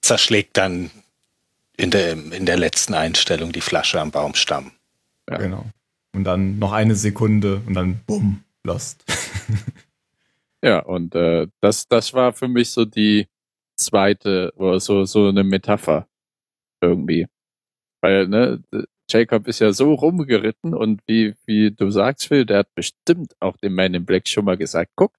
zerschlägt 0.04 0.58
dann 0.58 0.91
in 1.76 1.89
der, 1.89 2.12
in 2.12 2.45
der 2.45 2.58
letzten 2.58 2.93
Einstellung 2.93 3.51
die 3.51 3.62
Flasche 3.62 3.99
am 3.99 4.12
Baumstamm. 4.12 4.72
Ja. 5.30 5.38
Genau. 5.38 5.66
Und 6.16 6.26
dann 6.26 6.60
noch 6.60 6.72
eine 6.72 6.95
Sekunde 6.95 7.62
und 7.66 7.74
dann 7.74 8.01
bumm, 8.06 8.43
lost. 8.64 9.04
Ja, 10.64 10.80
und 10.80 11.14
äh, 11.14 11.47
das, 11.60 11.89
das 11.89 12.14
war 12.14 12.32
für 12.32 12.47
mich 12.47 12.72
so 12.72 12.86
die 12.86 13.28
zweite, 13.76 14.54
oder 14.56 14.80
so, 14.80 15.04
so 15.04 15.28
eine 15.28 15.43
Metapher 15.43 16.08
irgendwie. 16.82 17.28
Weil, 18.01 18.30
ne, 18.30 18.64
Jacob 19.10 19.47
ist 19.49 19.60
ja 19.60 19.74
so 19.74 19.93
rumgeritten 19.93 20.74
und 20.74 21.01
wie, 21.06 21.36
wie 21.45 21.72
du 21.72 21.91
sagst, 21.91 22.28
Phil, 22.28 22.45
der 22.45 22.60
hat 22.60 22.76
bestimmt 22.76 23.36
auch 23.41 23.58
dem 23.58 23.76
Man 23.76 23.93
in 23.93 24.06
Black 24.06 24.30
schon 24.30 24.45
mal 24.45 24.56
gesagt, 24.56 24.91
guck, 24.95 25.14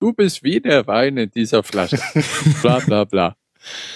du 0.00 0.12
bist 0.12 0.42
wie 0.44 0.60
der 0.60 0.86
Wein 0.86 1.16
in 1.16 1.30
dieser 1.30 1.62
Flasche. 1.62 1.98
bla 2.60 2.80
bla 2.80 3.04
bla. 3.04 3.36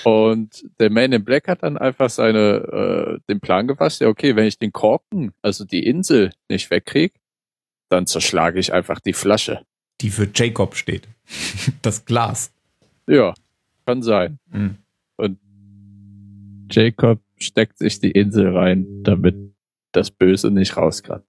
Und 0.05 0.65
der 0.79 0.91
Man 0.91 1.13
in 1.13 1.25
Black 1.25 1.49
hat 1.49 1.63
dann 1.63 1.79
einfach 1.79 2.11
seine, 2.11 3.19
äh, 3.19 3.21
den 3.29 3.41
Plan 3.41 3.67
gefasst, 3.67 4.01
ja, 4.01 4.09
okay, 4.09 4.37
wenn 4.37 4.47
ich 4.47 4.59
den 4.59 4.73
Korken, 4.73 5.33
also 5.43 5.65
die 5.65 5.87
Insel, 5.87 6.33
nicht 6.49 6.71
wegkrieg, 6.71 7.15
dann 7.89 8.07
zerschlage 8.07 8.59
ich 8.59 8.73
einfach 8.73 9.01
die 9.01 9.13
Flasche. 9.13 9.65
Die 10.01 10.11
für 10.11 10.29
Jacob 10.33 10.77
steht. 10.77 11.09
Das 11.83 12.05
Glas. 12.05 12.53
Ja, 13.07 13.35
kann 13.87 14.03
sein. 14.03 14.39
Mhm. 14.51 14.77
Und 15.17 15.39
Jacob 16.71 17.21
steckt 17.37 17.79
sich 17.79 18.01
die 18.01 18.11
Insel 18.11 18.57
rein, 18.57 19.03
damit 19.03 19.55
das 19.93 20.11
Böse 20.11 20.51
nicht 20.51 20.77
raus 20.77 21.03
kann. 21.03 21.23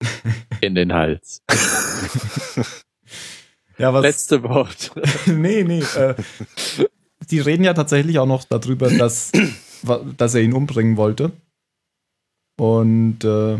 In 0.60 0.74
den 0.74 0.92
Hals. 0.92 1.42
Ja, 3.80 3.94
was, 3.94 4.02
Letzte 4.02 4.42
Wort. 4.42 4.92
nee, 5.26 5.64
nee. 5.64 5.82
Äh, 5.96 6.14
die 7.30 7.40
reden 7.40 7.64
ja 7.64 7.74
tatsächlich 7.74 8.18
auch 8.18 8.26
noch 8.26 8.44
darüber, 8.44 8.90
dass, 8.90 9.32
dass 10.16 10.34
er 10.34 10.42
ihn 10.42 10.52
umbringen 10.52 10.96
wollte. 10.96 11.32
Und 12.58 13.24
äh, 13.24 13.58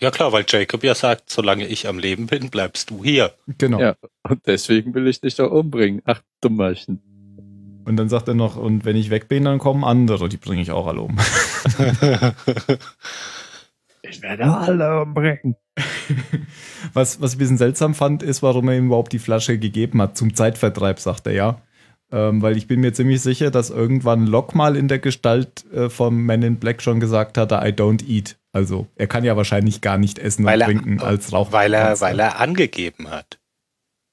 Ja 0.00 0.10
klar, 0.10 0.32
weil 0.32 0.44
Jacob 0.48 0.84
ja 0.84 0.94
sagt, 0.94 1.30
solange 1.30 1.66
ich 1.66 1.88
am 1.88 1.98
Leben 1.98 2.26
bin, 2.26 2.50
bleibst 2.50 2.90
du 2.90 3.04
hier. 3.04 3.34
genau. 3.58 3.80
Ja. 3.80 3.96
Und 4.28 4.46
deswegen 4.46 4.94
will 4.94 5.08
ich 5.08 5.20
dich 5.20 5.36
doch 5.36 5.50
umbringen. 5.50 6.02
Ach, 6.04 6.22
Dummerchen. 6.40 7.02
Und 7.84 7.96
dann 7.96 8.08
sagt 8.08 8.28
er 8.28 8.34
noch, 8.34 8.56
und 8.56 8.84
wenn 8.84 8.96
ich 8.96 9.10
weg 9.10 9.28
bin, 9.28 9.44
dann 9.44 9.58
kommen 9.58 9.82
andere, 9.82 10.28
die 10.28 10.36
bringe 10.36 10.60
ich 10.60 10.70
auch 10.70 10.86
alle 10.86 11.00
um. 11.00 11.16
Ich 14.02 14.22
werde 14.22 14.44
alle 14.44 15.02
umbringen. 15.02 15.56
Was, 16.94 17.20
was 17.20 17.32
ich 17.32 17.36
ein 17.36 17.38
bisschen 17.38 17.58
seltsam 17.58 17.94
fand, 17.94 18.22
ist, 18.22 18.42
warum 18.42 18.68
er 18.68 18.76
ihm 18.76 18.86
überhaupt 18.86 19.12
die 19.12 19.18
Flasche 19.18 19.58
gegeben 19.58 20.00
hat. 20.00 20.16
Zum 20.16 20.34
Zeitvertreib, 20.34 20.98
sagt 20.98 21.26
er 21.26 21.32
ja. 21.34 21.60
Ähm, 22.10 22.40
weil 22.40 22.56
ich 22.56 22.66
bin 22.66 22.80
mir 22.80 22.94
ziemlich 22.94 23.20
sicher, 23.20 23.50
dass 23.50 23.68
irgendwann 23.68 24.26
Locke 24.26 24.56
mal 24.56 24.76
in 24.76 24.88
der 24.88 24.98
Gestalt 24.98 25.64
äh, 25.72 25.90
vom 25.90 26.24
Man 26.24 26.42
in 26.42 26.56
Black 26.56 26.80
schon 26.82 27.00
gesagt 27.00 27.36
hatte, 27.36 27.56
I 27.56 27.68
don't 27.72 28.02
eat. 28.08 28.36
Also 28.52 28.86
er 28.96 29.06
kann 29.06 29.24
ja 29.24 29.36
wahrscheinlich 29.36 29.82
gar 29.82 29.98
nicht 29.98 30.18
essen 30.18 30.44
Weil 30.46 30.54
und 30.54 30.60
er, 30.62 30.66
trinken 30.66 31.00
als 31.02 31.32
Rauch. 31.34 31.52
weil 31.52 31.74
er, 31.74 32.00
weil 32.00 32.18
er 32.18 32.40
angegeben 32.40 33.10
hat. 33.10 33.38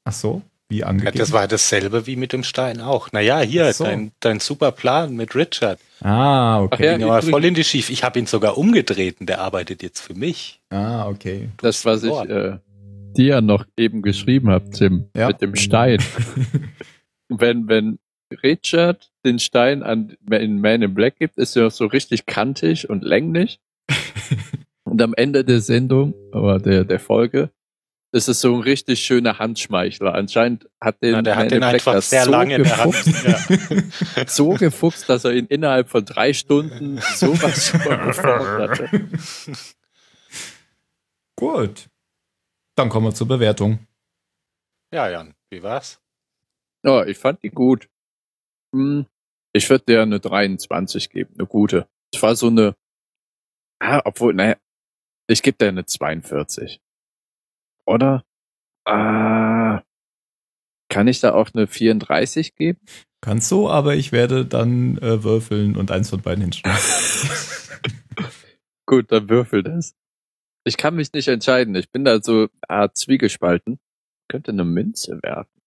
Ach 0.04 0.12
so, 0.12 0.42
wie 0.68 0.80
Ja, 0.80 0.88
angegeben. 0.88 1.18
das 1.18 1.32
war 1.32 1.48
dasselbe 1.48 2.06
wie 2.06 2.18
mit 2.18 2.34
dem 2.34 2.44
Stein 2.44 2.82
auch. 2.82 3.14
Naja, 3.14 3.40
hier, 3.40 3.68
Ach 3.70 3.74
so. 3.74 3.86
dein, 3.86 4.12
dein 4.20 4.42
super 4.42 4.72
Plan 4.74 5.16
mit 5.16 5.34
Richard. 5.34 5.80
ah, 6.02 6.58
Ach 6.58 6.62
okay. 6.64 6.86
ja, 6.86 6.98
Ging 6.98 7.08
aber 7.10 7.22
voll 7.22 7.46
in 7.46 7.54
die 7.54 7.64
Schief. 7.64 7.90
Ich 7.90 8.04
habe 8.04 8.20
ihn 8.20 8.26
sogar 8.26 8.58
umgedreht 8.58 9.22
und 9.22 9.30
der 9.30 9.40
arbeitet 9.40 9.82
jetzt 9.84 10.02
für 10.02 10.14
mich. 10.16 10.60
Ah, 10.70 11.08
okay. 11.08 11.48
Das, 11.62 11.86
was 11.86 12.04
ich 12.04 12.12
äh, 12.12 12.58
dir 13.16 13.40
noch 13.40 13.66
eben 13.78 14.02
geschrieben 14.02 14.50
habe, 14.50 14.70
Tim, 14.72 15.06
Ja. 15.16 15.28
mit 15.28 15.42
dem 15.42 15.56
Stein. 15.56 16.00
wenn, 17.30 17.68
wenn 17.68 18.00
Richard 18.44 19.12
den 19.24 19.40
Stein 19.40 19.84
an 19.84 20.18
in 20.32 20.62
Man 20.62 20.82
in 20.82 20.94
Black 20.94 21.18
gibt, 21.18 21.38
ist 21.38 21.56
er 21.56 21.70
so 21.70 21.86
richtig 21.86 22.26
kantig 22.26 22.90
und 22.90 23.04
länglich. 23.04 23.60
und 24.84 25.02
am 25.02 25.14
Ende 25.14 25.44
der 25.44 25.62
Sendung, 25.62 26.14
aber 26.32 26.60
der, 26.60 26.84
der 26.84 27.00
Folge, 27.00 27.52
ist 28.12 28.30
es 28.30 28.40
so 28.40 28.56
ein 28.56 28.62
richtig 28.62 29.02
schöner 29.04 29.40
Handschmeichler. 29.40 30.16
Anscheinend 30.16 30.70
hat 30.80 31.02
den 31.02 31.12
Na, 31.12 31.22
der 31.22 31.36
Man 31.36 31.46
hat 31.46 31.52
in 31.52 31.60
den 31.60 31.60
Black 31.60 31.74
einfach 31.74 31.94
das 31.94 32.10
sehr 32.10 32.24
so 32.24 32.32
lange 32.32 32.56
in 32.56 32.64
der 32.64 32.78
Hand. 32.78 32.94
gefuchst, 32.94 34.16
Ja. 34.16 34.24
so 34.28 34.50
gefuchst, 34.52 35.10
dass 35.10 35.26
er 35.26 35.34
ihn 35.34 35.48
innerhalb 35.48 35.90
von 35.90 36.06
drei 36.06 36.32
Stunden 36.34 37.00
sowas 37.16 37.72
geformt 37.74 38.18
hatte. 38.18 39.10
Gut. 41.36 41.88
Dann 42.76 42.90
kommen 42.90 43.08
wir 43.08 43.14
zur 43.14 43.28
Bewertung. 43.28 43.80
ja, 44.94 45.10
Jan, 45.10 45.34
wie 45.50 45.62
war's? 45.64 46.00
Ja, 46.86 47.06
ich 47.06 47.18
fand 47.18 47.42
die 47.44 47.50
gut. 47.50 47.90
Hm, 48.74 49.06
Ich 49.54 49.70
würde 49.70 49.86
der 49.86 50.02
eine 50.04 50.20
23 50.20 51.10
geben, 51.10 51.34
eine 51.38 51.48
gute. 51.48 51.88
Es 52.14 52.22
war 52.22 52.36
so 52.36 52.48
eine, 52.48 52.76
ah, 53.82 54.02
obwohl, 54.06 54.34
naja, 54.34 54.58
ich 55.28 55.42
gebe 55.42 55.58
der 55.58 55.70
eine 55.70 55.86
42. 55.86 56.80
Oder? 57.86 58.24
Ah, 58.86 59.82
kann 60.90 61.08
ich 61.08 61.20
da 61.22 61.34
auch 61.34 61.50
eine 61.54 61.68
34 61.68 62.56
geben? 62.56 62.80
Kannst 63.22 63.50
du, 63.52 63.70
aber 63.70 63.96
ich 63.96 64.12
werde 64.12 64.46
dann 64.46 64.98
äh, 65.00 65.24
würfeln 65.24 65.76
und 65.78 65.90
eins 65.90 66.12
von 66.12 66.22
beiden 66.22 66.44
hinschreiben. 66.44 66.80
Gut, 68.86 69.12
dann 69.12 69.30
würfel 69.30 69.64
das. 69.64 69.96
Ich 70.64 70.78
kann 70.78 70.96
mich 70.96 71.12
nicht 71.14 71.28
entscheiden. 71.28 71.74
Ich 71.76 71.90
bin 71.90 72.06
da 72.06 72.22
so 72.22 72.50
ah, 72.68 72.90
zwiegespalten. 72.94 73.80
Könnte 74.30 74.52
eine 74.52 74.64
Münze 74.64 75.20
werfen. 75.24 75.62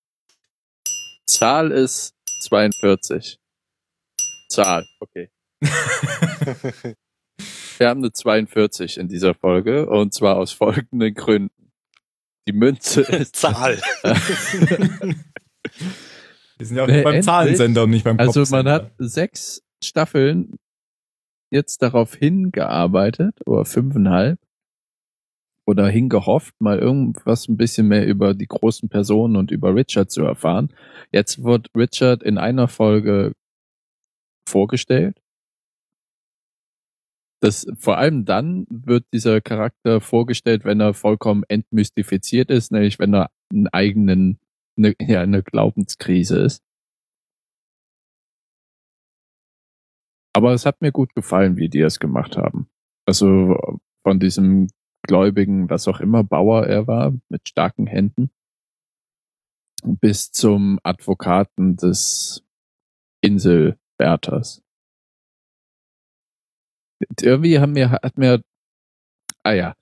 Zahl 1.29 1.71
ist 1.71 2.15
42. 2.41 3.39
Zahl, 4.49 4.87
okay. 5.01 5.31
Wir 7.79 7.89
haben 7.89 8.01
eine 8.01 8.13
42 8.13 8.99
in 8.99 9.09
dieser 9.09 9.35
Folge 9.35 9.89
und 9.89 10.13
zwar 10.15 10.37
aus 10.37 10.53
folgenden 10.53 11.15
Gründen. 11.15 11.73
Die 12.49 12.53
Münze 12.53 13.03
ist 13.13 13.37
Zahl. 13.37 13.79
Wir 14.03 15.17
sind 16.67 16.77
ja 16.77 16.83
auch 16.85 16.89
Nee, 16.89 17.03
beim 17.03 17.15
endlich. 17.17 17.25
Zahlensender 17.27 17.83
und 17.85 17.91
nicht 17.91 18.05
beim 18.05 18.19
Also 18.19 18.43
man 18.51 18.67
hat 18.69 18.93
sechs 18.99 19.63
Staffeln 19.85 20.59
jetzt 21.51 21.83
darauf 21.83 22.15
hingearbeitet, 22.15 23.35
oder 23.47 23.65
fünfeinhalb, 23.65 24.39
oder 25.69 25.87
hingehofft, 25.87 26.55
mal 26.63 26.79
irgendwas 26.79 27.47
ein 27.47 27.59
bisschen 27.59 27.89
mehr 27.89 28.07
über 28.07 28.33
die 28.33 28.47
großen 28.47 28.89
Personen 28.89 29.37
und 29.37 29.51
über 29.51 29.75
Richard 29.75 30.11
zu 30.11 30.23
erfahren. 30.23 30.73
Jetzt 31.13 31.45
wird 31.45 31.69
Richard 31.77 32.23
in 32.23 32.39
einer 32.39 32.69
Folge 32.69 33.35
vorgestellt. 34.49 35.21
Das, 37.43 37.67
vor 37.79 37.99
allem 37.99 38.25
dann 38.25 38.67
wird 38.71 39.05
dieser 39.13 39.43
Charakter 39.43 40.01
vorgestellt, 40.01 40.65
wenn 40.65 40.81
er 40.81 40.95
vollkommen 40.95 41.45
entmystifiziert 41.49 42.51
ist, 42.51 42.73
nämlich 42.73 42.99
wenn 42.99 43.15
er 43.15 43.31
einen 43.53 43.69
eigenen, 43.69 44.39
eine, 44.79 44.95
ja, 44.99 45.21
eine 45.21 45.43
Glaubenskrise 45.43 46.39
ist. 46.39 46.63
Aber 50.35 50.55
es 50.55 50.65
hat 50.65 50.81
mir 50.81 50.93
gut 50.93 51.15
gefallen, 51.15 51.59
wie 51.59 51.69
die 51.69 51.81
es 51.81 51.99
gemacht 52.01 52.39
haben. 52.39 52.71
Also 53.07 53.79
von 54.03 54.19
diesem 54.19 54.69
gläubigen, 55.09 55.69
was 55.69 55.89
auch 55.89 55.99
immer 55.99 56.23
Bauer 56.23 56.67
er 56.67 56.87
war, 56.87 57.13
mit 57.29 57.49
starken 57.49 57.89
Händen, 57.89 58.31
bis 59.83 60.31
zum 60.31 60.79
Advokaten 60.85 61.77
des 61.77 62.45
Inselwärters. 63.21 64.63
Irgendwie 67.21 67.59
haben 67.59 67.73
mir, 67.73 67.91
hat 67.91 68.17
mir, 68.17 68.43
ah 69.43 69.53
ja, 69.53 69.75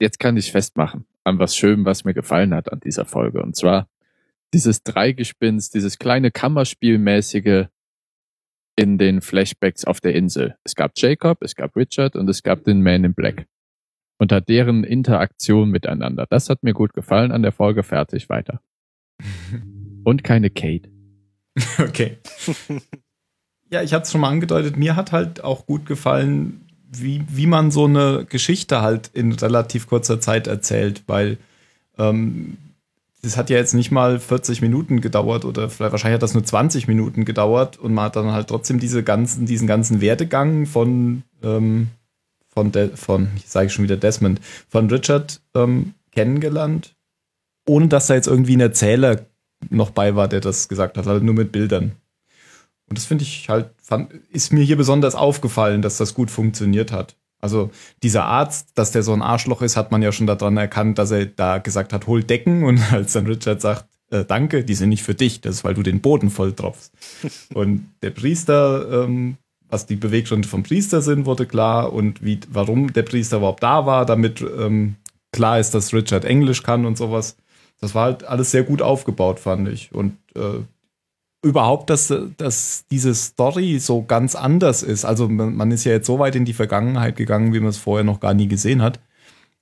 jetzt 0.00 0.18
kann 0.18 0.36
ich 0.36 0.50
festmachen 0.50 1.06
an 1.22 1.38
was 1.38 1.56
Schönem, 1.56 1.84
was 1.84 2.04
mir 2.04 2.14
gefallen 2.14 2.54
hat 2.54 2.72
an 2.72 2.80
dieser 2.80 3.04
Folge. 3.04 3.42
Und 3.42 3.54
zwar 3.54 3.88
dieses 4.52 4.82
Dreigespinst, 4.82 5.74
dieses 5.74 5.98
kleine 5.98 6.30
Kammerspielmäßige, 6.30 7.68
in 8.76 8.98
den 8.98 9.20
Flashbacks 9.20 9.84
auf 9.84 10.00
der 10.00 10.14
Insel. 10.14 10.56
Es 10.64 10.74
gab 10.74 10.92
Jacob, 10.96 11.42
es 11.42 11.54
gab 11.54 11.76
Richard 11.76 12.16
und 12.16 12.28
es 12.28 12.42
gab 12.42 12.64
den 12.64 12.82
Man 12.82 13.04
in 13.04 13.14
Black. 13.14 13.46
Hat 14.20 14.48
deren 14.48 14.84
Interaktion 14.84 15.70
miteinander. 15.70 16.26
Das 16.30 16.48
hat 16.48 16.62
mir 16.62 16.72
gut 16.72 16.94
gefallen 16.94 17.30
an 17.30 17.42
der 17.42 17.52
Folge. 17.52 17.82
Fertig, 17.82 18.28
weiter. 18.30 18.60
Und 20.04 20.24
keine 20.24 20.50
Kate. 20.50 20.90
Okay. 21.78 22.18
ja, 23.70 23.82
ich 23.82 23.92
hatte 23.92 24.04
es 24.04 24.12
schon 24.12 24.20
mal 24.20 24.30
angedeutet, 24.30 24.76
mir 24.76 24.96
hat 24.96 25.12
halt 25.12 25.42
auch 25.44 25.66
gut 25.66 25.86
gefallen, 25.86 26.64
wie, 26.90 27.24
wie 27.28 27.46
man 27.46 27.70
so 27.70 27.84
eine 27.84 28.24
Geschichte 28.28 28.82
halt 28.82 29.10
in 29.14 29.32
relativ 29.32 29.88
kurzer 29.88 30.20
Zeit 30.20 30.46
erzählt, 30.46 31.02
weil 31.06 31.38
ähm, 31.98 32.56
das 33.22 33.36
hat 33.36 33.50
ja 33.50 33.56
jetzt 33.56 33.74
nicht 33.74 33.90
mal 33.90 34.18
40 34.20 34.60
Minuten 34.60 35.00
gedauert 35.00 35.44
oder 35.44 35.70
vielleicht 35.70 35.92
wahrscheinlich 35.92 36.16
hat 36.16 36.22
das 36.22 36.34
nur 36.34 36.44
20 36.44 36.88
Minuten 36.88 37.24
gedauert 37.24 37.78
und 37.78 37.94
man 37.94 38.06
hat 38.06 38.16
dann 38.16 38.32
halt 38.32 38.48
trotzdem 38.48 38.78
diese 38.78 39.02
ganzen, 39.02 39.46
diesen 39.46 39.66
ganzen 39.66 40.00
Werdegang 40.00 40.66
von, 40.66 41.22
ähm, 41.42 41.88
von, 42.54 42.72
De 42.72 42.96
von 42.96 43.28
ich 43.36 43.48
sage 43.48 43.68
schon 43.68 43.84
wieder 43.84 43.96
Desmond, 43.96 44.40
von 44.68 44.88
Richard 44.88 45.40
ähm, 45.54 45.94
kennengelernt, 46.12 46.94
ohne 47.68 47.88
dass 47.88 48.06
da 48.06 48.14
jetzt 48.14 48.28
irgendwie 48.28 48.56
ein 48.56 48.60
Erzähler 48.60 49.26
noch 49.70 49.90
bei 49.90 50.14
war, 50.16 50.28
der 50.28 50.40
das 50.40 50.68
gesagt 50.68 50.96
hat, 50.96 51.06
halt 51.06 51.22
nur 51.22 51.34
mit 51.34 51.52
Bildern. 51.52 51.92
Und 52.88 52.98
das 52.98 53.06
finde 53.06 53.24
ich 53.24 53.48
halt, 53.48 53.70
fand, 53.82 54.12
ist 54.30 54.52
mir 54.52 54.62
hier 54.62 54.76
besonders 54.76 55.14
aufgefallen, 55.14 55.82
dass 55.82 55.96
das 55.96 56.14
gut 56.14 56.30
funktioniert 56.30 56.92
hat. 56.92 57.16
Also 57.40 57.70
dieser 58.02 58.24
Arzt, 58.24 58.70
dass 58.74 58.92
der 58.92 59.02
so 59.02 59.12
ein 59.12 59.22
Arschloch 59.22 59.62
ist, 59.62 59.76
hat 59.76 59.90
man 59.90 60.02
ja 60.02 60.12
schon 60.12 60.26
daran 60.26 60.56
erkannt, 60.56 60.98
dass 60.98 61.10
er 61.10 61.26
da 61.26 61.58
gesagt 61.58 61.92
hat, 61.92 62.06
hol 62.06 62.22
Decken 62.22 62.64
und 62.64 62.80
als 62.92 63.12
dann 63.12 63.26
Richard 63.26 63.60
sagt, 63.60 63.86
äh, 64.10 64.24
danke, 64.24 64.64
die 64.64 64.74
sind 64.74 64.90
nicht 64.90 65.02
für 65.02 65.14
dich, 65.14 65.40
das 65.40 65.56
ist, 65.56 65.64
weil 65.64 65.74
du 65.74 65.82
den 65.82 66.00
Boden 66.00 66.30
voll 66.30 66.52
tropfst. 66.52 66.92
und 67.54 67.90
der 68.02 68.10
Priester, 68.10 69.04
ähm, 69.04 69.36
was 69.74 69.86
die 69.86 69.96
Beweggründe 69.96 70.46
vom 70.46 70.62
Priester 70.62 71.02
sind, 71.02 71.26
wurde 71.26 71.46
klar 71.46 71.92
und 71.92 72.24
wie, 72.24 72.38
warum 72.48 72.92
der 72.92 73.02
Priester 73.02 73.38
überhaupt 73.38 73.64
da 73.64 73.86
war, 73.86 74.06
damit 74.06 74.40
ähm, 74.40 74.94
klar 75.32 75.58
ist, 75.58 75.74
dass 75.74 75.92
Richard 75.92 76.24
Englisch 76.24 76.62
kann 76.62 76.86
und 76.86 76.96
sowas. 76.96 77.36
Das 77.80 77.92
war 77.92 78.04
halt 78.04 78.22
alles 78.22 78.52
sehr 78.52 78.62
gut 78.62 78.82
aufgebaut, 78.82 79.40
fand 79.40 79.68
ich. 79.68 79.92
Und 79.92 80.16
äh, 80.36 80.60
überhaupt, 81.42 81.90
dass, 81.90 82.14
dass 82.36 82.84
diese 82.88 83.16
Story 83.16 83.80
so 83.80 84.04
ganz 84.04 84.36
anders 84.36 84.84
ist. 84.84 85.04
Also 85.04 85.28
man, 85.28 85.56
man 85.56 85.72
ist 85.72 85.82
ja 85.82 85.90
jetzt 85.90 86.06
so 86.06 86.20
weit 86.20 86.36
in 86.36 86.44
die 86.44 86.52
Vergangenheit 86.52 87.16
gegangen, 87.16 87.52
wie 87.52 87.58
man 87.58 87.70
es 87.70 87.76
vorher 87.76 88.04
noch 88.04 88.20
gar 88.20 88.32
nie 88.32 88.46
gesehen 88.46 88.80
hat. 88.80 89.00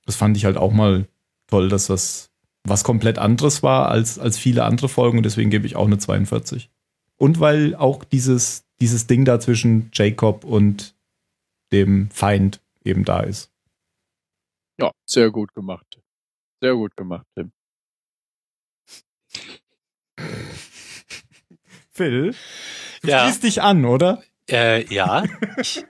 Das 0.05 0.15
fand 0.15 0.37
ich 0.37 0.45
halt 0.45 0.57
auch 0.57 0.71
mal 0.71 1.07
toll, 1.47 1.69
dass 1.69 1.87
das 1.87 2.29
was 2.65 2.83
komplett 2.83 3.17
anderes 3.17 3.63
war 3.63 3.89
als, 3.89 4.19
als 4.19 4.37
viele 4.37 4.63
andere 4.63 4.89
Folgen 4.89 5.17
und 5.17 5.23
deswegen 5.23 5.49
gebe 5.49 5.65
ich 5.65 5.75
auch 5.75 5.87
eine 5.87 5.97
42. 5.97 6.69
Und 7.17 7.39
weil 7.39 7.75
auch 7.75 8.03
dieses, 8.03 8.65
dieses 8.83 9.07
Ding 9.07 9.23
da 9.23 9.39
zwischen 9.39 9.89
Jacob 9.93 10.43
und 10.43 10.93
dem 11.71 12.11
Feind 12.11 12.59
eben 12.83 13.05
da 13.05 13.21
ist. 13.21 13.49
Ja, 14.77 14.91
sehr 15.05 15.31
gut 15.31 15.53
gemacht. 15.53 16.01
Sehr 16.61 16.73
gut 16.73 16.93
gemacht, 16.97 17.25
Tim. 17.33 17.53
Phil, 21.93 22.35
du 23.01 23.07
Ja. 23.07 23.23
schließt 23.23 23.43
dich 23.43 23.61
an, 23.61 23.85
oder? 23.85 24.21
Äh, 24.49 24.83
ja, 24.93 25.23
ich, 25.55 25.85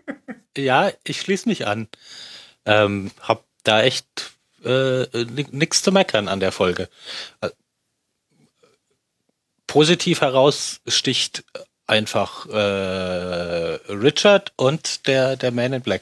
ja, 0.55 0.91
ich 1.03 1.19
schließe 1.21 1.49
mich 1.49 1.65
an. 1.65 1.87
Ähm, 2.65 3.09
hab 3.21 3.43
da 3.63 3.81
echt 3.81 4.37
äh, 4.63 5.07
nichts 5.51 5.81
zu 5.81 5.91
meckern 5.91 6.27
an 6.27 6.39
der 6.39 6.51
Folge. 6.51 6.89
Äh, 7.41 7.49
Positiv 9.65 10.21
heraus 10.21 10.81
sticht 10.87 11.43
einfach 11.93 12.47
äh, 12.47 13.93
Richard 13.93 14.51
und 14.57 15.07
der, 15.07 15.35
der 15.35 15.51
Man 15.51 15.73
in 15.73 15.81
Black. 15.81 16.01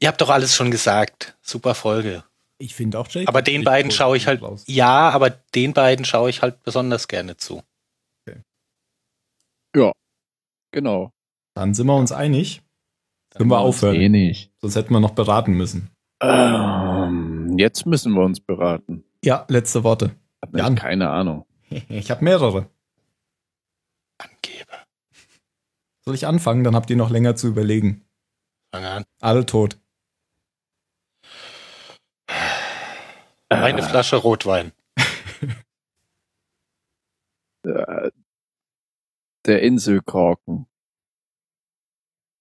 Ihr 0.00 0.08
habt 0.08 0.20
doch 0.20 0.30
alles 0.30 0.56
schon 0.56 0.70
gesagt. 0.70 1.36
Super 1.42 1.74
Folge. 1.74 2.24
Ich 2.58 2.74
finde 2.74 2.98
auch 2.98 3.08
Jacob. 3.08 3.28
Aber 3.28 3.42
den 3.42 3.64
beiden 3.64 3.90
schaue 3.90 4.16
ich 4.16 4.26
halt, 4.26 4.42
raus. 4.42 4.64
ja, 4.66 5.10
aber 5.10 5.30
den 5.30 5.72
beiden 5.72 6.04
schaue 6.04 6.30
ich 6.30 6.42
halt 6.42 6.62
besonders 6.62 7.08
gerne 7.08 7.36
zu. 7.36 7.62
Genau. 10.72 11.12
Dann 11.54 11.74
sind 11.74 11.86
wir 11.86 11.96
uns 11.96 12.12
einig. 12.12 12.62
Können 13.30 13.50
wir 13.50 13.58
aufhören. 13.58 13.96
Eh 13.96 14.08
nicht. 14.08 14.50
Sonst 14.60 14.74
hätten 14.74 14.92
wir 14.92 15.00
noch 15.00 15.12
beraten 15.12 15.52
müssen. 15.52 15.90
Ähm, 16.20 17.56
jetzt 17.58 17.86
müssen 17.86 18.12
wir 18.12 18.22
uns 18.22 18.40
beraten. 18.40 19.04
Ja, 19.24 19.44
letzte 19.48 19.84
Worte. 19.84 20.16
Hab 20.40 20.56
Jan. 20.56 20.74
keine 20.74 21.10
Ahnung. 21.10 21.46
Ich 21.88 22.10
habe 22.10 22.22
mehrere. 22.22 22.68
Soll 26.04 26.14
ich 26.14 26.26
anfangen? 26.26 26.64
Dann 26.64 26.74
habt 26.74 26.90
ihr 26.90 26.96
noch 26.96 27.10
länger 27.10 27.36
zu 27.36 27.48
überlegen. 27.48 28.04
Fang 28.74 28.84
an. 28.84 29.04
Alle 29.20 29.46
tot. 29.46 29.78
Eine 33.48 33.82
Flasche 33.82 34.16
Rotwein. 34.16 34.72
Der 37.64 39.62
Inselkorken. 39.62 40.66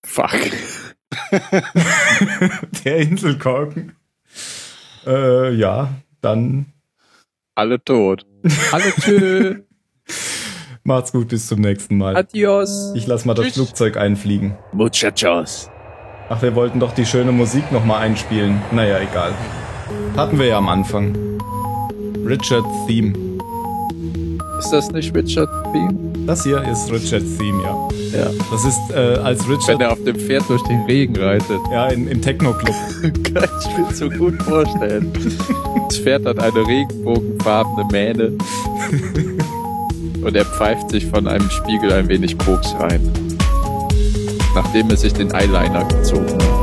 Fuck. 0.06 0.32
Der 2.86 2.98
Inselkorken. 2.98 3.96
Äh, 5.06 5.54
ja, 5.54 5.94
dann 6.22 6.74
Alle 7.56 7.84
tot. 7.84 8.26
Alle 8.72 8.92
tschö. 8.94 9.64
Macht's 10.84 11.12
gut, 11.12 11.28
bis 11.30 11.48
zum 11.48 11.62
nächsten 11.62 11.98
Mal. 11.98 12.16
Adios. 12.16 12.92
Ich 12.96 13.08
lass 13.08 13.26
mal 13.26 13.34
das 13.34 13.46
Tschüss. 13.46 13.56
Flugzeug 13.56 13.98
einfliegen. 13.98 14.58
Muchachos. 14.74 15.70
Ach, 16.30 16.42
wir 16.42 16.56
wollten 16.56 16.80
doch 16.80 16.94
die 16.94 17.06
schöne 17.06 17.32
Musik 17.32 17.72
nochmal 17.72 18.02
einspielen. 18.02 18.62
Naja, 18.72 19.00
egal. 19.00 19.34
Hatten 20.16 20.40
wir 20.40 20.46
ja 20.48 20.58
am 20.58 20.70
Anfang. 20.70 21.16
Richard 22.26 22.66
Theme. 22.88 23.14
Ist 24.60 24.72
das 24.72 24.92
nicht 24.92 25.14
Richard 25.16 25.50
Theme? 25.74 26.12
Das 26.28 26.44
hier 26.44 26.62
ist 26.64 26.92
Richards 26.92 27.38
Theme, 27.38 27.64
ja. 27.64 27.90
Ja. 28.14 28.28
Das 28.52 28.64
ist 28.64 28.80
äh, 28.92 29.18
als 29.24 29.48
Wenn 29.48 29.56
Richard 29.56 29.82
er 29.82 29.92
auf 29.92 30.04
dem 30.04 30.16
Pferd 30.16 30.48
durch 30.50 30.62
den 30.64 30.82
Regen 30.84 31.16
reitet. 31.18 31.60
ja, 31.72 31.88
in, 31.88 32.08
im 32.08 32.22
Techno-Club. 32.22 32.76
Kann 33.34 33.50
ich 33.60 33.78
mir 33.78 33.94
so 33.94 34.10
gut 34.10 34.42
vorstellen. 34.44 35.12
Das 35.88 35.98
Pferd 36.00 36.26
hat 36.26 36.40
eine 36.40 36.66
regenbogenfarbene 36.66 37.86
Mähne. 37.92 38.32
Und 40.24 40.36
er 40.36 40.46
pfeift 40.46 40.92
sich 40.92 41.06
von 41.08 41.28
einem 41.28 41.50
Spiegel 41.50 41.92
ein 41.94 42.08
wenig 42.08 42.38
Koks 42.38 42.74
rein. 42.80 43.02
Nachdem 44.54 44.90
er 44.90 44.98
sich 44.98 45.14
den 45.14 45.34
Eyeliner 45.34 45.86
gezogen 45.86 46.34
hat. 46.34 46.61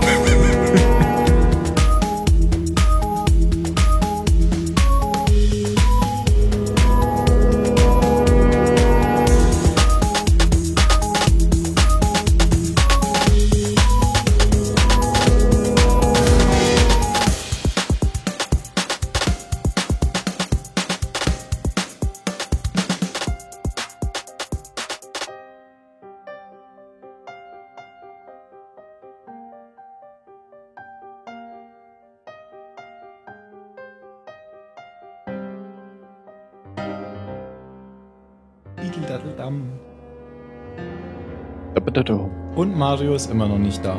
Mario 42.99 43.15
ist 43.15 43.31
immer 43.31 43.47
noch 43.47 43.59
nicht 43.59 43.85
da. 43.85 43.95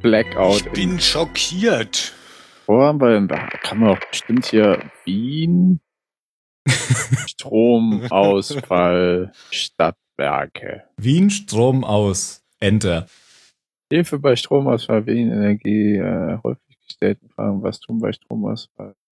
Blackout. 0.00 0.64
Ich 0.64 0.70
bin 0.70 1.00
schockiert. 1.00 2.14
Wo 2.68 2.82
haben 2.82 3.00
wir 3.00 3.14
denn 3.14 3.26
da? 3.26 3.48
Kann 3.64 3.80
man 3.80 3.96
doch 3.96 4.08
bestimmt 4.08 4.46
hier 4.46 4.78
Wien. 5.04 5.80
Stromausfall, 7.26 9.32
Stadtwerke. 9.50 10.84
Wien 10.96 11.30
Strom 11.30 11.82
aus. 11.82 12.44
Enter. 12.60 13.08
Hilfe 13.90 14.20
bei 14.20 14.36
Stromausfall, 14.36 15.04
Wien 15.04 15.32
Energie, 15.32 15.96
äh, 15.96 16.38
häufig 16.44 16.78
gestellten 16.86 17.28
Fragen, 17.30 17.60
was 17.64 17.80
tun 17.80 17.98
bei 17.98 18.12
Stromausfall? 18.12 18.94